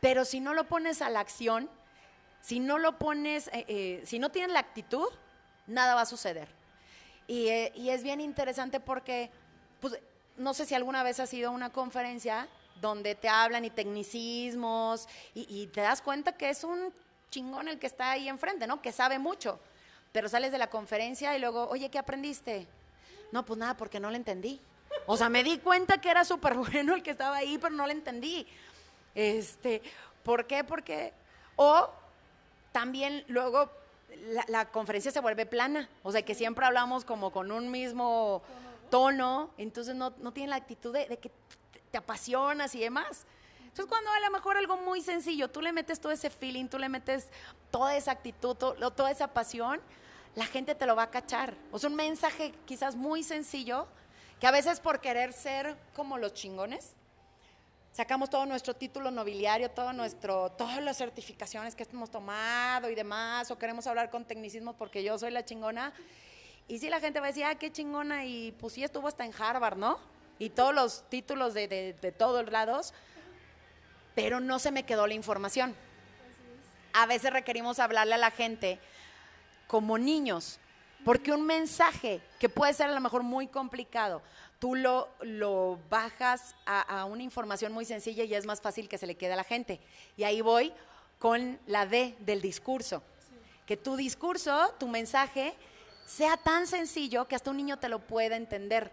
pero 0.00 0.26
si 0.26 0.40
no 0.40 0.52
lo 0.52 0.64
pones 0.64 1.00
a 1.00 1.08
la 1.08 1.20
acción, 1.20 1.70
si 2.40 2.60
no 2.60 2.78
lo 2.78 2.98
pones, 2.98 3.48
eh, 3.48 3.64
eh, 3.68 4.02
si 4.04 4.18
no 4.18 4.30
tienes 4.30 4.52
la 4.52 4.58
actitud, 4.58 5.08
nada 5.66 5.94
va 5.94 6.02
a 6.02 6.06
suceder. 6.06 6.63
Y, 7.26 7.48
eh, 7.48 7.72
y 7.74 7.90
es 7.90 8.02
bien 8.02 8.20
interesante 8.20 8.80
porque, 8.80 9.30
pues, 9.80 9.98
no 10.36 10.52
sé 10.54 10.66
si 10.66 10.74
alguna 10.74 11.02
vez 11.02 11.20
has 11.20 11.32
ido 11.32 11.50
a 11.50 11.52
una 11.52 11.70
conferencia 11.70 12.48
donde 12.80 13.14
te 13.14 13.28
hablan 13.28 13.64
y 13.64 13.70
tecnicismos 13.70 15.08
y, 15.34 15.46
y 15.48 15.68
te 15.68 15.80
das 15.80 16.02
cuenta 16.02 16.32
que 16.32 16.50
es 16.50 16.64
un 16.64 16.92
chingón 17.30 17.68
el 17.68 17.78
que 17.78 17.86
está 17.86 18.10
ahí 18.12 18.28
enfrente, 18.28 18.66
¿no? 18.66 18.82
Que 18.82 18.92
sabe 18.92 19.18
mucho. 19.18 19.58
Pero 20.12 20.28
sales 20.28 20.52
de 20.52 20.58
la 20.58 20.68
conferencia 20.68 21.36
y 21.36 21.40
luego, 21.40 21.68
oye, 21.68 21.88
¿qué 21.88 21.98
aprendiste? 21.98 22.66
No, 23.32 23.44
pues 23.44 23.58
nada, 23.58 23.76
porque 23.76 23.98
no 23.98 24.10
le 24.10 24.16
entendí. 24.16 24.60
O 25.06 25.16
sea, 25.16 25.28
me 25.28 25.42
di 25.42 25.58
cuenta 25.58 25.98
que 25.98 26.10
era 26.10 26.24
súper 26.24 26.54
bueno 26.54 26.94
el 26.94 27.02
que 27.02 27.10
estaba 27.10 27.38
ahí, 27.38 27.58
pero 27.58 27.74
no 27.74 27.86
le 27.86 27.92
entendí. 27.92 28.46
Este, 29.14 29.82
¿por 30.22 30.46
qué? 30.46 30.62
Porque, 30.62 31.12
o 31.56 31.90
también 32.72 33.24
luego 33.28 33.70
la, 34.48 34.70
conferencia 34.70 35.10
se 35.10 35.20
vuelve 35.20 35.46
plana, 35.46 35.88
o 36.02 36.12
sea, 36.12 36.22
que 36.22 36.34
siempre 36.34 36.64
hablamos 36.64 37.04
como 37.04 37.30
con 37.30 37.52
un 37.52 37.70
mismo 37.70 38.42
tono, 38.90 39.50
entonces 39.58 39.94
no, 39.94 40.12
no 40.18 40.32
la 40.34 40.56
actitud 40.56 40.92
de, 40.92 41.16
que 41.18 41.30
te, 41.90 41.98
apasionas 41.98 42.74
y 42.74 42.80
demás. 42.80 43.26
Entonces, 43.60 43.86
cuando 43.86 44.10
a 44.10 44.20
lo 44.20 44.30
mejor 44.30 44.56
algo 44.56 44.76
muy 44.76 45.00
sencillo, 45.00 45.48
tú 45.50 45.60
le 45.60 45.72
metes 45.72 46.00
todo 46.00 46.12
ese 46.12 46.30
feeling, 46.30 46.66
tú 46.66 46.78
le 46.78 46.88
metes 46.88 47.28
toda 47.70 47.96
esa 47.96 48.12
actitud, 48.12 48.54
toda 48.54 49.10
esa 49.10 49.28
pasión, 49.28 49.80
la 50.34 50.46
gente 50.46 50.74
te 50.74 50.86
lo 50.86 50.94
va 50.94 51.04
a 51.04 51.10
cachar. 51.10 51.54
O 51.72 51.78
sea, 51.78 51.90
un 51.90 51.96
mensaje 51.96 52.54
quizás 52.66 52.94
muy 52.94 53.22
sencillo, 53.22 53.86
que 54.38 54.46
a 54.46 54.50
veces 54.50 54.80
por 54.80 55.00
querer 55.00 55.32
ser 55.32 55.76
como 55.94 56.18
los 56.18 56.34
chingones, 56.34 56.94
sacamos 57.94 58.28
todo 58.28 58.44
nuestro 58.44 58.74
título 58.74 59.12
nobiliario, 59.12 59.70
todo 59.70 59.92
nuestro, 59.92 60.50
todas 60.50 60.82
las 60.82 60.96
certificaciones 60.98 61.76
que 61.76 61.84
hemos 61.84 62.10
tomado 62.10 62.90
y 62.90 62.94
demás, 62.96 63.52
o 63.52 63.56
queremos 63.56 63.86
hablar 63.86 64.10
con 64.10 64.24
tecnicismos 64.24 64.74
porque 64.74 65.04
yo 65.04 65.16
soy 65.16 65.30
la 65.30 65.44
chingona. 65.44 65.92
Y 66.66 66.80
sí, 66.80 66.88
la 66.88 66.98
gente 66.98 67.20
va 67.20 67.26
a 67.26 67.28
decir, 67.28 67.44
ah, 67.44 67.54
qué 67.54 67.70
chingona, 67.70 68.24
y 68.24 68.50
pues 68.58 68.72
sí 68.72 68.82
estuvo 68.82 69.06
hasta 69.06 69.24
en 69.24 69.32
Harvard, 69.38 69.76
¿no? 69.76 70.00
Y 70.40 70.50
todos 70.50 70.74
los 70.74 71.08
títulos 71.08 71.54
de, 71.54 71.68
de, 71.68 71.92
de 71.92 72.10
todos 72.10 72.50
lados, 72.50 72.92
pero 74.16 74.40
no 74.40 74.58
se 74.58 74.72
me 74.72 74.82
quedó 74.82 75.06
la 75.06 75.14
información. 75.14 75.76
A 76.94 77.06
veces 77.06 77.32
requerimos 77.32 77.78
hablarle 77.78 78.14
a 78.14 78.18
la 78.18 78.32
gente 78.32 78.80
como 79.68 79.98
niños. 79.98 80.58
Porque 81.04 81.32
un 81.32 81.44
mensaje 81.44 82.22
que 82.40 82.48
puede 82.48 82.72
ser 82.72 82.88
a 82.88 82.94
lo 82.94 83.00
mejor 83.00 83.22
muy 83.22 83.46
complicado, 83.46 84.22
tú 84.64 84.74
lo, 84.74 85.10
lo 85.20 85.78
bajas 85.90 86.54
a, 86.64 87.04
una 87.04 87.22
información 87.22 87.70
muy 87.70 87.84
sencilla 87.84 88.24
y 88.24 88.32
es 88.32 88.46
más 88.46 88.62
fácil 88.62 88.88
que 88.88 88.96
se 88.96 89.06
le 89.06 89.14
quede 89.14 89.34
a 89.34 89.36
la 89.36 89.44
gente. 89.44 89.78
Y 90.16 90.24
ahí 90.24 90.40
voy 90.40 90.72
con 91.18 91.60
la 91.66 91.84
D 91.84 92.16
del 92.20 92.40
discurso. 92.40 93.02
Que 93.66 93.76
tu 93.76 93.94
discurso, 93.94 94.72
tu 94.78 94.88
mensaje, 94.88 95.52
sea 96.06 96.38
tan 96.38 96.66
sencillo 96.66 97.28
que 97.28 97.34
hasta 97.34 97.50
un 97.50 97.58
niño 97.58 97.78
te 97.78 97.90
lo 97.90 97.98
pueda 97.98 98.36
entender. 98.36 98.90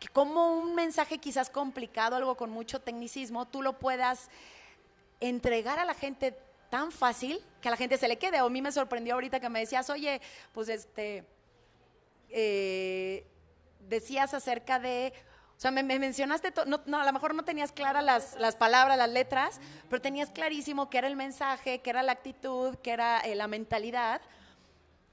Que 0.00 0.08
como 0.08 0.56
un 0.56 0.74
mensaje 0.74 1.18
quizás 1.18 1.50
complicado, 1.50 2.16
algo 2.16 2.34
con 2.34 2.48
mucho 2.48 2.80
tecnicismo, 2.80 3.44
tú 3.44 3.60
lo 3.60 3.78
puedas 3.78 4.30
entregar 5.20 5.78
a 5.78 5.84
la 5.84 5.92
gente 5.92 6.34
tan 6.70 6.92
fácil 6.92 7.42
que 7.60 7.68
a 7.68 7.72
la 7.72 7.76
gente 7.76 7.98
se 7.98 8.08
le 8.08 8.16
quede. 8.16 8.40
O 8.40 8.46
a 8.46 8.50
mí 8.50 8.62
me 8.62 8.72
sorprendió 8.72 9.16
ahorita 9.16 9.38
que 9.38 9.50
me 9.50 9.60
decías, 9.60 9.90
oye, 9.90 10.22
pues 10.54 10.70
este, 10.70 11.26
eh, 12.30 13.26
decías 13.88 14.34
acerca 14.34 14.78
de, 14.78 15.12
o 15.56 15.60
sea, 15.60 15.70
me, 15.70 15.82
me 15.82 15.98
mencionaste, 15.98 16.50
to- 16.50 16.64
no, 16.66 16.80
no, 16.86 17.00
a 17.00 17.04
lo 17.04 17.12
mejor 17.12 17.34
no 17.34 17.44
tenías 17.44 17.72
claras 17.72 18.04
las, 18.04 18.34
las 18.38 18.56
palabras, 18.56 18.98
las 18.98 19.10
letras, 19.10 19.60
pero 19.88 20.02
tenías 20.02 20.30
clarísimo 20.30 20.90
que 20.90 20.98
era 20.98 21.06
el 21.06 21.16
mensaje, 21.16 21.80
que 21.80 21.90
era 21.90 22.02
la 22.02 22.12
actitud, 22.12 22.74
que 22.76 22.90
era 22.90 23.20
eh, 23.20 23.34
la 23.34 23.46
mentalidad. 23.48 24.20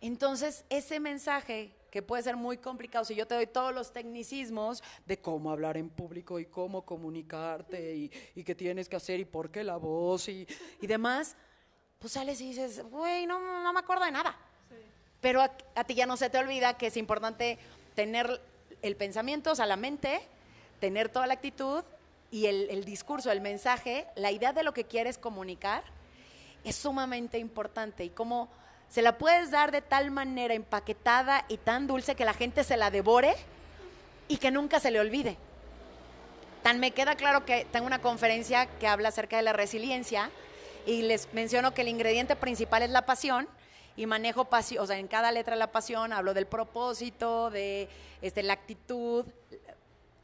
Entonces, 0.01 0.65
ese 0.69 0.99
mensaje 0.99 1.75
que 1.91 2.01
puede 2.01 2.23
ser 2.23 2.37
muy 2.37 2.57
complicado, 2.57 3.03
si 3.05 3.13
yo 3.15 3.27
te 3.27 3.35
doy 3.35 3.47
todos 3.47 3.73
los 3.73 3.91
tecnicismos 3.91 4.81
de 5.05 5.19
cómo 5.19 5.51
hablar 5.51 5.75
en 5.77 5.89
público 5.89 6.39
y 6.39 6.45
cómo 6.45 6.83
comunicarte 6.83 7.95
y, 7.95 8.11
y 8.33 8.43
qué 8.43 8.55
tienes 8.55 8.87
que 8.87 8.95
hacer 8.95 9.19
y 9.19 9.25
por 9.25 9.51
qué 9.51 9.63
la 9.63 9.75
voz 9.75 10.29
y, 10.29 10.47
y 10.79 10.87
demás, 10.87 11.35
pues 11.99 12.13
sales 12.13 12.39
y 12.41 12.47
dices, 12.49 12.81
güey, 12.83 13.27
no, 13.27 13.61
no 13.61 13.73
me 13.73 13.79
acuerdo 13.79 14.05
de 14.05 14.11
nada. 14.11 14.35
Pero 15.19 15.41
a, 15.41 15.51
a 15.75 15.83
ti 15.83 15.93
ya 15.93 16.05
no 16.07 16.17
se 16.17 16.29
te 16.29 16.37
olvida 16.39 16.77
que 16.77 16.87
es 16.87 16.97
importante 16.97 17.59
tener 17.93 18.41
el 18.81 18.95
pensamiento, 18.95 19.51
o 19.51 19.55
sea, 19.55 19.65
la 19.65 19.75
mente, 19.75 20.21
tener 20.79 21.09
toda 21.09 21.27
la 21.27 21.33
actitud 21.33 21.83
y 22.31 22.45
el, 22.45 22.85
discurso, 22.85 23.31
el 23.31 23.41
mensaje, 23.41 24.07
la 24.15 24.31
idea 24.31 24.53
de 24.53 24.63
lo 24.63 24.73
que 24.73 24.85
quieres 24.85 25.17
comunicar 25.17 25.83
es 26.63 26.75
sumamente 26.75 27.37
importante 27.37 28.05
y 28.05 28.09
cómo 28.09 28.49
se 28.89 29.01
la 29.01 29.17
puedes 29.17 29.51
dar 29.51 29.71
de 29.71 29.81
tal 29.81 30.11
manera 30.11 30.53
empaquetada 30.53 31.45
y 31.49 31.57
tan 31.57 31.87
dulce 31.87 32.15
que 32.15 32.25
la 32.25 32.33
gente 32.33 32.63
se 32.63 32.77
la 32.77 32.91
devore 32.91 33.35
y 34.27 34.37
que 34.37 34.51
nunca 34.51 34.79
se 34.79 34.91
le 34.91 34.99
olvide. 34.99 35.37
Tan 36.63 36.79
me 36.79 36.91
queda 36.91 37.15
claro 37.15 37.45
que 37.45 37.65
tengo 37.71 37.85
una 37.85 38.01
conferencia 38.01 38.65
que 38.65 38.87
habla 38.87 39.09
acerca 39.09 39.37
de 39.37 39.43
la 39.43 39.53
resiliencia 39.53 40.29
y 40.85 41.01
les 41.01 41.33
menciono 41.33 41.73
que 41.73 41.81
el 41.81 41.89
ingrediente 41.89 42.35
principal 42.35 42.83
es 42.83 42.89
la 42.91 43.05
pasión 43.05 43.47
y 43.95 44.05
manejo 44.05 44.45
pasión, 44.45 44.83
o 44.83 44.87
sea, 44.87 44.97
en 44.97 45.07
cada 45.07 45.31
letra 45.31 45.55
de 45.55 45.59
la 45.59 45.71
pasión 45.71 46.13
hablo 46.13 46.33
del 46.33 46.45
propósito, 46.47 47.49
de 47.49 47.89
este, 48.21 48.41
la 48.43 48.53
actitud, 48.53 49.25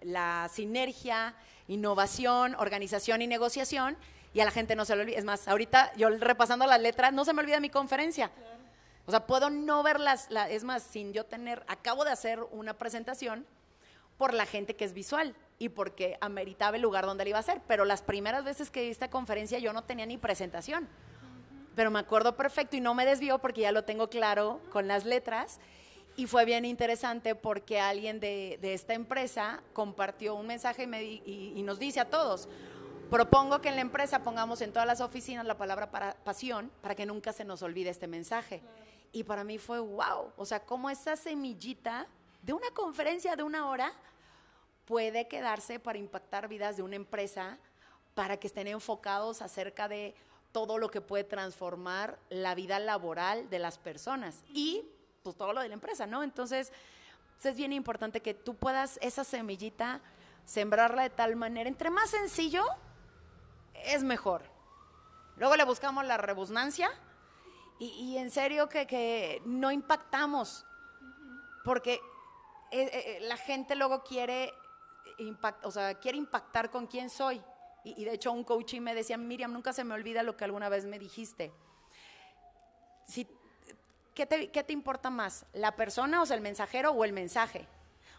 la 0.02 0.50
sinergia, 0.52 1.36
innovación, 1.68 2.56
organización 2.56 3.22
y 3.22 3.28
negociación, 3.28 3.98
y 4.34 4.40
a 4.40 4.46
la 4.46 4.52
gente 4.52 4.76
no 4.76 4.86
se 4.86 4.96
lo 4.96 5.02
olvida. 5.02 5.18
Es 5.18 5.26
más, 5.26 5.48
ahorita 5.48 5.92
yo 5.96 6.10
repasando 6.10 6.66
las 6.68 6.80
letras, 6.80 7.12
no 7.14 7.26
se 7.26 7.34
me 7.34 7.42
olvida 7.42 7.60
mi 7.60 7.70
conferencia. 7.70 8.32
O 9.06 9.12
sea, 9.12 9.26
puedo 9.26 9.50
no 9.50 9.84
verlas, 9.84 10.28
la- 10.30 10.50
es 10.50 10.64
más, 10.64 10.84
sin 10.84 11.14
yo 11.14 11.26
tener, 11.26 11.64
acabo 11.68 12.04
de 12.06 12.12
hacer 12.12 12.42
una 12.52 12.74
presentación 12.74 13.46
por 14.18 14.34
la 14.34 14.46
gente 14.46 14.76
que 14.76 14.84
es 14.86 14.94
visual 14.94 15.34
y 15.60 15.70
porque 15.70 16.18
ameritaba 16.22 16.76
el 16.76 16.82
lugar 16.82 17.06
donde 17.06 17.24
la 17.24 17.30
iba 17.30 17.38
a 17.38 17.42
hacer, 17.42 17.62
pero 17.68 17.86
las 17.86 18.02
primeras 18.02 18.44
veces 18.44 18.70
que 18.70 18.82
di 18.82 18.90
esta 18.90 19.10
conferencia 19.10 19.60
yo 19.60 19.74
no 19.74 19.84
tenía 19.84 20.06
ni 20.06 20.18
presentación. 20.18 20.88
Pero 21.78 21.92
me 21.92 22.00
acuerdo 22.00 22.36
perfecto 22.36 22.76
y 22.76 22.82
no 22.82 22.96
me 22.96 23.06
desvío 23.06 23.38
porque 23.38 23.62
ya 23.62 23.72
lo 23.72 23.84
tengo 23.84 24.10
claro 24.10 24.60
con 24.72 24.88
las 24.88 25.06
letras. 25.06 25.60
Y 26.16 26.26
fue 26.26 26.44
bien 26.44 26.66
interesante 26.66 27.36
porque 27.36 27.80
alguien 27.80 28.20
de, 28.20 28.58
de 28.60 28.74
esta 28.74 28.96
empresa 28.96 29.62
compartió 29.74 30.34
un 30.34 30.48
mensaje 30.48 30.84
y, 30.84 30.88
me 30.88 31.04
y- 31.04 31.62
nos 31.64 31.78
dice 31.78 32.00
a 32.00 32.10
todos, 32.10 32.50
propongo 33.12 33.62
que 33.62 33.70
en 33.70 33.76
la 33.76 33.82
empresa 33.82 34.24
pongamos 34.24 34.62
en 34.62 34.74
todas 34.74 34.88
las 34.88 35.02
oficinas 35.02 35.46
la 35.46 35.56
palabra 35.56 35.92
pasión 36.24 36.72
para 36.82 36.96
que 36.96 37.06
nunca 37.06 37.32
se 37.32 37.46
nos 37.46 37.62
olvide 37.62 37.92
este 37.92 38.08
mensaje. 38.08 38.64
Y 39.12 39.24
para 39.26 39.44
mí 39.44 39.60
fue 39.60 39.80
wow, 39.80 40.32
o 40.36 40.46
sea, 40.48 40.62
como 40.62 40.90
esa 40.90 41.16
semillita 41.16 42.08
de 42.42 42.54
una 42.54 42.72
conferencia 42.72 43.36
de 43.36 43.44
una 43.44 43.70
hora 43.70 43.94
puede 44.86 45.28
quedarse 45.28 45.80
para 45.80 46.00
impactar 46.00 46.48
vidas 46.48 46.78
de 46.78 46.82
una 46.82 46.96
empresa, 46.96 47.60
para 48.16 48.38
que 48.38 48.48
estén 48.48 48.66
enfocados 48.66 49.44
acerca 49.44 49.88
de 49.88 50.16
todo 50.58 50.80
lo 50.80 50.90
que 50.90 51.02
puede 51.02 51.24
transformar 51.24 52.18
la 52.30 52.56
vida 52.56 52.80
laboral 52.80 53.48
de 53.52 53.60
las 53.60 53.78
personas 53.78 54.44
y 54.56 54.84
pues 55.22 55.36
todo 55.36 55.54
lo 55.54 55.62
de 55.62 55.68
la 55.68 55.76
empresa, 55.76 56.08
¿no? 56.08 56.24
Entonces, 56.24 56.74
es 57.44 57.56
bien 57.56 57.74
importante 57.74 58.24
que 58.24 58.34
tú 58.34 58.56
puedas 58.56 58.98
esa 59.04 59.24
semillita 59.24 60.02
sembrarla 60.46 61.04
de 61.04 61.12
tal 61.12 61.36
manera, 61.36 61.70
entre 61.70 61.92
más 61.92 62.10
sencillo, 62.10 62.66
es 63.86 64.02
mejor. 64.02 64.42
Luego 65.36 65.56
le 65.56 65.64
buscamos 65.64 66.04
la 66.06 66.18
rebusnancia 66.18 66.90
y, 67.78 68.18
en 68.18 68.32
serio 68.32 68.68
que, 68.68 68.88
que 68.88 69.44
no 69.46 69.72
impactamos, 69.72 70.66
porque 71.64 72.02
eh, 72.72 72.90
eh, 72.92 73.20
la 73.22 73.38
gente 73.38 73.76
luego 73.76 74.04
quiere, 74.04 74.52
impact, 75.20 75.64
o 75.68 75.70
sea, 75.70 75.94
quiere 76.00 76.18
impactar 76.18 76.72
con 76.72 76.88
quién 76.88 77.12
soy. 77.12 77.44
Y, 77.88 78.02
y 78.02 78.06
de 78.06 78.14
hecho 78.14 78.32
un 78.32 78.44
coaching 78.44 78.82
me 78.82 78.94
decía, 78.94 79.18
Miriam, 79.18 79.54
nunca 79.54 79.72
se 79.72 79.84
me 79.84 79.94
olvida 79.94 80.24
lo 80.24 80.36
que 80.36 80.44
alguna 80.44 80.68
vez 80.68 80.86
me 80.86 81.00
dijiste. 81.00 81.54
Si, 83.08 83.28
¿qué, 84.14 84.26
te, 84.26 84.50
¿Qué 84.50 84.64
te 84.64 84.74
importa 84.74 85.10
más? 85.10 85.46
¿La 85.54 85.76
persona, 85.76 86.22
o 86.22 86.26
sea, 86.26 86.36
el 86.36 86.42
mensajero 86.42 86.92
o 86.92 87.06
el 87.06 87.14
mensaje? 87.14 87.66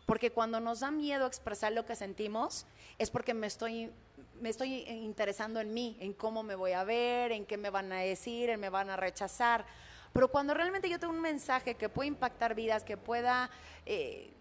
Porque 0.06 0.30
cuando 0.30 0.58
nos 0.58 0.80
da 0.80 0.90
miedo 0.90 1.26
expresar 1.26 1.72
lo 1.72 1.84
que 1.84 1.94
sentimos, 1.94 2.64
es 2.96 3.10
porque 3.10 3.34
me 3.34 3.46
estoy, 3.46 3.92
me 4.40 4.48
estoy 4.48 4.88
interesando 4.88 5.60
en 5.60 5.74
mí, 5.74 5.98
en 6.00 6.14
cómo 6.14 6.42
me 6.42 6.54
voy 6.54 6.72
a 6.72 6.82
ver, 6.82 7.30
en 7.32 7.44
qué 7.44 7.58
me 7.58 7.68
van 7.68 7.92
a 7.92 7.98
decir, 7.98 8.48
en 8.48 8.58
me 8.58 8.70
van 8.70 8.88
a 8.88 8.96
rechazar. 8.96 9.66
Pero 10.14 10.28
cuando 10.28 10.54
realmente 10.54 10.88
yo 10.88 10.98
tengo 10.98 11.12
un 11.12 11.20
mensaje 11.20 11.74
que 11.74 11.90
puede 11.90 12.08
impactar 12.08 12.54
vidas, 12.54 12.84
que 12.84 12.96
pueda 12.96 13.50
eh, 13.84 14.32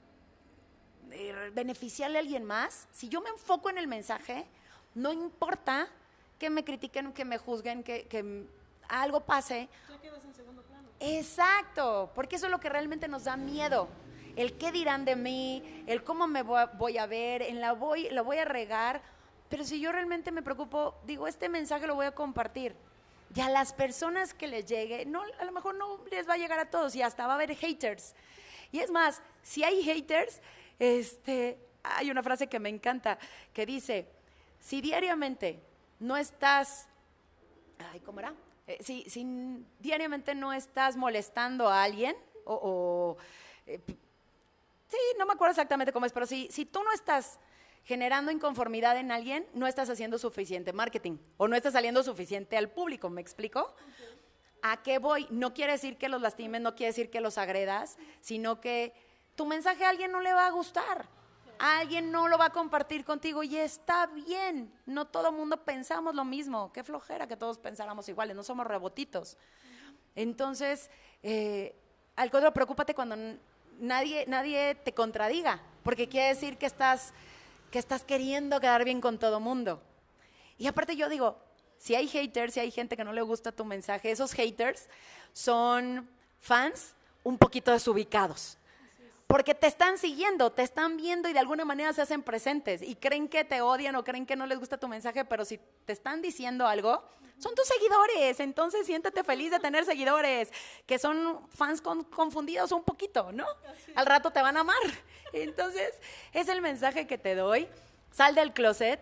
eh, 1.12 1.52
beneficiarle 1.54 2.18
a 2.18 2.22
alguien 2.22 2.46
más, 2.46 2.88
si 2.92 3.10
yo 3.10 3.20
me 3.20 3.30
enfoco 3.30 3.70
en 3.70 3.78
el 3.78 3.88
mensaje, 3.88 4.48
no 4.98 5.14
importa 5.14 5.88
que 6.40 6.50
me 6.50 6.64
critiquen, 6.64 7.14
que 7.14 7.24
me 7.24 7.38
juzguen, 7.38 7.84
que, 7.84 8.08
que 8.08 8.46
algo 8.90 9.22
pase. 9.22 9.70
Ya 9.90 10.02
quedas 10.02 10.26
en 10.26 10.34
segundo 10.34 10.64
plano. 10.64 10.90
Exacto, 11.00 12.12
porque 12.16 12.38
eso 12.38 12.48
es 12.48 12.52
lo 12.52 12.60
que 12.60 12.68
realmente 12.68 13.08
nos 13.08 13.26
da 13.26 13.38
miedo. 13.38 13.88
El 14.36 14.58
qué 14.58 14.72
dirán 14.72 15.06
de 15.06 15.16
mí, 15.16 15.84
el 15.86 16.04
cómo 16.04 16.28
me 16.28 16.42
voy 16.42 16.60
a, 16.60 16.66
voy 16.66 16.98
a 16.98 17.06
ver, 17.06 17.44
en 17.44 17.62
la 17.62 17.74
voy, 17.74 18.10
la 18.10 18.24
voy 18.24 18.38
a 18.38 18.46
regar. 18.46 19.02
Pero 19.50 19.64
si 19.64 19.80
yo 19.80 19.92
realmente 19.92 20.32
me 20.32 20.42
preocupo, 20.42 20.96
digo, 21.06 21.28
este 21.28 21.48
mensaje 21.48 21.86
lo 21.86 21.94
voy 21.94 22.08
a 22.08 22.12
compartir. 22.12 22.76
Y 23.36 23.42
a 23.42 23.50
las 23.50 23.74
personas 23.74 24.34
que 24.34 24.48
les 24.48 24.66
llegue, 24.66 25.06
no, 25.06 25.22
a 25.40 25.46
lo 25.46 25.52
mejor 25.52 25.76
no 25.76 26.00
les 26.10 26.28
va 26.28 26.34
a 26.34 26.38
llegar 26.38 26.60
a 26.60 26.70
todos 26.72 26.96
y 26.96 27.04
hasta 27.04 27.28
va 27.28 27.34
a 27.34 27.36
haber 27.36 27.56
haters. 27.56 28.16
Y 28.72 28.80
es 28.80 28.90
más, 28.90 29.22
si 29.44 29.64
hay 29.64 29.84
haters, 29.84 30.42
este, 30.80 31.60
hay 31.84 32.10
una 32.10 32.24
frase 32.24 32.48
que 32.48 32.60
me 32.60 32.70
encanta 32.70 33.18
que 33.54 33.66
dice, 33.66 34.08
si 34.60 34.82
diariamente 34.82 35.62
no 36.00 36.18
estás 36.18 36.88
ay, 37.92 38.00
¿cómo 38.02 38.20
era? 38.20 38.34
Eh, 38.68 38.78
si, 38.82 39.10
si 39.10 39.26
diariamente 39.80 40.36
no 40.36 40.54
estás 40.54 40.96
molestando 40.96 41.70
a 41.70 41.84
alguien, 41.84 42.16
o, 42.46 42.54
o, 42.54 43.18
eh, 43.66 43.80
sí, 44.88 44.98
no 45.18 45.26
me 45.26 45.34
acuerdo 45.34 45.52
exactamente 45.52 45.94
cómo 45.94 46.06
es, 46.06 46.14
pero 46.14 46.26
si, 46.26 46.48
si 46.52 46.66
tú 46.66 46.84
no 46.84 46.92
estás 46.92 47.40
generando 47.84 48.32
inconformidad 48.32 48.98
en 48.98 49.12
alguien, 49.12 49.48
no 49.54 49.68
estás 49.68 49.90
haciendo 49.90 50.18
suficiente 50.18 50.74
marketing, 50.74 51.18
o 51.38 51.48
no 51.48 51.56
estás 51.56 51.74
saliendo 51.74 52.04
suficiente 52.04 52.58
al 52.58 52.70
público, 52.70 53.10
¿me 53.10 53.22
explico? 53.22 53.74
¿A 54.62 54.82
qué 54.84 54.98
voy? 54.98 55.28
No 55.30 55.54
quiere 55.54 55.74
decir 55.74 55.98
que 55.98 56.10
los 56.10 56.22
lastimes, 56.22 56.62
no 56.62 56.76
quiere 56.76 56.90
decir 56.90 57.10
que 57.10 57.22
los 57.22 57.38
agredas, 57.38 57.98
sino 58.20 58.60
que 58.60 58.94
tu 59.36 59.46
mensaje 59.46 59.86
a 59.86 59.90
alguien 59.90 60.12
no 60.12 60.20
le 60.20 60.34
va 60.34 60.48
a 60.48 60.52
gustar. 60.52 61.08
Alguien 61.60 62.12
no 62.12 62.28
lo 62.28 62.38
va 62.38 62.46
a 62.46 62.50
compartir 62.52 63.04
contigo 63.04 63.44
y 63.44 63.58
está 63.58 64.08
bien. 64.08 64.74
No 64.86 65.06
todo 65.06 65.32
mundo 65.32 65.64
pensamos 65.64 66.14
lo 66.16 66.26
mismo. 66.26 66.72
Qué 66.74 66.84
flojera 66.84 67.28
que 67.28 67.38
todos 67.38 67.58
pensáramos 67.58 68.08
iguales, 68.10 68.36
no 68.36 68.44
somos 68.44 68.68
rebotitos. 68.68 69.38
Entonces, 70.16 70.90
eh, 71.24 71.76
al 72.16 72.32
contrario, 72.32 72.54
preocúpate 72.54 72.94
cuando 72.94 73.16
nadie, 73.80 74.26
nadie 74.28 74.76
te 74.76 74.94
contradiga, 74.94 75.62
porque 75.84 76.08
quiere 76.08 76.30
decir 76.30 76.58
que 76.58 76.66
estás, 76.66 77.14
que 77.72 77.80
estás 77.80 78.04
queriendo 78.04 78.60
quedar 78.60 78.84
bien 78.84 79.02
con 79.02 79.20
todo 79.20 79.40
mundo. 79.40 79.82
Y 80.58 80.68
aparte 80.68 80.96
yo 80.96 81.10
digo, 81.10 81.38
si 81.78 81.96
hay 81.96 82.08
haters, 82.08 82.54
si 82.56 82.60
hay 82.60 82.72
gente 82.72 82.98
que 82.98 83.04
no 83.04 83.14
le 83.14 83.22
gusta 83.22 83.52
tu 83.52 83.66
mensaje, 83.66 84.12
esos 84.12 84.34
haters 84.34 84.90
son 85.34 86.10
fans 86.40 86.96
un 87.24 87.38
poquito 87.38 87.72
desubicados. 87.72 88.58
Porque 89.28 89.54
te 89.54 89.68
están 89.68 89.98
siguiendo, 89.98 90.54
te 90.54 90.64
están 90.64 90.96
viendo 90.96 91.28
y 91.28 91.34
de 91.34 91.40
alguna 91.40 91.66
manera 91.66 91.92
se 91.92 92.02
hacen 92.02 92.24
presentes 92.24 92.82
y 92.82 92.96
creen 92.96 93.28
que 93.28 93.44
te 93.44 93.60
odian 93.60 93.94
o 93.98 94.04
creen 94.06 94.26
que 94.26 94.38
no 94.38 94.46
les 94.46 94.58
gusta 94.58 94.78
tu 94.78 94.88
mensaje, 94.88 95.26
pero 95.26 95.44
si 95.44 95.60
te 95.86 95.92
están 95.92 96.22
diciendo 96.22 96.66
algo, 96.66 97.04
son 97.38 97.54
tus 97.54 97.68
seguidores. 97.68 98.40
Entonces 98.40 98.86
siéntete 98.86 99.26
feliz 99.26 99.52
de 99.52 99.60
tener 99.60 99.84
seguidores, 99.84 100.52
que 100.86 100.98
son 100.98 101.46
fans 101.50 101.82
confundidos 101.82 102.72
un 102.72 102.84
poquito, 102.84 103.34
¿no? 103.34 103.46
Al 103.96 104.06
rato 104.06 104.32
te 104.32 104.42
van 104.42 104.56
a 104.56 104.62
amar. 104.62 104.78
Entonces, 105.34 105.94
es 106.32 106.48
el 106.48 106.62
mensaje 106.62 107.06
que 107.06 107.18
te 107.18 107.36
doy. 107.36 107.68
Sal 108.12 108.34
del 108.34 108.54
closet, 108.54 109.02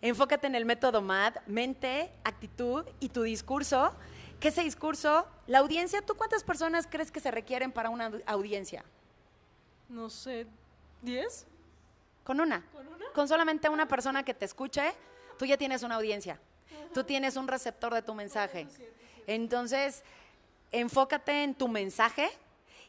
enfócate 0.00 0.46
en 0.46 0.54
el 0.54 0.66
método 0.66 1.02
MAD, 1.02 1.34
mente, 1.46 2.12
actitud 2.22 2.84
y 3.00 3.08
tu 3.08 3.22
discurso. 3.22 3.92
Que 4.38 4.48
ese 4.48 4.62
discurso, 4.62 5.26
la 5.48 5.58
audiencia, 5.58 6.00
¿tú 6.00 6.14
cuántas 6.14 6.44
personas 6.44 6.86
crees 6.88 7.10
que 7.10 7.18
se 7.18 7.32
requieren 7.32 7.72
para 7.72 7.90
una 7.90 8.12
audiencia? 8.26 8.84
No 9.88 10.10
sé, 10.10 10.46
¿diez? 11.02 11.46
Con 12.24 12.40
una. 12.40 12.64
¿Con 13.14 13.26
solamente 13.26 13.68
una 13.68 13.88
persona 13.88 14.22
que 14.22 14.34
te 14.34 14.44
escuche, 14.44 14.92
tú 15.38 15.46
ya 15.46 15.56
tienes 15.56 15.82
una 15.82 15.96
audiencia. 15.96 16.38
Tú 16.92 17.04
tienes 17.04 17.36
un 17.36 17.48
receptor 17.48 17.94
de 17.94 18.02
tu 18.02 18.14
mensaje. 18.14 18.66
Entonces, 19.26 20.02
enfócate 20.72 21.42
en 21.42 21.54
tu 21.54 21.68
mensaje. 21.68 22.30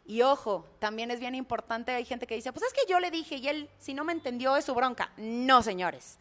Y 0.05 0.23
ojo, 0.23 0.65
también 0.79 1.11
es 1.11 1.19
bien 1.19 1.35
importante, 1.35 1.91
hay 1.91 2.03
gente 2.03 2.25
que 2.25 2.35
dice, 2.35 2.51
pues 2.51 2.65
es 2.65 2.73
que 2.73 2.89
yo 2.89 2.99
le 2.99 3.11
dije 3.11 3.35
y 3.35 3.47
él, 3.47 3.69
si 3.77 3.93
no 3.93 4.03
me 4.03 4.11
entendió, 4.11 4.55
es 4.55 4.65
su 4.65 4.73
bronca. 4.73 5.11
No, 5.17 5.61
señores. 5.61 6.17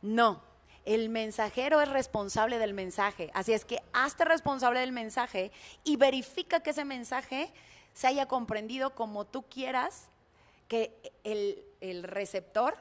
No. 0.00 0.42
El 0.84 1.08
mensajero 1.08 1.80
es 1.80 1.88
responsable 1.88 2.58
del 2.58 2.74
mensaje. 2.74 3.30
Así 3.34 3.52
es 3.52 3.64
que 3.64 3.80
hazte 3.92 4.24
responsable 4.24 4.80
del 4.80 4.90
mensaje 4.90 5.52
y 5.84 5.96
verifica 5.96 6.60
que 6.60 6.70
ese 6.70 6.84
mensaje 6.84 7.52
se 7.92 8.06
haya 8.06 8.26
comprendido 8.26 8.94
como 8.94 9.26
tú 9.26 9.42
quieras, 9.48 10.08
que 10.68 11.12
el, 11.24 12.02
receptor 12.04 12.74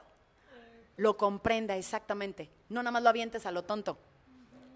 lo 0.96 1.18
comprenda 1.18 1.76
exactamente. 1.76 2.50
No 2.70 2.82
nada 2.84 2.92
más 2.92 3.04
lo 3.04 3.10
avientes 3.10 3.46
a 3.46 3.52
lo 3.52 3.64
tonto. 3.64 3.98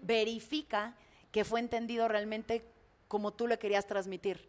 Verifica 0.02 0.94
que 1.32 1.44
fue 1.44 1.60
entendido 1.60 2.08
realmente 2.08 2.62
como 3.08 3.32
tú 3.32 3.46
le 3.46 3.58
querías 3.58 3.86
transmitir. 3.86 4.48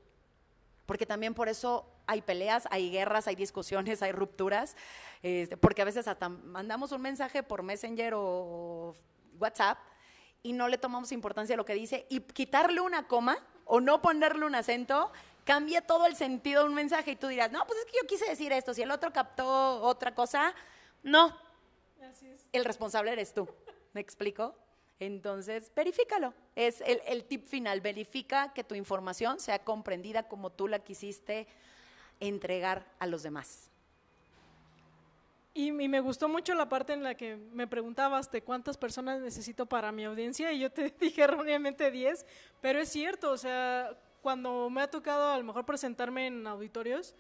Porque 0.86 1.06
también 1.06 1.34
por 1.34 1.48
eso 1.48 1.86
hay 2.08 2.22
peleas, 2.22 2.68
hay 2.72 2.92
guerras, 2.92 3.28
hay 3.28 3.36
discusiones, 3.36 4.02
hay 4.02 4.12
rupturas. 4.12 4.76
Este, 5.24 5.56
porque 5.56 5.82
a 5.82 5.86
veces 5.86 6.08
hasta 6.08 6.28
mandamos 6.28 6.92
un 6.92 7.02
mensaje 7.02 7.44
por 7.44 7.64
Messenger 7.64 8.14
o 8.16 8.96
WhatsApp 9.40 9.78
y 10.44 10.52
no 10.52 10.68
le 10.68 10.78
tomamos 10.78 11.12
importancia 11.12 11.54
a 11.54 11.58
lo 11.58 11.66
que 11.66 11.74
dice 11.74 12.06
y 12.10 12.20
quitarle 12.20 12.82
una 12.82 13.08
coma 13.08 13.38
o 13.66 13.80
no 13.80 14.02
ponerle 14.02 14.46
un 14.46 14.56
acento 14.56 15.12
cambia 15.48 15.80
todo 15.82 16.06
el 16.06 16.16
sentido 16.18 16.64
de 16.64 16.68
un 16.68 16.76
mensaje 16.76 17.12
y 17.12 17.16
tú 17.16 17.28
dirás, 17.28 17.50
no, 17.54 17.66
pues 17.66 17.80
es 17.80 17.86
que 17.86 17.98
yo 18.02 18.06
quise 18.06 18.30
decir 18.30 18.52
esto, 18.52 18.74
si 18.74 18.82
el 18.82 18.92
otro 18.92 19.14
captó 19.14 19.82
otra 19.82 20.14
cosa, 20.14 20.54
no. 21.04 21.34
El 22.52 22.66
responsable 22.66 23.14
eres 23.14 23.34
tú, 23.34 23.48
¿me 23.94 24.02
explico? 24.02 24.54
Entonces, 25.00 25.72
verifícalo. 25.74 26.34
Es 26.54 26.82
el, 26.82 27.02
el, 27.08 27.24
tip 27.24 27.48
final, 27.48 27.80
verifica 27.80 28.52
que 28.52 28.66
tu 28.66 28.76
información 28.76 29.40
sea 29.40 29.64
comprendida 29.64 30.28
como 30.28 30.50
tú 30.50 30.68
la 30.68 30.80
quisiste 30.80 31.48
entregar 32.20 32.86
a 33.00 33.08
los 33.08 33.24
demás. 33.24 33.70
Y, 35.54 35.68
y, 35.68 35.88
me 35.88 36.02
gustó 36.02 36.28
mucho 36.28 36.56
la 36.56 36.68
parte 36.68 36.92
en 36.92 37.04
la 37.04 37.16
que 37.16 37.38
me 37.54 37.68
preguntabas 37.68 38.30
de 38.32 38.44
cuántas 38.44 38.78
personas 38.78 39.22
necesito 39.22 39.66
para 39.66 39.94
mi 39.94 40.04
audiencia 40.04 40.52
y 40.52 40.60
yo 40.60 40.70
te 40.70 40.90
dije 41.00 41.22
erróneamente 41.22 41.90
10, 41.90 42.26
pero 42.60 42.80
es 42.80 42.90
cierto, 42.90 43.32
o 43.32 43.38
sea, 43.38 43.98
cuando 44.28 44.70
me 44.70 44.82
ha 44.82 44.92
tocado 44.92 45.32
a 45.32 45.38
lo 45.38 45.44
mejor 45.46 45.66
presentarme 45.66 46.28
en 46.28 46.46
auditorios, 46.48 47.16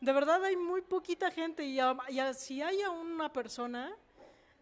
de 0.00 0.12
verdad 0.12 0.44
hay 0.44 0.54
muy 0.54 0.80
poquita 0.80 1.28
gente 1.32 1.64
y, 1.64 1.80
si 2.36 2.62
hay 2.62 2.82
a 2.82 2.90
una 2.90 3.32
persona, 3.32 3.92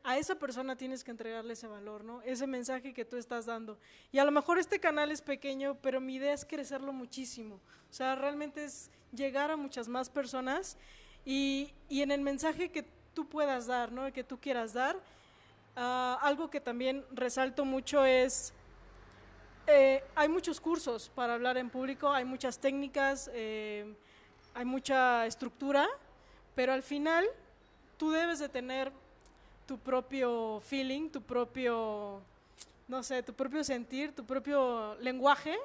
a 0.02 0.16
esa 0.16 0.34
persona 0.36 0.76
tienes 0.76 1.04
que 1.04 1.10
entregarle 1.10 1.52
ese 1.52 1.66
valor, 1.66 2.02
¿no? 2.02 2.22
Ese 2.22 2.46
mensaje 2.46 2.94
que 2.94 3.04
tú 3.04 3.18
estás 3.18 3.44
dando. 3.44 3.76
Y 4.12 4.18
a 4.18 4.24
lo 4.24 4.30
mejor 4.30 4.58
este 4.58 4.80
canal 4.80 5.12
es 5.12 5.20
pequeño, 5.20 5.76
pero 5.82 6.00
mi 6.00 6.14
idea 6.14 6.32
es 6.32 6.46
crecerlo 6.46 6.94
muchísimo. 6.94 7.56
O 7.90 7.92
sea, 7.92 8.14
realmente 8.14 8.64
es 8.64 8.90
llegar 9.12 9.50
a 9.50 9.58
muchas 9.58 9.86
más 9.86 10.08
personas 10.08 10.78
y, 11.26 11.74
en 11.90 12.12
el 12.12 12.22
mensaje 12.22 12.70
que 12.70 12.86
tú 13.12 13.28
puedas 13.28 13.66
dar, 13.66 13.92
¿no? 13.92 14.10
Que 14.10 14.24
tú 14.24 14.40
quieras 14.40 14.72
dar. 14.72 14.96
Ah, 15.76 16.18
algo 16.22 16.48
que 16.48 16.62
también 16.62 17.04
resalto 17.12 17.66
mucho 17.66 18.06
es 18.06 18.54
eh, 19.66 20.02
hay 20.14 20.28
muchos 20.28 20.60
cursos 20.60 21.10
para 21.14 21.34
hablar 21.34 21.56
en 21.56 21.70
público, 21.70 22.10
hay 22.10 22.24
muchas 22.24 22.58
técnicas, 22.58 23.30
eh, 23.32 23.94
hay 24.54 24.64
mucha 24.64 25.26
estructura, 25.26 25.88
pero 26.54 26.72
al 26.72 26.82
final 26.82 27.26
tú 27.96 28.10
debes 28.10 28.38
de 28.38 28.48
tener 28.48 28.92
tu 29.66 29.78
propio 29.78 30.60
feeling, 30.64 31.10
tu 31.10 31.22
propio, 31.22 32.20
no 32.88 33.02
sé, 33.02 33.22
tu 33.22 33.32
propio 33.32 33.62
sentir, 33.62 34.14
tu 34.14 34.24
propio 34.24 34.96
lenguaje 34.96 35.56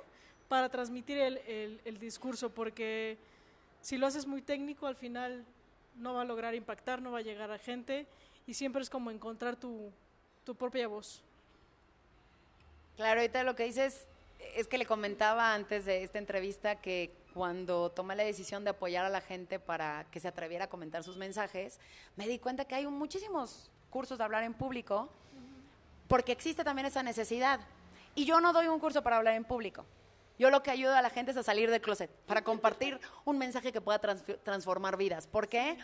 para 0.48 0.70
transmitir 0.70 1.18
el, 1.18 2.00
discurso, 2.00 2.50
porque 2.50 3.18
si 3.82 3.98
lo 3.98 4.06
haces 4.06 4.28
muy 4.28 4.42
técnico, 4.42 4.86
al 4.86 4.96
final 4.96 5.44
no 5.96 6.14
va 6.14 6.22
a 6.22 6.26
lograr 6.26 6.54
impactar, 6.54 7.02
no 7.02 7.12
va 7.12 7.20
a 7.20 7.24
llegar 7.24 7.50
a 7.52 7.58
gente 7.58 8.06
y 8.46 8.54
siempre 8.54 8.84
es 8.84 8.90
como 8.90 9.10
encontrar 9.10 9.56
tu 9.56 9.92
propia 10.58 10.88
voz. 10.88 11.24
Claro, 12.96 13.20
ahorita 13.20 13.44
lo 13.44 13.56
que 13.56 13.66
dices 13.66 14.08
es 14.56 14.68
que 14.68 14.78
le 14.78 14.86
comentaba 14.86 15.54
antes 15.54 15.86
de 15.86 16.04
esta 16.04 16.18
entrevista 16.18 16.78
que 16.78 17.14
cuando 17.34 17.92
tomé 17.92 18.16
la 18.16 18.24
decisión 18.24 18.64
de 18.64 18.70
apoyar 18.70 19.04
a 19.04 19.10
la 19.10 19.20
gente 19.20 19.60
para 19.60 20.06
que 20.12 20.22
se 20.22 20.30
atreviera 20.30 20.66
a 20.66 20.70
comentar 20.70 21.04
sus 21.04 21.18
mensajes, 21.18 21.80
me 22.16 22.26
di 22.28 22.40
cuenta 22.40 22.64
que 22.64 22.76
hay 22.76 22.88
muchísimos 22.88 23.70
cursos 23.90 24.18
de 24.18 24.24
hablar 24.24 24.44
en 24.44 24.54
público 24.54 25.10
porque 26.08 26.32
existe 26.32 26.64
también 26.64 26.86
esa 26.86 27.04
necesidad. 27.04 27.60
Y 28.14 28.24
yo 28.24 28.40
no 28.40 28.54
doy 28.54 28.68
un 28.68 28.80
curso 28.80 29.04
para 29.04 29.18
hablar 29.18 29.34
en 29.34 29.44
público. 29.44 29.86
Yo 30.40 30.50
lo 30.50 30.64
que 30.64 30.72
ayudo 30.72 30.96
a 30.96 31.02
la 31.02 31.10
gente 31.10 31.32
es 31.32 31.38
a 31.38 31.44
salir 31.44 31.70
del 31.70 31.82
closet, 31.82 32.10
para 32.28 32.44
compartir 32.44 33.00
un 33.26 33.38
mensaje 33.38 33.74
que 33.74 33.82
pueda 33.82 34.00
transformar 34.00 34.96
vidas. 34.96 35.28
¿Por 35.28 35.50
qué? 35.50 35.78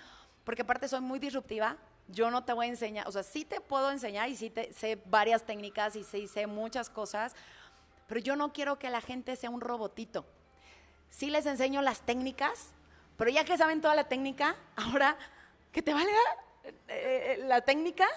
Porque 0.45 0.62
aparte 0.62 0.88
soy 0.88 1.01
muy 1.01 1.20
disruptiva, 1.20 1.78
yo 2.12 2.32
no 2.32 2.43
te 2.43 2.53
voy 2.53 2.68
a 2.68 2.70
enseñar, 2.70 3.07
o 3.07 3.12
sea, 3.12 3.24
sí 3.24 3.45
te 3.45 3.62
puedo 3.62 3.91
enseñar 3.91 4.30
y 4.30 4.36
sí 4.36 4.49
te, 4.49 4.74
sé 4.74 5.01
varias 5.05 5.43
técnicas 5.43 5.95
y 5.95 6.03
sí 6.03 6.28
sé 6.28 6.47
muchas 6.47 6.89
cosas, 6.89 7.36
pero 8.07 8.20
yo 8.20 8.36
no 8.36 8.51
quiero 8.53 8.78
que 8.78 8.89
la 8.89 9.01
gente 9.01 9.36
sea 9.36 9.49
un 9.49 9.62
robotito. 9.62 10.26
Sí 11.09 11.30
les 11.30 11.45
enseño 11.45 11.82
las 11.82 12.01
técnicas, 12.01 12.74
pero 13.18 13.30
ya 13.30 13.43
que 13.43 13.57
saben 13.57 13.82
toda 13.82 13.95
la 13.95 14.07
técnica, 14.07 14.55
ahora 14.76 15.18
que 15.72 15.82
te 15.82 15.93
vale 15.93 16.12
eh, 16.64 16.74
eh, 16.88 17.38
la 17.45 17.62
técnica 17.62 18.07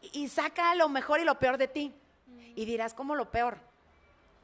y, 0.00 0.28
saca 0.28 0.74
lo 0.74 0.88
mejor 0.88 1.20
y 1.20 1.24
lo 1.24 1.38
peor 1.38 1.58
de 1.58 1.68
ti. 1.68 1.94
Y 2.54 2.64
dirás, 2.64 2.94
¿cómo 2.94 3.14
lo 3.14 3.30
peor? 3.30 3.58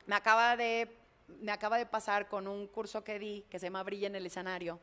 Me 0.06 0.14
acaba 0.14 0.56
de, 0.56 0.96
me 1.40 1.52
acaba 1.52 1.78
de 1.78 1.86
pasar 1.86 2.28
con 2.28 2.46
un 2.46 2.66
curso 2.66 3.02
que 3.02 3.18
di 3.18 3.44
que 3.48 3.58
se 3.58 3.66
llama 3.66 3.82
Brilla 3.82 4.06
en 4.06 4.16
el 4.16 4.26
escenario, 4.26 4.80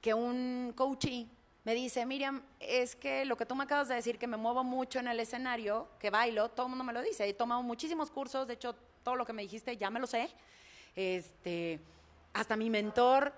que 0.00 0.14
un 0.14 0.72
coachee 0.76 1.28
me 1.64 1.74
dice, 1.74 2.06
Miriam, 2.06 2.42
es 2.58 2.96
que 2.96 3.24
lo 3.24 3.36
que 3.36 3.44
tú 3.44 3.54
me 3.54 3.64
acabas 3.64 3.88
de 3.88 3.94
decir, 3.94 4.18
que 4.18 4.26
me 4.26 4.36
muevo 4.36 4.64
mucho 4.64 4.98
en 4.98 5.08
el 5.08 5.20
escenario, 5.20 5.88
que 5.98 6.10
bailo, 6.10 6.48
todo 6.48 6.66
el 6.66 6.70
mundo 6.70 6.84
me 6.84 6.92
lo 6.92 7.02
dice. 7.02 7.28
He 7.28 7.34
tomado 7.34 7.62
muchísimos 7.62 8.10
cursos, 8.10 8.46
de 8.46 8.54
hecho, 8.54 8.74
todo 9.02 9.16
lo 9.16 9.26
que 9.26 9.32
me 9.32 9.42
dijiste 9.42 9.76
ya 9.76 9.90
me 9.90 10.00
lo 10.00 10.06
sé. 10.06 10.30
Este, 10.96 11.78
hasta 12.32 12.56
mi 12.56 12.70
mentor 12.70 13.32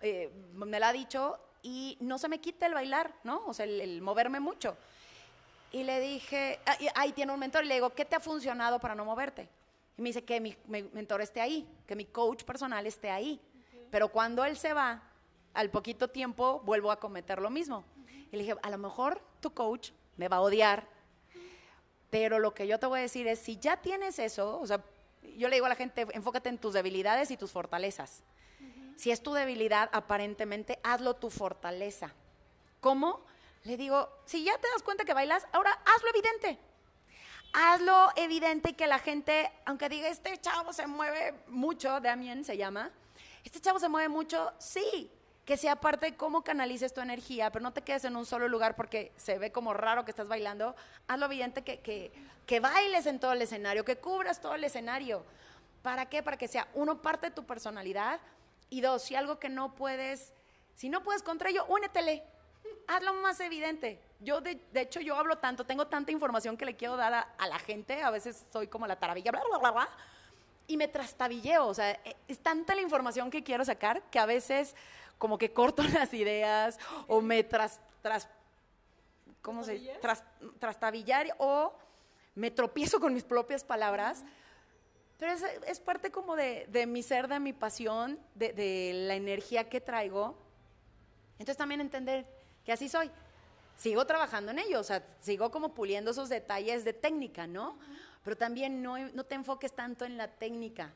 eh, 0.00 0.30
me 0.54 0.78
lo 0.78 0.86
ha 0.86 0.92
dicho 0.92 1.38
y 1.62 1.96
no 2.00 2.18
se 2.18 2.28
me 2.28 2.40
quita 2.40 2.66
el 2.66 2.74
bailar, 2.74 3.14
¿no? 3.24 3.42
O 3.46 3.54
sea, 3.54 3.64
el, 3.66 4.00
moverme 4.02 4.38
mucho. 4.38 4.76
Y 5.72 5.82
le 5.82 5.98
dije, 5.98 6.60
ah, 6.66 6.76
ahí 6.94 7.12
tiene 7.12 7.32
un 7.32 7.40
mentor, 7.40 7.64
y 7.64 7.68
le 7.68 7.74
digo, 7.74 7.90
¿qué 7.90 8.04
te 8.04 8.14
ha 8.14 8.20
funcionado 8.20 8.78
para 8.78 8.94
no 8.94 9.04
moverte? 9.04 9.48
Y 9.96 10.02
me 10.02 10.10
dice 10.10 10.22
que 10.22 10.40
mi, 10.40 10.56
mentor 10.66 11.22
esté 11.22 11.40
ahí, 11.40 11.66
que 11.86 11.96
mi 11.96 12.04
coach 12.04 12.44
personal 12.44 12.86
esté 12.86 13.10
ahí. 13.10 13.40
Pero 13.90 14.08
cuando 14.08 14.44
él 14.44 14.56
se 14.56 14.72
va, 14.72 15.02
al 15.54 15.70
poquito 15.70 16.08
tiempo 16.08 16.60
vuelvo 16.64 16.90
a 16.90 17.00
cometer 17.00 17.40
lo 17.40 17.50
mismo. 17.50 17.84
Y 18.30 18.36
le 18.36 18.42
dije, 18.42 18.56
a 18.62 18.70
lo 18.70 18.78
mejor 18.78 19.22
tu 19.40 19.54
coach 19.54 19.92
me 20.16 20.28
va 20.28 20.36
a 20.36 20.40
odiar, 20.40 20.86
pero 22.10 22.38
lo 22.38 22.54
que 22.54 22.66
yo 22.66 22.78
te 22.78 22.86
voy 22.86 23.00
a 23.00 23.02
decir 23.02 23.26
es, 23.26 23.38
si 23.38 23.56
ya 23.56 23.78
tienes 23.78 24.18
eso, 24.18 24.60
o 24.60 24.66
sea, 24.66 24.84
yo 25.36 25.48
le 25.48 25.56
digo 25.56 25.66
a 25.66 25.70
la 25.70 25.74
gente, 25.74 26.06
enfócate 26.12 26.48
en 26.48 26.58
tus 26.58 26.72
debilidades 26.72 27.30
y 27.30 27.36
tus 27.36 27.50
fortalezas. 27.50 28.22
Si 28.96 29.10
es 29.10 29.22
tu 29.22 29.32
debilidad, 29.32 29.90
aparentemente, 29.92 30.78
hazlo 30.84 31.14
tu 31.16 31.30
fortaleza. 31.30 32.12
¿Cómo? 32.80 33.24
Le 33.64 33.76
digo, 33.76 34.08
si 34.26 34.44
ya 34.44 34.56
te 34.58 34.68
das 34.68 34.82
cuenta 34.82 35.04
que 35.04 35.14
bailas, 35.14 35.46
ahora 35.52 35.72
hazlo 35.72 36.10
evidente. 36.10 36.58
Hazlo 37.52 38.10
evidente 38.16 38.70
y 38.70 38.72
que 38.74 38.86
la 38.86 38.98
gente, 38.98 39.50
aunque 39.64 39.88
diga, 39.88 40.08
este 40.08 40.36
chavo 40.38 40.72
se 40.72 40.86
mueve 40.86 41.34
mucho, 41.48 42.00
Damien 42.00 42.44
se 42.44 42.56
llama, 42.56 42.90
este 43.44 43.60
chavo 43.60 43.78
se 43.78 43.88
mueve 43.88 44.08
mucho, 44.08 44.52
sí, 44.58 45.10
que 45.44 45.56
sea 45.56 45.76
parte 45.76 46.06
de 46.06 46.16
cómo 46.16 46.42
canalices 46.42 46.94
tu 46.94 47.00
energía, 47.00 47.50
pero 47.50 47.62
no 47.62 47.72
te 47.72 47.82
quedes 47.82 48.04
en 48.04 48.16
un 48.16 48.24
solo 48.24 48.48
lugar 48.48 48.76
porque 48.76 49.12
se 49.16 49.38
ve 49.38 49.52
como 49.52 49.74
raro 49.74 50.04
que 50.04 50.10
estás 50.10 50.28
bailando. 50.28 50.74
Hazlo 51.06 51.26
evidente 51.26 51.62
que, 51.62 51.80
que, 51.80 52.12
que 52.46 52.60
bailes 52.60 53.06
en 53.06 53.20
todo 53.20 53.32
el 53.32 53.42
escenario, 53.42 53.84
que 53.84 53.96
cubras 53.96 54.40
todo 54.40 54.54
el 54.54 54.64
escenario. 54.64 55.24
¿Para 55.82 56.06
qué? 56.06 56.22
Para 56.22 56.38
que 56.38 56.48
sea, 56.48 56.66
uno, 56.74 57.02
parte 57.02 57.28
de 57.28 57.32
tu 57.32 57.44
personalidad 57.44 58.20
y 58.70 58.80
dos, 58.80 59.02
si 59.02 59.14
algo 59.14 59.38
que 59.38 59.50
no 59.50 59.74
puedes 59.74 60.32
Si 60.76 60.88
no 60.88 61.02
puedes 61.02 61.22
contra 61.22 61.50
ello, 61.50 61.64
únetele. 61.68 62.22
Hazlo 62.88 63.12
más 63.14 63.38
evidente. 63.40 64.00
Yo, 64.20 64.40
de, 64.40 64.58
de 64.72 64.80
hecho, 64.80 65.00
yo 65.00 65.16
hablo 65.16 65.36
tanto, 65.36 65.64
tengo 65.64 65.86
tanta 65.86 66.10
información 66.10 66.56
que 66.56 66.64
le 66.64 66.74
quiero 66.74 66.96
dar 66.96 67.12
a, 67.12 67.20
a 67.38 67.46
la 67.46 67.58
gente. 67.58 68.02
A 68.02 68.10
veces 68.10 68.46
soy 68.50 68.66
como 68.66 68.86
la 68.86 68.96
taravilla, 68.96 69.30
bla, 69.30 69.42
bla, 69.48 69.58
bla, 69.58 69.70
bla. 69.70 69.88
Y 70.66 70.76
me 70.78 70.88
trastabilleo. 70.88 71.66
O 71.66 71.74
sea, 71.74 71.90
e- 71.90 72.16
es 72.26 72.38
tanta 72.38 72.74
la 72.74 72.80
información 72.80 73.30
que 73.30 73.42
quiero 73.42 73.64
sacar 73.64 74.02
que 74.10 74.18
a 74.18 74.26
veces 74.26 74.74
como 75.18 75.38
que 75.38 75.52
corto 75.52 75.82
las 75.94 76.12
ideas 76.14 76.78
o 77.06 77.20
me 77.20 77.42
tras, 77.44 77.80
tras 78.02 78.28
¿cómo 79.42 79.62
se 79.64 79.74
dice? 79.74 79.98
Tras, 80.00 80.24
trastabillar 80.58 81.26
o 81.38 81.74
me 82.34 82.50
tropiezo 82.50 83.00
con 83.00 83.14
mis 83.14 83.24
propias 83.24 83.64
palabras. 83.64 84.24
Pero 85.18 85.32
es, 85.32 85.42
es 85.66 85.80
parte 85.80 86.10
como 86.10 86.34
de, 86.34 86.66
de 86.70 86.86
mi 86.86 87.02
ser, 87.02 87.28
de 87.28 87.38
mi 87.38 87.52
pasión, 87.52 88.18
de, 88.34 88.52
de 88.52 88.92
la 89.06 89.14
energía 89.14 89.68
que 89.68 89.80
traigo. 89.80 90.36
Entonces 91.34 91.56
también 91.56 91.80
entender 91.80 92.26
que 92.64 92.72
así 92.72 92.88
soy. 92.88 93.10
Sigo 93.76 94.06
trabajando 94.06 94.52
en 94.52 94.60
ello, 94.60 94.80
o 94.80 94.84
sea, 94.84 95.04
sigo 95.20 95.50
como 95.50 95.74
puliendo 95.74 96.12
esos 96.12 96.28
detalles 96.28 96.84
de 96.84 96.92
técnica, 96.92 97.46
¿no? 97.46 97.76
Pero 98.22 98.36
también 98.36 98.82
no, 98.82 98.98
no 98.98 99.24
te 99.24 99.34
enfoques 99.34 99.72
tanto 99.72 100.04
en 100.04 100.16
la 100.16 100.28
técnica, 100.28 100.92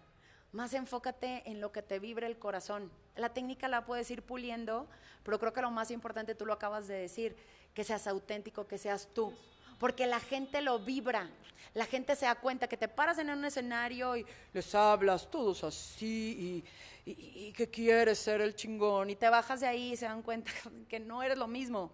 más 0.53 0.73
enfócate 0.75 1.43
en 1.47 1.61
lo 1.61 1.73
que 1.73 1.83
te 1.83 1.99
vibre 1.99 2.27
el 2.27 2.39
corazón. 2.39 2.91
La 3.17 3.29
técnica 3.35 3.69
la 3.69 3.85
puedes 3.85 4.11
ir 4.11 4.23
puliendo, 4.23 4.89
pero 5.23 5.39
creo 5.39 5.53
que 5.53 5.61
lo 5.63 5.71
más 5.71 5.91
importante, 5.91 6.35
tú 6.35 6.47
lo 6.47 6.53
acabas 6.55 6.89
de 6.89 6.95
decir, 6.95 7.37
que 7.75 7.85
seas 7.85 8.07
auténtico, 8.07 8.67
que 8.67 8.79
seas 8.79 9.09
tú. 9.13 9.33
Porque 9.79 10.07
la 10.07 10.19
gente 10.19 10.61
lo 10.61 10.81
vibra, 10.81 11.31
la 11.75 11.85
gente 11.85 12.17
se 12.17 12.27
da 12.27 12.35
cuenta 12.35 12.67
que 12.67 12.77
te 12.77 12.89
paras 12.89 13.19
en 13.19 13.31
un 13.31 13.45
escenario 13.45 14.17
y 14.17 14.27
les 14.53 14.75
hablas 14.75 15.31
todos 15.31 15.63
así 15.63 16.65
y, 17.07 17.11
y- 17.11 17.47
y 17.49 17.53
que 17.53 17.69
quieres 17.69 18.19
ser 18.19 18.41
el 18.41 18.57
chingón 18.57 19.11
y 19.11 19.15
te 19.17 19.29
bajas 19.29 19.61
de 19.61 19.69
ahí 19.69 19.93
y 19.93 19.97
se 19.97 20.07
dan 20.07 20.23
cuenta 20.23 20.51
que 20.89 20.99
no 20.99 21.23
eres 21.23 21.39
lo 21.39 21.47
mismo. 21.47 21.93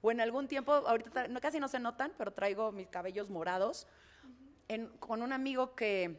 O 0.00 0.10
en 0.10 0.20
algún 0.20 0.46
tiempo, 0.48 0.72
ahorita 0.72 1.28
casi 1.40 1.58
no 1.60 1.68
se 1.68 1.78
notan, 1.80 2.12
pero 2.16 2.30
traigo 2.32 2.70
mis 2.72 2.86
cabellos 2.86 3.28
morados, 3.28 3.86
con 5.00 5.22
un 5.22 5.32
amigo 5.32 5.74
que, 5.74 6.16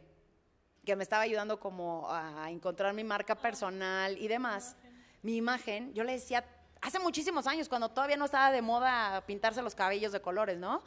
que 0.88 0.96
me 0.96 1.02
estaba 1.02 1.20
ayudando 1.20 1.60
como 1.60 2.10
a 2.10 2.50
encontrar 2.50 2.94
mi 2.94 3.04
marca 3.04 3.34
personal 3.34 4.16
y 4.16 4.26
demás, 4.26 4.74
mi 5.20 5.36
imagen, 5.36 5.92
yo 5.92 6.02
le 6.02 6.12
decía, 6.12 6.42
hace 6.80 6.98
muchísimos 6.98 7.46
años, 7.46 7.68
cuando 7.68 7.90
todavía 7.90 8.16
no 8.16 8.24
estaba 8.24 8.50
de 8.50 8.62
moda 8.62 9.22
pintarse 9.26 9.60
los 9.60 9.74
cabellos 9.74 10.12
de 10.12 10.22
colores, 10.22 10.56
¿no? 10.56 10.82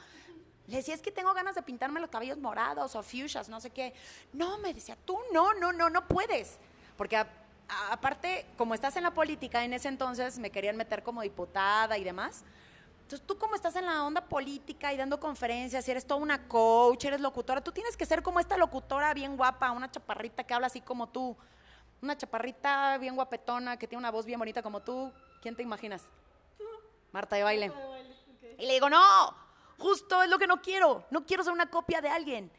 Le 0.66 0.78
decía, 0.78 0.96
es 0.96 1.04
que 1.04 1.12
tengo 1.12 1.32
ganas 1.36 1.54
de 1.54 1.62
pintarme 1.62 2.00
los 2.00 2.10
cabellos 2.10 2.40
morados 2.40 2.96
o 2.96 3.04
fuchsias, 3.04 3.48
no 3.48 3.62
sé 3.62 3.70
qué. 3.70 3.94
No, 4.34 4.58
me 4.58 4.74
decía, 4.74 4.98
tú 5.06 5.20
no, 5.32 5.54
no, 5.54 5.72
no, 5.72 5.92
no 5.92 6.08
puedes. 6.08 6.58
Porque 6.98 7.24
aparte, 7.92 8.48
como 8.58 8.74
estás 8.74 8.96
en 8.96 9.04
la 9.04 9.14
política, 9.14 9.64
en 9.64 9.74
ese 9.74 9.88
entonces 9.88 10.40
me 10.40 10.50
querían 10.50 10.78
meter 10.78 11.04
como 11.04 11.22
diputada 11.22 11.96
y 12.00 12.04
demás. 12.04 12.44
Entonces, 13.12 13.28
tú 13.28 13.38
como 13.38 13.56
estás 13.56 13.76
en 13.76 13.86
la 13.86 14.06
onda 14.06 14.22
política 14.22 14.94
y 14.94 14.96
dando 14.96 15.20
conferencias, 15.20 15.86
y 15.86 15.92
eres 15.92 16.08
toda 16.08 16.22
una 16.22 16.48
coach, 16.48 17.04
eres 17.04 17.20
locutora, 17.20 17.60
tú 17.60 17.74
tienes 17.74 17.98
que 17.98 18.06
ser 18.06 18.24
como 18.24 18.40
esta 18.40 18.56
locutora 18.56 19.14
bien 19.14 19.36
guapa, 19.36 19.70
una 19.72 19.92
chaparrita 19.92 20.46
que 20.46 20.54
habla 20.54 20.68
así 20.68 20.80
como 20.80 21.10
tú, 21.10 21.36
una 22.02 22.18
chaparrita 22.18 22.98
bien 23.00 23.16
guapetona, 23.16 23.76
que 23.76 23.86
tiene 23.86 24.00
una 24.00 24.12
voz 24.12 24.26
bien 24.26 24.40
bonita 24.40 24.64
como 24.64 24.80
tú. 24.80 25.12
¿Quién 25.42 25.58
te 25.58 25.62
imaginas? 25.62 26.04
Marta 27.12 27.36
de 27.36 27.44
baile. 27.44 27.74
Y 28.58 28.66
le 28.66 28.74
digo, 28.76 28.90
no, 28.90 29.36
justo 29.78 30.24
es 30.24 30.30
lo 30.30 30.40
que 30.40 30.48
no 30.48 30.62
quiero. 30.62 31.04
No 31.12 31.26
quiero 31.26 31.44
ser 31.44 31.52
una 31.52 31.70
copia 31.70 32.00
de 32.00 32.08
alguien. 32.08 32.50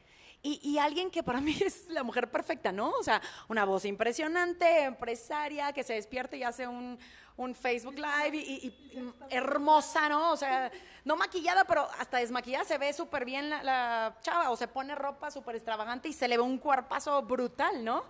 Y, 0.43 0.59
y 0.69 0.79
alguien 0.79 1.11
que 1.11 1.23
para 1.23 1.41
mí 1.41 1.57
es 1.65 1.89
la 1.89 2.03
mujer 2.03 2.31
perfecta, 2.31 2.73
¿no? 2.73 2.91
O 2.91 3.03
sea, 3.03 3.21
una 3.49 3.65
voz 3.65 3.85
impresionante, 3.85 4.83
empresaria, 4.85 5.73
que 5.73 5.85
se 5.85 5.95
despierte 5.95 6.37
y 6.37 6.43
hace 6.43 6.67
un, 6.67 6.99
un 7.37 7.55
Facebook 7.55 7.95
Live 7.95 8.37
y, 8.37 8.41
y- 8.41 8.67
y 8.99 9.15
hermosa, 9.31 10.09
¿no? 10.09 10.33
O 10.33 10.37
sea, 10.37 10.71
no 11.05 11.17
maquillada, 11.17 11.65
pero 11.65 11.89
hasta 11.99 12.19
desmaquillada 12.19 12.65
se 12.65 12.77
ve 12.79 12.93
súper 12.93 13.25
bien 13.25 13.51
la, 13.51 13.63
la 13.63 14.17
chava. 14.21 14.51
O 14.51 14.57
se 14.57 14.67
pone 14.69 14.95
ropa 14.97 15.31
súper 15.31 15.55
extravagante 15.57 16.09
y 16.09 16.13
se 16.13 16.27
le 16.27 16.37
ve 16.37 16.43
un 16.43 16.59
cuerpazo 16.59 17.23
brutal, 17.23 17.85
¿no? 17.85 18.05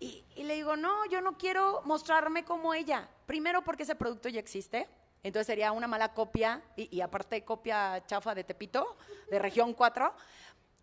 Y, 0.00 0.24
y 0.36 0.44
le 0.44 0.54
digo, 0.54 0.76
no, 0.76 1.06
yo 1.06 1.20
no 1.20 1.36
quiero 1.36 1.82
mostrarme 1.84 2.44
como 2.44 2.72
ella. 2.72 3.08
Primero 3.26 3.64
porque 3.64 3.82
ese 3.82 3.96
producto 3.96 4.28
ya 4.28 4.38
existe. 4.38 4.88
Entonces 5.24 5.48
sería 5.48 5.72
una 5.72 5.88
mala 5.88 6.14
copia 6.14 6.62
y, 6.76 6.96
y 6.96 7.00
aparte 7.00 7.44
copia 7.44 8.04
chafa 8.06 8.36
de 8.36 8.44
Tepito, 8.44 8.96
de 9.28 9.40
región 9.40 9.74
4. 9.74 10.14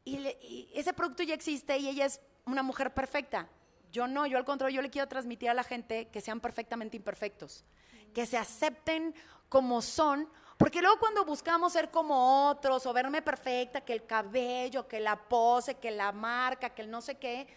Y, 0.06 0.20
le- 0.20 0.38
y 0.42 0.70
ese 0.74 0.94
producto 0.94 1.24
ya 1.24 1.34
existe 1.34 1.78
y 1.78 1.90
ella 1.90 2.06
es 2.06 2.22
una 2.46 2.64
mujer 2.64 2.94
perfecta. 2.94 3.50
Yo 3.92 4.08
no, 4.08 4.26
yo 4.28 4.38
al 4.38 4.46
contrario, 4.46 4.76
yo 4.78 4.82
le 4.82 4.90
quiero 4.90 5.08
transmitir 5.08 5.50
a 5.50 5.54
la 5.54 5.64
gente 5.64 6.08
que 6.10 6.22
sean 6.22 6.40
perfectamente 6.40 6.96
imperfectos, 6.96 7.66
que 8.14 8.26
se 8.26 8.38
acepten 8.38 9.16
como 9.50 9.82
son, 9.82 10.30
porque 10.58 10.82
luego 10.82 11.00
cuando 11.00 11.26
buscamos 11.26 11.74
ser 11.74 11.90
como 11.92 12.50
otros 12.50 12.86
o 12.86 12.94
verme 12.94 13.22
perfecta, 13.22 13.82
que 13.82 13.94
el 13.94 14.06
cabello, 14.06 14.88
que 14.88 15.00
la 15.00 15.16
pose, 15.16 15.76
que 15.76 15.92
la 15.92 16.12
marca, 16.12 16.70
que 16.70 16.82
el 16.82 16.92
no 16.92 17.02
sé 17.02 17.16
qué, 17.16 17.48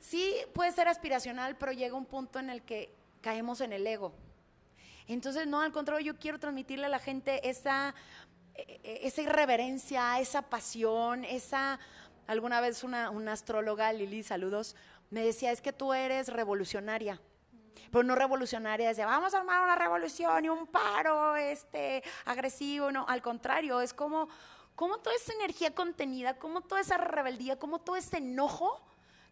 sí 0.00 0.34
puede 0.54 0.72
ser 0.72 0.86
aspiracional, 0.88 1.56
pero 1.56 1.72
llega 1.72 1.96
un 1.96 2.06
punto 2.06 2.38
en 2.38 2.50
el 2.50 2.62
que 2.62 2.94
caemos 3.20 3.60
en 3.60 3.72
el 3.72 3.86
ego. 3.86 4.12
Entonces, 5.06 5.46
no, 5.46 5.60
al 5.62 5.72
contrario, 5.72 6.12
yo 6.12 6.18
quiero 6.18 6.38
transmitirle 6.38 6.86
a 6.86 6.90
la 6.90 6.98
gente 6.98 7.48
esa, 7.48 7.94
esa 8.82 9.22
irreverencia, 9.22 10.18
esa 10.20 10.42
pasión, 10.42 11.24
esa... 11.24 11.78
Alguna 12.26 12.60
vez 12.60 12.84
una, 12.84 13.08
una 13.08 13.32
astróloga, 13.32 13.90
Lili, 13.90 14.22
saludos, 14.22 14.76
me 15.08 15.24
decía, 15.24 15.50
es 15.50 15.62
que 15.62 15.72
tú 15.72 15.94
eres 15.94 16.28
revolucionaria. 16.28 17.18
Pero 17.90 18.04
no 18.04 18.14
revolucionaria, 18.14 18.88
decía, 18.88 19.06
vamos 19.06 19.32
a 19.32 19.38
armar 19.38 19.62
una 19.62 19.76
revolución 19.76 20.44
y 20.44 20.48
un 20.50 20.66
paro 20.66 21.36
este, 21.36 22.02
agresivo. 22.26 22.92
No, 22.92 23.06
al 23.08 23.22
contrario, 23.22 23.80
es 23.80 23.94
como, 23.94 24.28
como 24.74 24.98
toda 24.98 25.16
esa 25.16 25.32
energía 25.32 25.74
contenida, 25.74 26.34
como 26.38 26.60
toda 26.60 26.82
esa 26.82 26.98
rebeldía, 26.98 27.58
como 27.58 27.80
todo 27.80 27.96
ese 27.96 28.18
enojo 28.18 28.82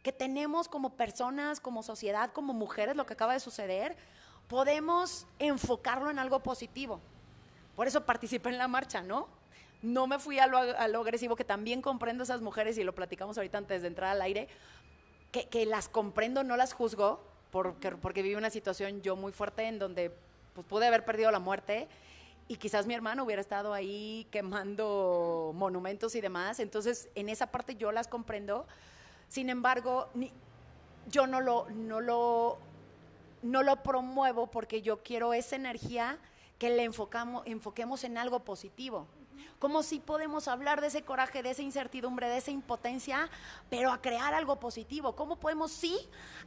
que 0.02 0.12
tenemos 0.12 0.68
como 0.68 0.96
personas, 0.96 1.60
como 1.60 1.82
sociedad, 1.82 2.32
como 2.32 2.54
mujeres, 2.54 2.96
lo 2.96 3.04
que 3.04 3.14
acaba 3.14 3.32
de 3.32 3.40
suceder, 3.40 3.96
podemos 4.46 5.26
enfocarlo 5.38 6.10
en 6.10 6.18
algo 6.18 6.40
positivo. 6.40 7.00
Por 7.76 7.86
eso 7.86 8.04
participé 8.04 8.48
en 8.48 8.58
la 8.58 8.66
marcha, 8.68 9.02
¿no? 9.02 9.28
No 9.82 10.06
me 10.06 10.18
fui 10.18 10.38
a 10.38 10.46
lo, 10.46 10.58
a 10.58 10.88
lo 10.88 11.00
agresivo, 11.02 11.36
que 11.36 11.44
también 11.44 11.82
comprendo 11.82 12.24
esas 12.24 12.40
mujeres, 12.40 12.78
y 12.78 12.82
lo 12.84 12.94
platicamos 12.94 13.36
ahorita 13.36 13.58
antes 13.58 13.82
de 13.82 13.88
entrar 13.88 14.10
al 14.10 14.22
aire, 14.22 14.48
que, 15.30 15.46
que 15.48 15.66
las 15.66 15.88
comprendo, 15.88 16.42
no 16.42 16.56
las 16.56 16.72
juzgo, 16.72 17.22
porque, 17.50 17.92
porque 17.92 18.22
viví 18.22 18.34
una 18.34 18.50
situación 18.50 19.02
yo 19.02 19.14
muy 19.16 19.32
fuerte 19.32 19.64
en 19.64 19.78
donde 19.78 20.10
pues, 20.54 20.66
pude 20.66 20.86
haber 20.86 21.04
perdido 21.04 21.30
la 21.30 21.38
muerte 21.38 21.88
y 22.48 22.56
quizás 22.56 22.86
mi 22.86 22.94
hermano 22.94 23.24
hubiera 23.24 23.40
estado 23.40 23.74
ahí 23.74 24.26
quemando 24.30 25.52
monumentos 25.54 26.14
y 26.14 26.20
demás. 26.20 26.60
Entonces, 26.60 27.08
en 27.14 27.28
esa 27.28 27.48
parte 27.50 27.74
yo 27.76 27.92
las 27.92 28.08
comprendo. 28.08 28.66
Sin 29.28 29.50
embargo, 29.50 30.08
ni- 30.14 30.32
yo 31.10 31.26
no 31.26 31.40
lo, 31.40 31.66
no 31.70 32.00
lo, 32.00 32.58
no 33.42 33.62
lo 33.62 33.82
promuevo 33.82 34.46
porque 34.46 34.80
yo 34.82 35.02
quiero 35.02 35.34
esa 35.34 35.56
energía 35.56 36.18
que 36.58 36.70
le 36.70 36.84
enfocamos, 36.84 37.42
enfoquemos 37.46 38.04
en 38.04 38.18
algo 38.18 38.40
positivo. 38.40 39.06
Como 39.58 39.82
si 39.82 40.00
podemos 40.00 40.48
hablar 40.48 40.80
de 40.82 40.88
ese 40.88 41.02
coraje, 41.02 41.42
de 41.42 41.50
esa 41.50 41.62
incertidumbre, 41.62 42.28
de 42.28 42.38
esa 42.38 42.50
impotencia, 42.50 43.30
pero 43.70 43.90
a 43.90 44.02
crear 44.02 44.34
algo 44.34 44.60
positivo. 44.60 45.16
¿Cómo 45.16 45.36
podemos 45.36 45.72
sí 45.72 45.98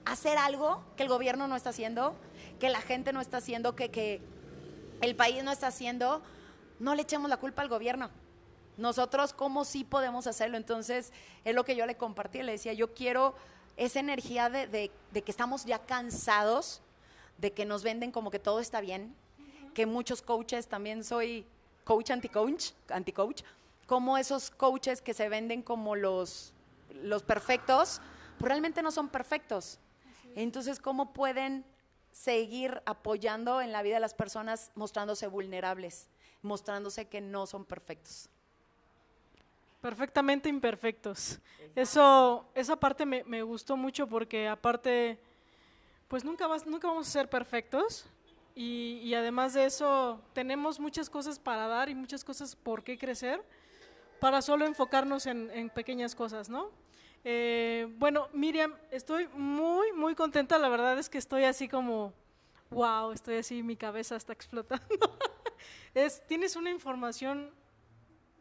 hacer 0.05 0.38
algo 0.38 0.84
que 0.95 1.03
el 1.03 1.10
gobierno 1.10 1.47
no 1.47 1.55
está 1.55 1.72
haciendo, 1.72 2.16
que 2.60 2.70
la 2.70 2.82
gente 2.82 3.12
no 3.12 3.20
está 3.22 3.38
haciendo, 3.38 3.76
que, 3.76 3.89
que 3.89 4.22
el 5.01 5.16
país 5.16 5.43
no 5.43 5.51
está 5.51 5.68
haciendo? 5.68 6.22
No 6.80 6.93
le 6.93 7.01
echemos 7.01 7.30
la 7.30 7.38
culpa 7.38 7.64
al 7.64 7.70
gobierno. 7.70 8.12
Nosotros, 8.78 9.34
¿cómo 9.34 9.66
sí 9.66 9.84
podemos 9.84 10.28
hacerlo? 10.28 10.55
Entonces, 10.57 11.12
es 11.45 11.55
lo 11.55 11.66
que 11.66 11.76
yo 11.76 11.86
le 11.88 11.97
compartí. 11.97 12.43
Le 12.43 12.53
decía, 12.53 12.74
yo 12.74 12.93
quiero 12.93 13.36
esa 13.76 13.99
energía 13.99 14.49
de, 14.49 14.68
de- 14.68 14.91
de 15.12 15.22
que 15.24 15.32
estamos 15.32 15.66
ya 15.66 15.80
cansados, 15.80 16.82
de 17.39 17.53
que 17.53 17.66
nos 17.66 17.82
venden 17.84 18.12
como 18.12 18.30
que 18.30 18.39
todo 18.39 18.60
está 18.60 18.82
bien, 18.82 19.16
que 19.74 19.86
muchos 19.86 20.22
coaches, 20.22 20.68
también 20.68 21.04
soy 21.04 21.46
coach 21.84 22.12
anti-coach, 22.12 22.72
anti-coach, 22.90 23.42
como 23.88 24.18
esos 24.18 24.52
coaches 24.52 25.02
que 25.02 25.14
se 25.14 25.30
venden 25.30 25.64
como 25.64 25.96
los, 25.96 26.54
los 27.04 27.24
perfectos, 27.24 28.02
pues 28.38 28.48
realmente 28.50 28.84
no 28.84 28.92
son 28.92 29.10
perfectos. 29.10 29.80
Entonces, 30.36 30.80
¿cómo 30.80 31.12
pueden 31.14 31.66
seguir 32.12 32.82
apoyando 32.86 33.62
en 33.62 33.72
la 33.72 33.82
vida 33.82 33.96
de 33.96 34.02
las 34.02 34.14
personas 34.14 34.72
mostrándose 34.76 35.28
vulnerables, 35.28 36.08
mostrándose 36.42 37.06
que 37.08 37.22
no 37.22 37.48
son 37.48 37.66
perfectos? 37.66 38.30
Perfectamente 39.82 40.50
imperfectos. 40.50 41.40
Eso, 41.76 42.46
esa 42.54 42.76
parte 42.76 43.06
me, 43.06 43.24
me 43.24 43.42
gustó 43.42 43.78
mucho 43.78 44.08
porque 44.08 44.48
aparte, 44.48 45.20
pues 46.08 46.24
nunca, 46.24 46.46
vas, 46.48 46.68
nunca 46.68 46.88
vamos 46.88 47.08
a 47.08 47.12
ser 47.12 47.30
perfectos 47.30 48.06
y, 48.56 49.14
además 49.14 49.54
de 49.54 49.66
eso 49.66 50.22
tenemos 50.34 50.80
muchas 50.80 51.10
cosas 51.10 51.39
para 51.39 51.68
dar 51.68 51.89
y 51.89 51.95
muchas 51.95 52.24
cosas 52.24 52.56
por 52.56 52.84
qué 52.84 52.97
crecer 52.97 53.41
para 54.20 54.41
solo 54.41 54.66
enfocarnos 54.66 55.26
en, 55.28 55.70
pequeñas 55.74 56.14
cosas, 56.14 56.50
¿no? 56.50 56.72
Eh, 57.24 57.88
bueno, 57.97 58.28
Miriam, 58.34 58.76
estoy 58.91 59.28
muy, 59.30 59.91
muy 59.93 60.16
contenta, 60.16 60.58
la 60.58 60.70
verdad 60.70 61.00
es 61.00 61.10
que 61.10 61.18
estoy 61.18 61.43
así 61.43 61.68
como 61.68 62.14
wow, 62.70 63.12
estoy 63.12 63.38
así, 63.38 63.64
mi 63.64 63.76
cabeza 63.76 64.16
está 64.16 64.34
explotando. 64.34 64.88
es, 65.93 66.26
tienes 66.28 66.56
una 66.56 66.70
información 66.70 67.52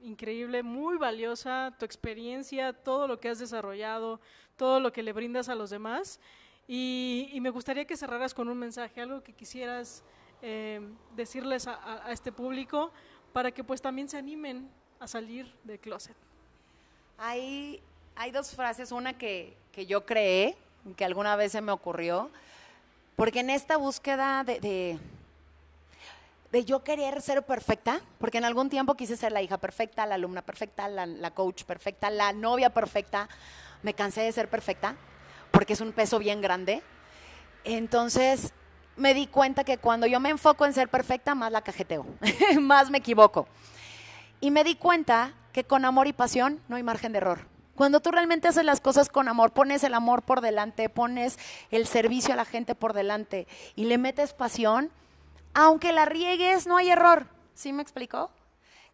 increíble, 0.01 0.63
muy 0.63 0.97
valiosa, 0.97 1.75
tu 1.79 1.85
experiencia, 1.85 2.73
todo 2.73 3.09
lo 3.09 3.19
que 3.21 3.29
has 3.29 3.39
desarrollado, 3.39 4.21
todo 4.57 4.81
lo 4.81 4.93
que 4.93 5.03
le 5.03 5.13
brindas 5.13 5.49
a 5.49 5.55
los 5.55 5.71
demás. 5.71 6.21
Y, 6.71 7.39
me 7.41 7.49
gustaría 7.49 7.87
que 7.87 7.97
cerraras 7.97 8.35
con 8.35 8.49
un 8.49 8.59
mensaje, 8.59 9.01
algo 9.01 9.23
que 9.23 9.33
quisieras 9.33 10.05
eh, 10.43 10.81
decirles 11.17 11.67
a, 11.67 12.13
este 12.13 12.31
público 12.31 12.93
para 13.33 13.51
que 13.51 13.65
pues 13.65 13.81
también 13.81 14.09
se 14.09 14.19
animen 14.19 14.69
a 15.01 15.09
salir 15.09 15.51
de 15.65 15.79
closet. 15.79 16.17
Hay, 17.17 17.83
hay 18.15 18.31
dos 18.31 18.55
frases, 18.55 18.93
una 18.93 19.17
que, 19.17 19.57
que 19.73 19.87
yo 19.87 20.05
creé, 20.05 20.57
que 20.97 21.05
alguna 21.05 21.37
vez 21.37 21.53
se 21.53 21.61
me 21.63 21.73
ocurrió, 21.73 22.31
porque 23.17 23.41
en 23.41 23.51
esta 23.51 23.77
búsqueda 23.77 24.45
de, 24.45 24.99
de, 26.53 26.65
yo 26.65 26.85
querer 26.85 27.21
ser 27.21 27.43
perfecta, 27.43 28.01
porque 28.19 28.39
en 28.39 28.45
algún 28.45 28.69
tiempo 28.71 28.95
quise 28.95 29.17
ser 29.17 29.33
la 29.33 29.43
hija 29.43 29.59
perfecta, 29.59 30.07
la 30.07 30.15
alumna 30.15 30.43
perfecta, 30.43 30.87
la, 30.87 31.31
coach 31.33 31.65
perfecta, 31.65 32.11
la 32.11 32.33
novia 32.33 32.71
perfecta, 32.71 33.29
me 33.83 33.95
cansé 33.95 34.21
de 34.23 34.33
ser 34.33 34.49
perfecta, 34.49 34.97
porque 35.51 35.73
es 35.73 35.81
un 35.81 35.93
peso 35.93 36.19
bien 36.19 36.41
grande. 36.41 36.83
Entonces 37.65 38.53
me 38.97 39.15
di 39.15 39.27
cuenta 39.27 39.65
que 39.65 39.79
cuando 39.79 40.07
yo 40.07 40.21
me 40.21 40.31
enfoco 40.31 40.67
en 40.67 40.73
ser 40.73 40.89
perfecta, 40.89 41.35
más 41.35 41.53
la 41.53 41.63
cajeteo, 41.63 42.07
más 42.61 42.91
me 42.91 42.99
equivoco. 42.99 43.47
Y 44.41 44.51
me 44.51 44.65
di 44.65 44.75
cuenta 44.75 45.35
que 45.53 45.65
con 45.65 45.85
amor 45.85 46.07
y 46.07 46.13
pasión 46.13 46.61
no 46.69 46.77
hay 46.77 46.83
margen 46.83 47.13
de 47.13 47.19
error. 47.19 47.47
Cuando 47.75 48.01
tú 48.01 48.11
realmente 48.11 48.49
haces 48.49 48.65
las 48.65 48.81
cosas 48.81 49.09
con 49.09 49.29
amor, 49.29 49.53
pones 49.53 49.85
el 49.85 49.95
amor 49.95 50.23
por 50.23 50.41
delante, 50.41 50.89
pones 50.89 51.39
el 51.71 51.87
servicio 51.87 52.35
a 52.35 52.37
la 52.37 52.45
gente 52.45 52.75
por 52.75 52.93
delante 52.93 53.47
y 53.77 53.85
le 53.85 53.99
metes 53.99 54.33
pasión, 54.33 54.91
aunque 55.55 55.93
la 55.93 56.05
riegues, 56.05 56.67
no 56.67 56.77
hay 56.77 56.91
error. 56.91 57.29
¿Sí 57.55 57.73
me 57.73 57.83
explicó? 57.83 58.31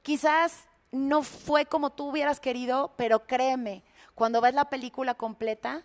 Quizás 0.03 0.67
no 0.93 1.23
fue 1.23 1.65
como 1.65 1.91
tú 1.91 2.11
hubieras 2.11 2.41
querido, 2.41 2.93
pero 2.97 3.27
créeme, 3.27 3.83
cuando 4.15 4.41
ves 4.41 4.55
la 4.55 4.69
película 4.69 5.15
completa, 5.15 5.83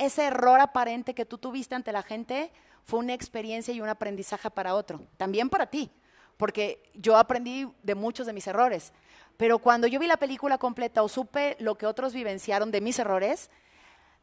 ese 0.00 0.24
error 0.24 0.60
aparente 0.60 1.14
que 1.14 1.26
tú 1.26 1.36
tuviste 1.36 1.74
ante 1.74 1.92
la 1.92 2.02
gente 2.02 2.50
fue 2.84 2.98
una 2.98 3.12
experiencia 3.12 3.74
y 3.74 3.80
un 3.80 3.88
aprendizaje 3.88 4.50
para 4.50 4.74
otro, 4.74 5.02
también 5.16 5.50
para 5.50 5.66
ti, 5.66 5.90
porque 6.36 6.90
yo 6.94 7.16
aprendí 7.16 7.68
de 7.82 7.94
muchos 7.94 8.26
de 8.26 8.32
mis 8.32 8.46
errores, 8.46 8.92
pero 9.36 9.58
cuando 9.58 9.86
yo 9.86 10.00
vi 10.00 10.06
la 10.06 10.16
película 10.16 10.58
completa 10.58 11.02
o 11.02 11.08
supe 11.08 11.56
lo 11.60 11.76
que 11.76 11.86
otros 11.86 12.14
vivenciaron 12.14 12.70
de 12.70 12.80
mis 12.80 12.98
errores, 12.98 13.50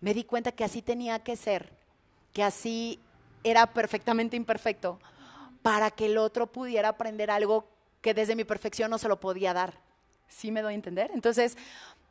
me 0.02 0.14
di 0.14 0.24
cuenta 0.24 0.52
que 0.52 0.64
así 0.64 0.82
tenía 0.82 1.20
que 1.24 1.36
ser, 1.36 1.72
que 2.34 2.44
así 2.44 3.00
era 3.44 3.68
perfectamente 3.68 4.36
imperfecto, 4.36 5.00
para 5.62 5.92
que 5.92 6.08
el 6.08 6.18
otro 6.18 6.48
pudiera 6.48 6.90
aprender 6.90 7.30
algo 7.30 7.68
que 8.02 8.14
desde 8.14 8.36
mi 8.36 8.46
perfección 8.46 8.90
no 8.90 8.98
se 8.98 9.08
lo 9.08 9.20
podía 9.20 9.54
dar. 9.54 9.74
¿Sí 10.28 10.52
me 10.52 10.62
doy 10.62 10.74
a 10.74 10.76
entender? 10.76 11.12
Entonces, 11.14 11.58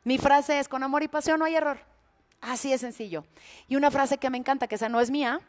mi 0.03 0.17
frase 0.17 0.59
es, 0.59 0.67
con 0.67 0.83
amor 0.83 1.03
y 1.03 1.07
pasión 1.07 1.39
no 1.39 1.45
hay 1.45 1.55
error. 1.55 1.96
Así 2.41 2.71
es 2.71 2.81
sencillo. 2.81 3.25
Y 3.67 3.75
una 3.75 3.91
frase 3.91 4.17
que 4.17 4.29
me 4.29 4.37
encanta, 4.37 4.67
que 4.67 4.75
esa 4.75 4.89
no 4.89 5.01
es 5.01 5.09
mía, 5.09 5.41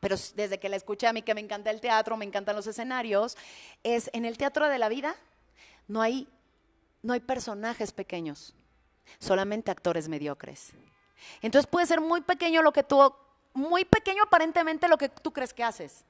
pero 0.00 0.16
desde 0.34 0.58
que 0.58 0.68
la 0.68 0.76
escuché 0.76 1.06
a 1.06 1.12
mí 1.12 1.22
que 1.22 1.34
me 1.34 1.40
encanta 1.40 1.70
el 1.70 1.80
teatro, 1.80 2.16
me 2.16 2.24
encantan 2.24 2.56
los 2.56 2.66
escenarios, 2.66 3.36
es 3.82 4.10
en 4.12 4.24
el 4.24 4.38
teatro 4.38 4.68
de 4.68 4.78
la 4.78 4.88
vida 4.88 5.16
no 5.88 6.02
hay 6.02 6.28
no 7.02 7.12
hay 7.12 7.20
personajes 7.20 7.92
pequeños, 7.92 8.54
solamente 9.18 9.70
actores 9.70 10.08
mediocres. 10.08 10.72
Entonces 11.42 11.68
puede 11.68 11.86
ser 11.86 12.00
muy 12.00 12.20
pequeño 12.20 12.62
lo 12.62 12.72
que 12.72 12.82
tú, 12.82 13.14
muy 13.54 13.84
pequeño 13.84 14.24
aparentemente 14.24 14.88
lo 14.88 14.98
que 14.98 15.08
tú 15.08 15.32
crees 15.32 15.54
que 15.54 15.64
haces. 15.64 16.04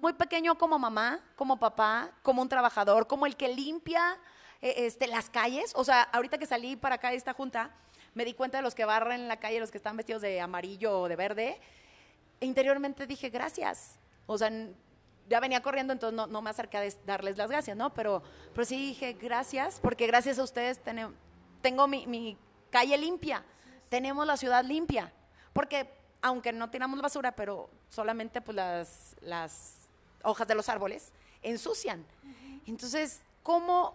Muy 0.00 0.12
pequeño 0.12 0.56
como 0.56 0.78
mamá, 0.78 1.20
como 1.36 1.58
papá, 1.58 2.10
como 2.22 2.42
un 2.42 2.48
trabajador, 2.48 3.06
como 3.06 3.26
el 3.26 3.36
que 3.36 3.48
limpia 3.48 4.18
eh, 4.60 4.74
este, 4.86 5.06
las 5.06 5.30
calles. 5.30 5.72
O 5.74 5.84
sea, 5.84 6.02
ahorita 6.02 6.38
que 6.38 6.46
salí 6.46 6.76
para 6.76 6.96
acá 6.96 7.10
de 7.10 7.16
esta 7.16 7.32
junta, 7.32 7.70
me 8.14 8.24
di 8.24 8.34
cuenta 8.34 8.58
de 8.58 8.62
los 8.62 8.74
que 8.74 8.84
barren 8.84 9.28
la 9.28 9.38
calle, 9.38 9.60
los 9.60 9.70
que 9.70 9.78
están 9.78 9.96
vestidos 9.96 10.22
de 10.22 10.40
amarillo 10.40 11.00
o 11.00 11.08
de 11.08 11.16
verde. 11.16 11.60
E 12.40 12.46
interiormente 12.46 13.06
dije, 13.06 13.28
gracias. 13.28 13.98
O 14.26 14.38
sea, 14.38 14.50
ya 15.28 15.40
venía 15.40 15.62
corriendo, 15.62 15.92
entonces 15.92 16.28
no, 16.28 16.42
me 16.42 16.50
acerqué 16.50 16.76
a 16.78 16.84
darles 17.06 17.36
las 17.36 17.50
gracias, 17.50 17.76
¿no? 17.76 17.92
Pero, 17.94 18.22
pero 18.52 18.64
sí 18.64 18.76
dije 18.76 19.14
gracias, 19.14 19.80
porque 19.80 20.06
gracias 20.06 20.38
a 20.38 20.42
ustedes 20.42 20.80
tengo 21.62 21.88
mi, 21.88 22.36
calle 22.70 22.98
limpia, 22.98 23.44
tenemos 23.88 24.26
la 24.26 24.36
ciudad 24.36 24.64
limpia, 24.64 25.12
porque 25.52 25.88
aunque 26.20 26.52
no 26.52 26.70
tiramos 26.70 27.00
basura, 27.00 27.32
pero 27.32 27.70
solamente 27.88 28.40
pues 28.40 28.56
las, 28.56 29.16
las 29.20 29.88
hojas 30.22 30.48
de 30.48 30.54
los 30.54 30.68
árboles 30.68 31.12
ensucian. 31.42 32.04
Entonces, 32.66 33.22
¿cómo 33.42 33.94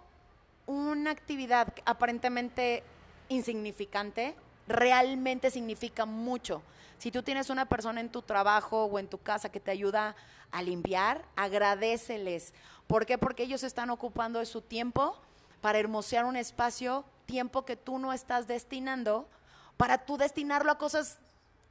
una 0.66 1.12
actividad 1.12 1.74
aparentemente 1.86 2.84
insignificante 3.30 4.36
realmente 4.68 5.50
significa 5.50 6.06
mucho? 6.06 6.62
Si 6.98 7.12
tú 7.12 7.24
tienes 7.24 7.50
una 7.50 7.66
persona 7.66 8.02
en 8.02 8.10
tu 8.10 8.22
trabajo 8.22 8.86
o 8.86 9.00
en 9.00 9.08
tu 9.08 9.18
casa 9.18 9.50
que 9.50 9.62
te 9.62 9.72
ayuda 9.72 10.16
a 10.52 10.62
limpiar, 10.62 11.24
agradeceles. 11.36 12.54
¿Por 12.88 13.06
qué? 13.06 13.18
Porque 13.18 13.44
ellos 13.44 13.64
están 13.64 13.90
ocupando 13.90 14.40
de 14.40 14.46
su 14.46 14.62
tiempo 14.62 15.18
para 15.62 15.80
hermosear 15.80 16.26
un 16.26 16.36
espacio, 16.36 17.06
tiempo 17.26 17.64
que 17.66 17.76
tú 17.76 18.00
no 18.00 18.12
estás 18.12 18.48
destinando, 18.48 19.30
para 19.78 20.00
tú 20.00 20.18
destinarlo 20.18 20.72
a 20.72 20.78
cosas 20.78 21.20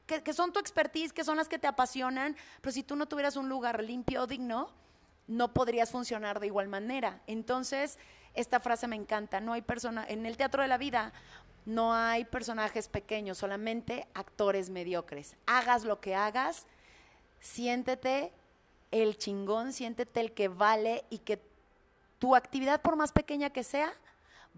que, 0.07 0.33
son 0.33 0.51
tu 0.51 0.59
expertise, 0.59 1.13
que 1.13 1.23
son 1.23 1.37
las 1.37 1.47
que 1.47 1.59
te 1.59 1.67
apasionan, 1.67 2.35
pero 2.61 2.71
si 2.71 2.81
tú 2.81 2.95
no 2.95 3.07
tuvieras 3.07 3.35
un 3.35 3.47
lugar 3.47 3.83
limpio, 3.83 4.25
digno, 4.25 4.71
no 5.27 5.53
podrías 5.53 5.91
funcionar 5.91 6.39
de 6.39 6.47
igual 6.47 6.67
manera. 6.67 7.21
Entonces, 7.27 7.99
esta 8.33 8.59
frase 8.59 8.87
me 8.87 8.95
encanta, 8.95 9.39
no 9.39 9.53
hay 9.53 9.61
persona, 9.61 10.05
en 10.07 10.25
el 10.25 10.37
teatro 10.37 10.63
de 10.63 10.67
la 10.67 10.79
vida 10.79 11.13
no 11.65 11.93
hay 11.93 12.25
personajes 12.25 12.87
pequeños, 12.87 13.37
solamente 13.37 14.07
actores 14.13 14.69
mediocres. 14.69 15.35
Hagas 15.45 15.83
lo 15.83 15.99
que 15.99 16.15
hagas, 16.15 16.65
siéntete 17.39 18.31
el 18.91 19.17
chingón, 19.17 19.73
siéntete 19.73 20.19
el 20.19 20.33
que 20.33 20.47
vale 20.47 21.05
y 21.09 21.19
que 21.19 21.41
tu 22.17 22.35
actividad, 22.35 22.81
por 22.81 22.95
más 22.95 23.11
pequeña 23.11 23.51
que 23.51 23.63
sea, 23.63 23.93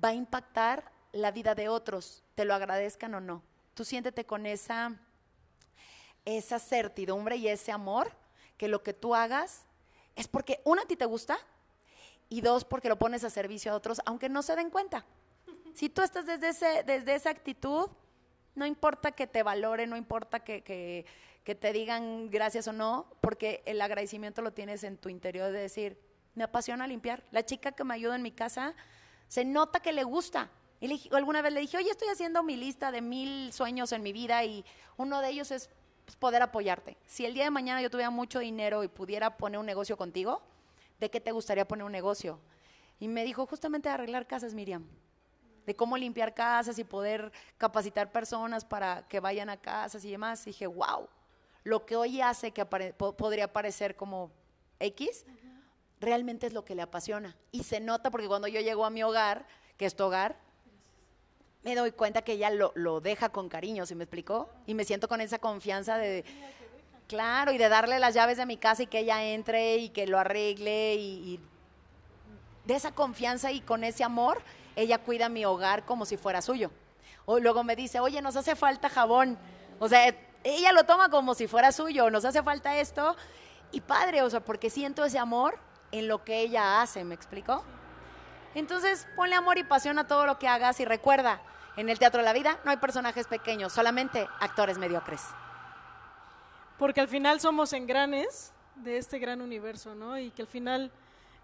va 0.03 0.09
a 0.09 0.13
impactar 0.13 0.91
la 1.11 1.31
vida 1.31 1.55
de 1.55 1.69
otros, 1.69 2.23
te 2.35 2.45
lo 2.45 2.53
agradezcan 2.53 3.13
o 3.15 3.21
no. 3.21 3.43
Tú 3.73 3.85
siéntete 3.85 4.25
con 4.25 4.45
esa, 4.45 4.95
esa 6.25 6.59
certidumbre 6.59 7.35
y 7.35 7.47
ese 7.47 7.71
amor 7.71 8.11
que 8.57 8.67
lo 8.67 8.83
que 8.83 8.93
tú 8.93 9.15
hagas 9.15 9.65
es 10.15 10.27
porque, 10.27 10.61
una, 10.63 10.83
a 10.83 10.85
ti 10.85 10.95
te 10.95 11.05
gusta 11.05 11.37
y 12.29 12.41
dos, 12.41 12.63
porque 12.63 12.89
lo 12.89 12.97
pones 12.97 13.23
a 13.23 13.29
servicio 13.29 13.71
a 13.71 13.75
otros, 13.75 14.01
aunque 14.05 14.29
no 14.29 14.41
se 14.41 14.55
den 14.55 14.69
cuenta. 14.69 15.05
Si 15.73 15.89
tú 15.89 16.01
estás 16.01 16.25
desde, 16.25 16.49
ese, 16.49 16.83
desde 16.83 17.15
esa 17.15 17.29
actitud, 17.29 17.89
no 18.55 18.65
importa 18.65 19.11
que 19.11 19.27
te 19.27 19.43
valore, 19.43 19.87
no 19.87 19.95
importa 19.95 20.41
que, 20.41 20.63
que, 20.63 21.05
te 21.55 21.73
digan 21.73 22.29
gracias 22.29 22.67
o 22.67 22.73
no, 22.73 23.07
porque 23.19 23.61
el 23.65 23.81
agradecimiento 23.81 24.41
lo 24.41 24.53
tienes 24.53 24.83
en 24.83 24.97
tu 24.97 25.09
interior 25.09 25.51
de 25.51 25.59
decir, 25.59 25.97
me 26.35 26.43
apasiona 26.43 26.87
limpiar. 26.87 27.23
La 27.31 27.45
chica 27.45 27.71
que 27.73 27.83
me 27.83 27.93
ayuda 27.93 28.15
en 28.15 28.21
mi 28.21 28.31
casa, 28.31 28.73
se 29.27 29.43
nota 29.43 29.81
que 29.81 29.91
le 29.91 30.03
gusta. 30.03 30.49
Y 30.79 31.09
alguna 31.13 31.41
vez 31.41 31.53
le 31.53 31.59
dije, 31.59 31.77
oye, 31.77 31.91
estoy 31.91 32.07
haciendo 32.07 32.41
mi 32.41 32.55
lista 32.55 32.91
de 32.91 33.01
mil 33.01 33.51
sueños 33.53 33.91
en 33.91 34.01
mi 34.01 34.13
vida 34.13 34.43
y 34.45 34.65
uno 34.97 35.21
de 35.21 35.29
ellos 35.29 35.51
es 35.51 35.69
pues, 36.05 36.15
poder 36.15 36.41
apoyarte. 36.41 36.97
Si 37.05 37.25
el 37.25 37.33
día 37.33 37.43
de 37.43 37.51
mañana 37.51 37.81
yo 37.81 37.89
tuviera 37.89 38.09
mucho 38.09 38.39
dinero 38.39 38.83
y 38.83 38.87
pudiera 38.87 39.37
poner 39.37 39.59
un 39.59 39.65
negocio 39.65 39.97
contigo, 39.97 40.41
¿de 40.99 41.09
qué 41.09 41.19
te 41.19 41.31
gustaría 41.31 41.67
poner 41.67 41.85
un 41.85 41.91
negocio? 41.91 42.39
Y 42.99 43.07
me 43.07 43.23
dijo, 43.23 43.45
justamente 43.45 43.89
arreglar 43.89 44.25
casas, 44.25 44.53
Miriam 44.53 44.85
de 45.65 45.75
cómo 45.75 45.97
limpiar 45.97 46.33
casas 46.33 46.79
y 46.79 46.83
poder 46.83 47.31
capacitar 47.57 48.11
personas 48.11 48.65
para 48.65 49.07
que 49.07 49.19
vayan 49.19 49.49
a 49.49 49.57
casas 49.57 50.03
y 50.05 50.11
demás. 50.11 50.45
dije, 50.45 50.67
wow, 50.67 51.07
lo 51.63 51.85
que 51.85 51.95
hoy 51.95 52.21
hace 52.21 52.51
que 52.51 52.65
podría 52.65 53.51
parecer 53.51 53.95
como 53.95 54.31
X, 54.79 55.25
realmente 55.99 56.47
es 56.47 56.53
lo 56.53 56.65
que 56.65 56.75
le 56.75 56.81
apasiona. 56.81 57.35
Y 57.51 57.63
se 57.63 57.79
nota 57.79 58.09
porque 58.09 58.27
cuando 58.27 58.47
yo 58.47 58.59
llego 58.59 58.85
a 58.85 58.89
mi 58.89 59.03
hogar, 59.03 59.45
que 59.77 59.85
es 59.85 59.95
tu 59.95 60.03
hogar, 60.05 60.37
me 61.63 61.75
doy 61.75 61.91
cuenta 61.91 62.23
que 62.23 62.33
ella 62.33 62.49
lo, 62.49 62.71
lo 62.75 63.01
deja 63.01 63.29
con 63.29 63.47
cariño, 63.47 63.85
¿se 63.85 63.93
me 63.93 64.05
explicó? 64.05 64.49
Y 64.65 64.73
me 64.73 64.83
siento 64.83 65.07
con 65.07 65.21
esa 65.21 65.39
confianza 65.39 65.97
de... 65.97 66.25
Claro, 67.07 67.51
y 67.51 67.57
de 67.57 67.67
darle 67.67 67.99
las 67.99 68.13
llaves 68.13 68.37
de 68.37 68.45
mi 68.45 68.55
casa 68.55 68.83
y 68.83 68.87
que 68.87 68.99
ella 68.99 69.21
entre 69.21 69.75
y 69.75 69.89
que 69.89 70.07
lo 70.07 70.17
arregle 70.17 70.95
y, 70.95 71.33
y 71.33 71.39
de 72.65 72.75
esa 72.75 72.93
confianza 72.93 73.51
y 73.51 73.59
con 73.59 73.83
ese 73.83 74.05
amor 74.05 74.41
ella 74.75 74.97
cuida 74.99 75.29
mi 75.29 75.45
hogar 75.45 75.85
como 75.85 76.05
si 76.05 76.17
fuera 76.17 76.41
suyo. 76.41 76.71
Luego 77.27 77.63
me 77.63 77.75
dice, 77.75 77.99
oye, 77.99 78.21
nos 78.21 78.35
hace 78.35 78.55
falta 78.55 78.89
jabón. 78.89 79.37
O 79.79 79.87
sea, 79.87 80.13
ella 80.43 80.71
lo 80.71 80.83
toma 80.83 81.09
como 81.09 81.33
si 81.33 81.47
fuera 81.47 81.71
suyo, 81.71 82.09
nos 82.09 82.25
hace 82.25 82.43
falta 82.43 82.77
esto. 82.77 83.15
Y 83.71 83.81
padre, 83.81 84.21
o 84.21 84.29
sea, 84.29 84.41
porque 84.41 84.69
siento 84.69 85.05
ese 85.05 85.17
amor 85.17 85.57
en 85.91 86.07
lo 86.07 86.23
que 86.23 86.39
ella 86.39 86.81
hace, 86.81 87.03
¿me 87.03 87.15
explico? 87.15 87.63
Entonces, 88.53 89.07
ponle 89.15 89.35
amor 89.35 89.57
y 89.57 89.63
pasión 89.63 89.97
a 89.97 90.07
todo 90.07 90.25
lo 90.25 90.37
que 90.39 90.47
hagas 90.47 90.79
y 90.81 90.85
recuerda, 90.85 91.41
en 91.77 91.89
el 91.89 91.99
teatro 91.99 92.19
de 92.19 92.25
la 92.25 92.33
vida 92.33 92.59
no 92.65 92.71
hay 92.71 92.77
personajes 92.77 93.27
pequeños, 93.27 93.71
solamente 93.71 94.27
actores 94.41 94.77
mediocres. 94.77 95.21
Porque 96.77 96.99
al 96.99 97.07
final 97.07 97.39
somos 97.39 97.71
engranes 97.71 98.51
de 98.75 98.97
este 98.97 99.19
gran 99.19 99.41
universo, 99.41 99.95
¿no? 99.95 100.17
Y 100.17 100.31
que 100.31 100.41
al 100.41 100.47
final 100.49 100.91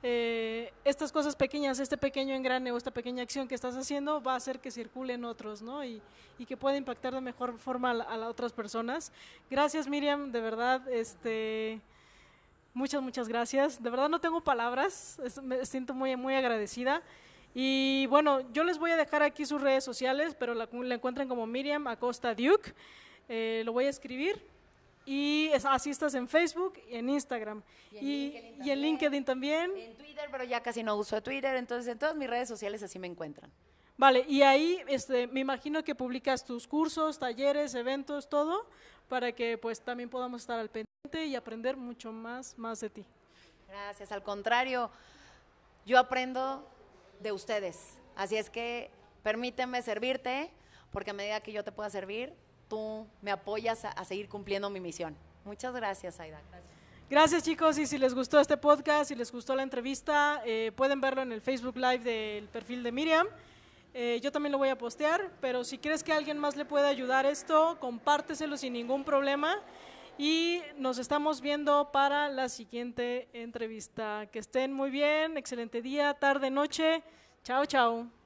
eh, 0.03 0.71
estas 0.85 1.11
cosas 1.11 1.35
pequeñas, 1.35 1.79
este 1.79 1.97
pequeño 1.97 2.35
engrane 2.35 2.71
o 2.71 2.77
esta 2.77 2.91
pequeña 2.91 3.23
acción 3.23 3.47
que 3.47 3.55
estás 3.55 3.75
haciendo 3.75 4.21
va 4.21 4.33
a 4.33 4.37
hacer 4.37 4.59
que 4.59 4.71
circulen 4.71 5.25
otros, 5.25 5.61
¿no? 5.61 5.83
Y, 5.83 6.01
y 6.37 6.45
que 6.45 6.55
pueda 6.55 6.77
impactar 6.77 7.13
de 7.13 7.21
mejor 7.21 7.57
forma 7.57 7.91
a, 7.91 7.93
la- 7.95 8.03
a 8.03 8.17
las 8.17 8.29
otras 8.29 8.53
personas. 8.53 9.11
Gracias, 9.49 9.87
Miriam, 9.87 10.31
de 10.31 10.41
verdad, 10.41 10.87
este... 10.89 11.81
Muchas, 12.73 13.01
muchas 13.01 13.27
gracias. 13.27 13.81
De 13.81 13.89
verdad 13.89 14.07
no 14.07 14.19
tengo 14.21 14.41
palabras, 14.41 15.19
me 15.41 15.65
siento 15.65 15.95
muy, 15.95 16.15
muy 16.15 16.35
agradecida. 16.35 17.01
Y 17.55 18.05
bueno, 18.05 18.41
yo 18.53 18.63
les 18.63 18.77
voy 18.77 18.91
a 18.91 18.97
dejar 18.97 19.23
aquí 19.23 19.47
sus 19.47 19.59
redes 19.59 19.83
sociales, 19.83 20.35
pero 20.37 20.53
la, 20.53 20.69
la 20.71 20.93
encuentran 20.93 21.27
como 21.27 21.47
Miriam 21.47 21.87
Acosta 21.87 22.35
Duke. 22.35 22.75
Eh, 23.29 23.63
lo 23.65 23.73
voy 23.73 23.85
a 23.85 23.89
escribir. 23.89 24.39
Y 25.09 25.49
es- 25.53 25.63
así 25.63 25.89
estás 25.89 26.13
en 26.15 26.27
Facebook 26.27 26.73
y 26.89 26.95
en 26.95 27.09
Instagram. 27.09 27.63
Y 27.93 27.97
en 27.97 28.03
Y, 28.03 28.05
LinkedIn 28.29 28.43
y 28.43 28.49
en 28.49 28.55
también. 28.57 28.81
LinkedIn 28.81 29.23
también. 29.25 29.71
En 29.77 29.95
Twitter, 29.95 30.27
pero 30.29 30.43
ya 30.43 30.61
casi 30.61 30.83
no 30.83 30.97
uso 30.97 31.23
Twitter, 31.23 31.55
entonces 31.55 31.89
en 31.89 31.97
todas 31.97 32.13
mis 32.15 32.29
redes 32.29 32.49
sociales 32.49 32.83
así 32.83 32.99
me 32.99 33.07
encuentran. 33.07 33.49
Vale, 33.95 34.25
y 34.27 34.41
ahí 34.41 34.79
este, 34.87 35.25
me 35.27 35.39
imagino 35.39 35.81
que 35.83 35.95
publicas 35.95 36.43
tus 36.43 36.67
cursos, 36.67 37.17
talleres, 37.17 37.73
eventos, 37.73 38.27
todo, 38.29 38.67
para 39.07 39.31
que 39.31 39.57
pues 39.57 39.79
también 39.79 40.09
podamos 40.09 40.41
estar 40.41 40.59
al 40.59 40.69
pendiente 40.69 41.25
y 41.25 41.35
aprender 41.35 41.77
mucho 41.77 42.11
más, 42.11 42.57
más 42.57 42.81
de 42.81 42.89
ti. 42.89 43.05
Gracias, 43.69 44.11
al 44.11 44.21
contrario, 44.23 44.91
yo 45.85 45.97
aprendo 45.97 46.67
de 47.21 47.31
ustedes. 47.31 47.97
Así 48.15 48.35
es 48.35 48.49
que 48.49 48.91
permíteme 49.23 49.81
servirte, 49.81 50.51
porque 50.91 51.11
a 51.11 51.13
medida 51.13 51.39
que 51.41 51.53
yo 51.53 51.63
te 51.63 51.71
pueda 51.71 51.89
servir, 51.89 52.33
tú 52.67 53.07
me 53.21 53.31
apoyas 53.31 53.85
a, 53.85 54.05
seguir 54.05 54.29
cumpliendo 54.29 54.69
mi 54.69 54.79
misión. 54.79 55.15
Muchas 55.45 55.73
gracias, 55.73 56.19
Aida. 56.19 56.41
Gracias. 57.09 57.43
Chicos 57.43 57.77
y 57.77 57.87
si 57.87 57.97
les 57.97 58.13
gustó 58.13 58.39
este 58.39 58.57
podcast, 58.57 59.09
si 59.09 59.15
les 59.15 59.31
gustó 59.31 59.55
la 59.55 59.63
entrevista, 59.63 60.41
eh, 60.45 60.71
pueden 60.75 60.99
verlo 60.99 61.21
en 61.21 61.31
el 61.31 61.41
Facebook 61.41 61.77
Live 61.77 61.99
del 61.99 62.49
perfil 62.49 62.83
de 62.83 62.91
Miriam. 62.91 63.27
Eh, 63.93 64.19
yo 64.21 64.31
también 64.31 64.51
lo 64.51 64.57
voy 64.57 64.69
a 64.69 64.77
postear, 64.77 65.31
pero 65.39 65.63
si 65.63 65.77
quieres 65.77 66.03
que 66.03 66.11
alguien 66.11 66.37
más 66.37 66.55
le 66.55 66.65
pueda 66.65 66.87
ayudar 66.87 67.25
esto, 67.25 67.77
compárteselo 67.79 68.57
sin 68.57 68.73
ningún 68.73 69.03
problema 69.03 69.59
y 70.17 70.61
nos 70.77 70.97
estamos 70.97 71.41
viendo 71.41 71.91
para 71.91 72.29
la 72.29 72.49
siguiente 72.49 73.29
entrevista. 73.33 74.27
Que 74.31 74.39
estén 74.39 74.73
muy 74.73 74.89
bien, 74.89 75.37
excelente 75.37 75.81
día, 75.81 76.13
tarde, 76.13 76.49
noche. 76.49 77.03
Chao, 77.43 77.65
chao. 77.65 78.16